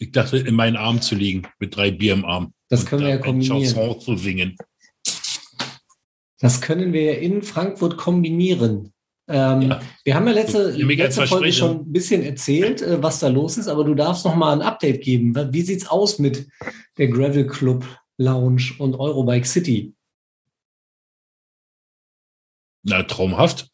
[0.02, 2.54] Ich dachte, in meinen Arm zu liegen, mit drei Bier im Arm.
[2.70, 3.62] Das Und können wir ja kombinieren.
[3.62, 4.56] Chanson zu singen.
[6.38, 8.94] Das können wir ja in Frankfurt kombinieren.
[9.28, 9.82] Ähm, Ja.
[10.04, 13.68] Wir haben ja letzte, letzte Folge schon ein bisschen erzählt, äh, was da los ist,
[13.68, 15.34] aber du darfst noch mal ein Update geben.
[15.52, 16.48] Wie sieht's aus mit
[16.96, 17.84] der Gravel Club
[18.16, 19.92] Lounge und Eurobike City?
[22.84, 23.68] Na, traumhaft.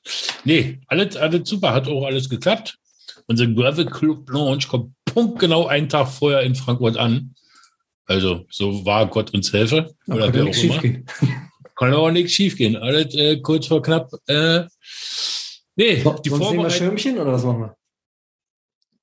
[0.44, 2.78] Nee, alles, alles super, hat auch alles geklappt.
[3.28, 7.34] Unser Gravel Club Launch kommt punktgenau einen Tag vorher in Frankfurt an.
[8.04, 9.94] Also, so war Gott uns helfe.
[10.06, 10.54] Da Oder kann ja auch immer.
[10.54, 11.06] schiefgehen.
[11.78, 12.76] Kann auch nichts schiefgehen.
[12.76, 14.10] Alles äh, kurz vor knapp.
[14.26, 14.64] Äh,
[15.74, 16.70] nee, So, die sonst nehmen wir Vorbereitung.
[16.70, 17.76] Schirmchen oder was machen wir?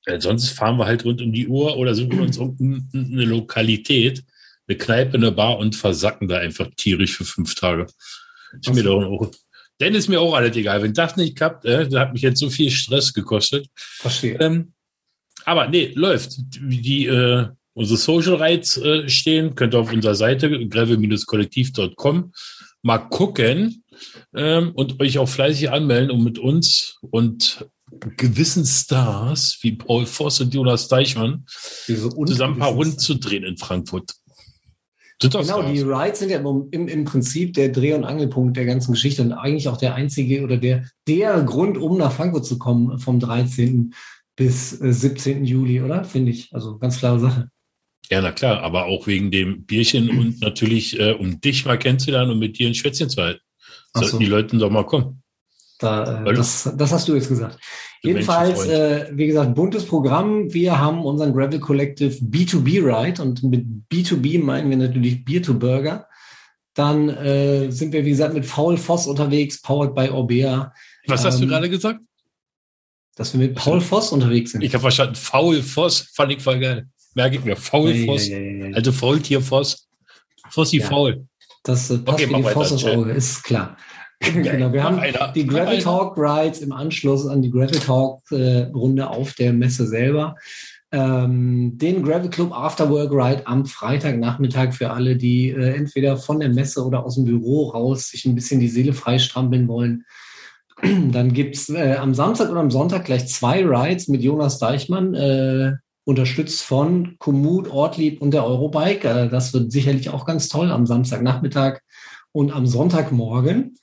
[0.05, 4.23] Äh, sonst fahren wir halt rund um die Uhr oder suchen uns irgendeine Lokalität,
[4.67, 7.83] eine Kneipe, eine Bar und versacken da einfach tierisch für fünf Tage.
[7.83, 9.01] Ist Ach mir so.
[9.01, 9.31] doch auch,
[9.79, 10.81] dann ist mir auch alles egal.
[10.81, 13.67] Wenn das nicht klappt, äh, das hat mich jetzt so viel Stress gekostet.
[13.75, 14.39] Verstehe.
[14.39, 14.73] Ähm,
[15.45, 16.37] aber nee, läuft.
[16.61, 22.31] Die, äh, unsere Social Rights äh, stehen, könnt ihr auf unserer Seite gravel-kollektiv.com
[22.83, 23.83] mal gucken
[24.35, 27.67] ähm, und euch auch fleißig anmelden, um mit uns und
[28.17, 31.45] gewissen Stars wie Paul Voss und Jonas Deichmann
[31.85, 34.11] zusammen ein paar Runden zu drehen in Frankfurt.
[35.19, 35.71] Genau, Stars.
[35.71, 39.21] die Rides sind ja im, im, im Prinzip der Dreh- und Angelpunkt der ganzen Geschichte
[39.21, 43.19] und eigentlich auch der einzige oder der, der Grund, um nach Frankfurt zu kommen vom
[43.19, 43.93] 13.
[44.35, 45.45] bis äh, 17.
[45.45, 46.03] Juli, oder?
[46.03, 46.53] Finde ich.
[46.53, 47.49] Also ganz klare Sache.
[48.09, 52.31] Ja, na klar, aber auch wegen dem Bierchen und natürlich, äh, um dich mal kennenzulernen
[52.31, 53.41] und mit dir ein Schwätzchen zu halten.
[53.93, 54.17] Sollten so.
[54.19, 55.23] die Leute doch mal kommen.
[55.79, 57.59] Da, äh, das, das hast du jetzt gesagt.
[58.01, 60.53] Du Jedenfalls, äh, wie gesagt, buntes Programm.
[60.53, 65.53] Wir haben unseren Gravel Collective B2B Ride und mit B2B meinen wir natürlich Beer to
[65.53, 66.07] Burger.
[66.73, 70.73] Dann äh, sind wir, wie gesagt, mit Paul Voss unterwegs, powered by Orbea,
[71.07, 71.99] Was hast du Ähm, gerade gesagt?
[73.15, 74.61] Dass wir mit Paul Voss unterwegs sind.
[74.61, 76.87] Ich habe verstanden, Faul Voss, fand ich voll geil.
[77.15, 78.27] Merke ich mir, Faul Ja, Voss.
[78.27, 78.75] ja, ja.
[78.75, 79.87] Also Faultier Voss.
[80.49, 80.87] Fossi Ja.
[80.87, 81.25] Faul.
[81.63, 82.97] Das äh, passt Okay, wie die aufs chill.
[82.97, 83.77] Auge, ist klar.
[84.19, 85.31] genau, wir haben einer.
[85.33, 85.79] die Gravel.
[85.79, 90.35] Talk Rides im Anschluss an die Gravel Talk äh, Runde auf der Messe selber.
[90.91, 96.49] Ähm, den Gravel Club Afterwork Ride am Freitagnachmittag für alle, die äh, entweder von der
[96.49, 100.05] Messe oder aus dem Büro raus sich ein bisschen die Seele freistrampeln wollen.
[101.11, 105.73] Dann gibt's äh, am Samstag und am Sonntag gleich zwei Rides mit Jonas Deichmann, äh,
[106.05, 109.07] unterstützt von Komoot, Ortlieb und der Eurobike.
[109.07, 111.79] Äh, das wird sicherlich auch ganz toll am Samstagnachmittag
[112.33, 113.77] und am Sonntagmorgen.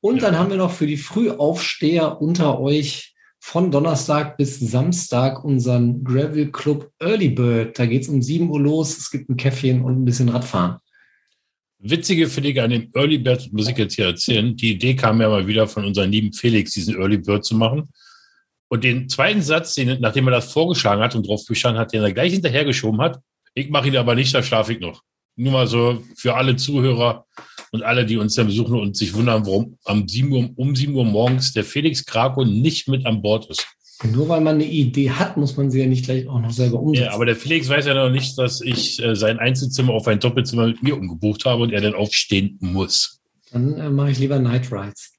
[0.00, 0.22] Und Ja.
[0.30, 6.52] dann haben wir noch für die Frühaufsteher unter euch von Donnerstag bis Samstag unseren Gravel
[6.52, 7.78] Club Early Bird.
[7.78, 8.98] Da geht es um 7 Uhr los.
[8.98, 10.76] Es gibt ein Käffchen und ein bisschen Radfahren.
[11.84, 14.56] Witzige finde ich an dem Early Bird, muss ich jetzt hier erzählen.
[14.56, 17.88] Die Idee kam ja mal wieder von unserem lieben Felix, diesen Early Bird zu machen.
[18.68, 22.02] Und den zweiten Satz, den, nachdem er das vorgeschlagen hat und drauf bestanden hat, den
[22.02, 23.18] er gleich hinterhergeschoben hat,
[23.54, 25.02] ich mache ihn aber nicht, da schlafe ich noch.
[25.34, 27.26] Nur mal so für alle Zuhörer
[27.72, 30.94] und alle, die uns dann besuchen und sich wundern, warum am 7 Uhr, um 7
[30.94, 33.66] Uhr morgens der Felix Krakow nicht mit an Bord ist.
[34.04, 36.80] Nur weil man eine Idee hat, muss man sie ja nicht gleich auch noch selber
[36.80, 37.06] umsetzen.
[37.06, 40.18] Ja, aber der Felix weiß ja noch nicht, dass ich äh, sein Einzelzimmer auf ein
[40.18, 43.20] Doppelzimmer mit mir umgebucht habe und er dann aufstehen muss.
[43.52, 45.12] Dann äh, mache ich lieber Night Rides.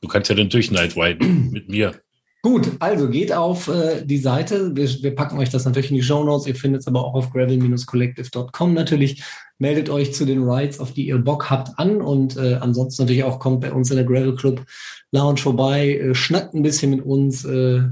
[0.00, 2.00] Du kannst ja dann durch Night Riden mit mir.
[2.48, 4.74] Gut, also geht auf äh, die Seite.
[4.74, 6.46] Wir, wir, packen euch das natürlich in die Show Notes.
[6.46, 9.22] Ihr findet es aber auch auf gravel-collective.com natürlich.
[9.58, 12.00] Meldet euch zu den Rides, auf die ihr Bock habt, an.
[12.00, 14.64] Und äh, ansonsten natürlich auch kommt bei uns in der Gravel Club
[15.12, 17.82] Lounge vorbei, äh, schnackt ein bisschen mit uns, äh,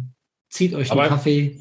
[0.49, 1.61] zieht euch einen Kaffee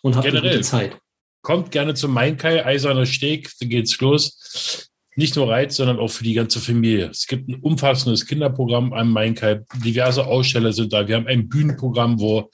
[0.00, 0.96] und habt eine gute Zeit.
[1.42, 4.89] Kommt gerne zum Mainkai, Eiserner Steg, da geht's los
[5.20, 7.10] nicht nur Reiz, sondern auch für die ganze Familie.
[7.10, 9.60] Es gibt ein umfassendes Kinderprogramm am Mainkai.
[9.84, 11.06] Diverse Aussteller sind da.
[11.06, 12.50] Wir haben ein Bühnenprogramm, wo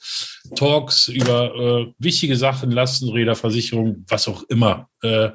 [0.55, 5.29] Talks über äh, wichtige Sachen, Lastenräder, Versicherung, was auch immer, äh,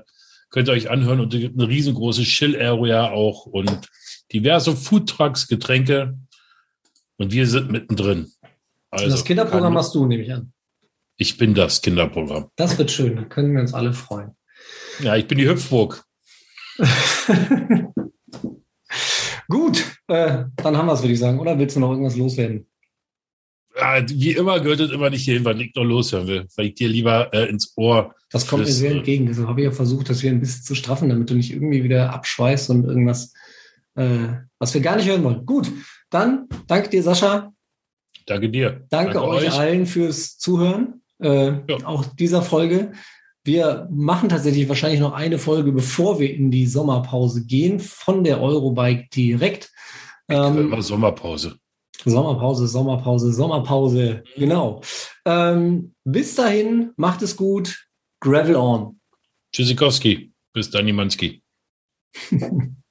[0.50, 1.20] könnt ihr euch anhören.
[1.20, 3.88] Und es gibt eine riesengroße Chill-Area auch und
[4.32, 6.18] diverse Foodtrucks, Getränke.
[7.16, 8.30] Und wir sind mittendrin.
[8.90, 10.52] Also, das Kinderprogramm hast du, nehme ich an.
[11.16, 12.50] Ich bin das Kinderprogramm.
[12.56, 14.36] Das wird schön, da können wir uns alle freuen.
[15.00, 16.04] Ja, ich bin die Hüpfburg.
[19.48, 21.38] Gut, äh, dann haben wir es, würde ich sagen.
[21.38, 22.66] Oder willst du noch irgendwas loswerden?
[23.76, 26.74] Ja, wie immer gehört es immer nicht hierhin, weil ich noch loshören will, weil ich
[26.74, 28.14] dir lieber äh, ins Ohr.
[28.30, 29.26] Das kommt mir sehr äh, entgegen.
[29.26, 31.82] Deshalb habe ich ja versucht, das hier ein bisschen zu straffen, damit du nicht irgendwie
[31.82, 33.32] wieder abschweißt und irgendwas,
[33.94, 34.28] äh,
[34.58, 35.46] was wir gar nicht hören wollen.
[35.46, 35.70] Gut,
[36.10, 37.52] dann danke dir, Sascha.
[38.26, 38.86] Danke dir.
[38.90, 41.02] Danke, danke euch, euch, allen fürs Zuhören.
[41.18, 41.84] Äh, ja.
[41.84, 42.92] Auch dieser Folge.
[43.44, 48.40] Wir machen tatsächlich wahrscheinlich noch eine Folge, bevor wir in die Sommerpause gehen, von der
[48.40, 49.72] Eurobike direkt.
[50.28, 51.56] Ähm, Sommerpause.
[52.04, 54.80] Sommerpause, Sommerpause, Sommerpause, genau.
[55.24, 57.86] Ähm, bis dahin, macht es gut.
[58.20, 59.00] Gravel on.
[59.52, 60.32] Tschüssikowski.
[60.52, 61.42] Bis dann, Manski.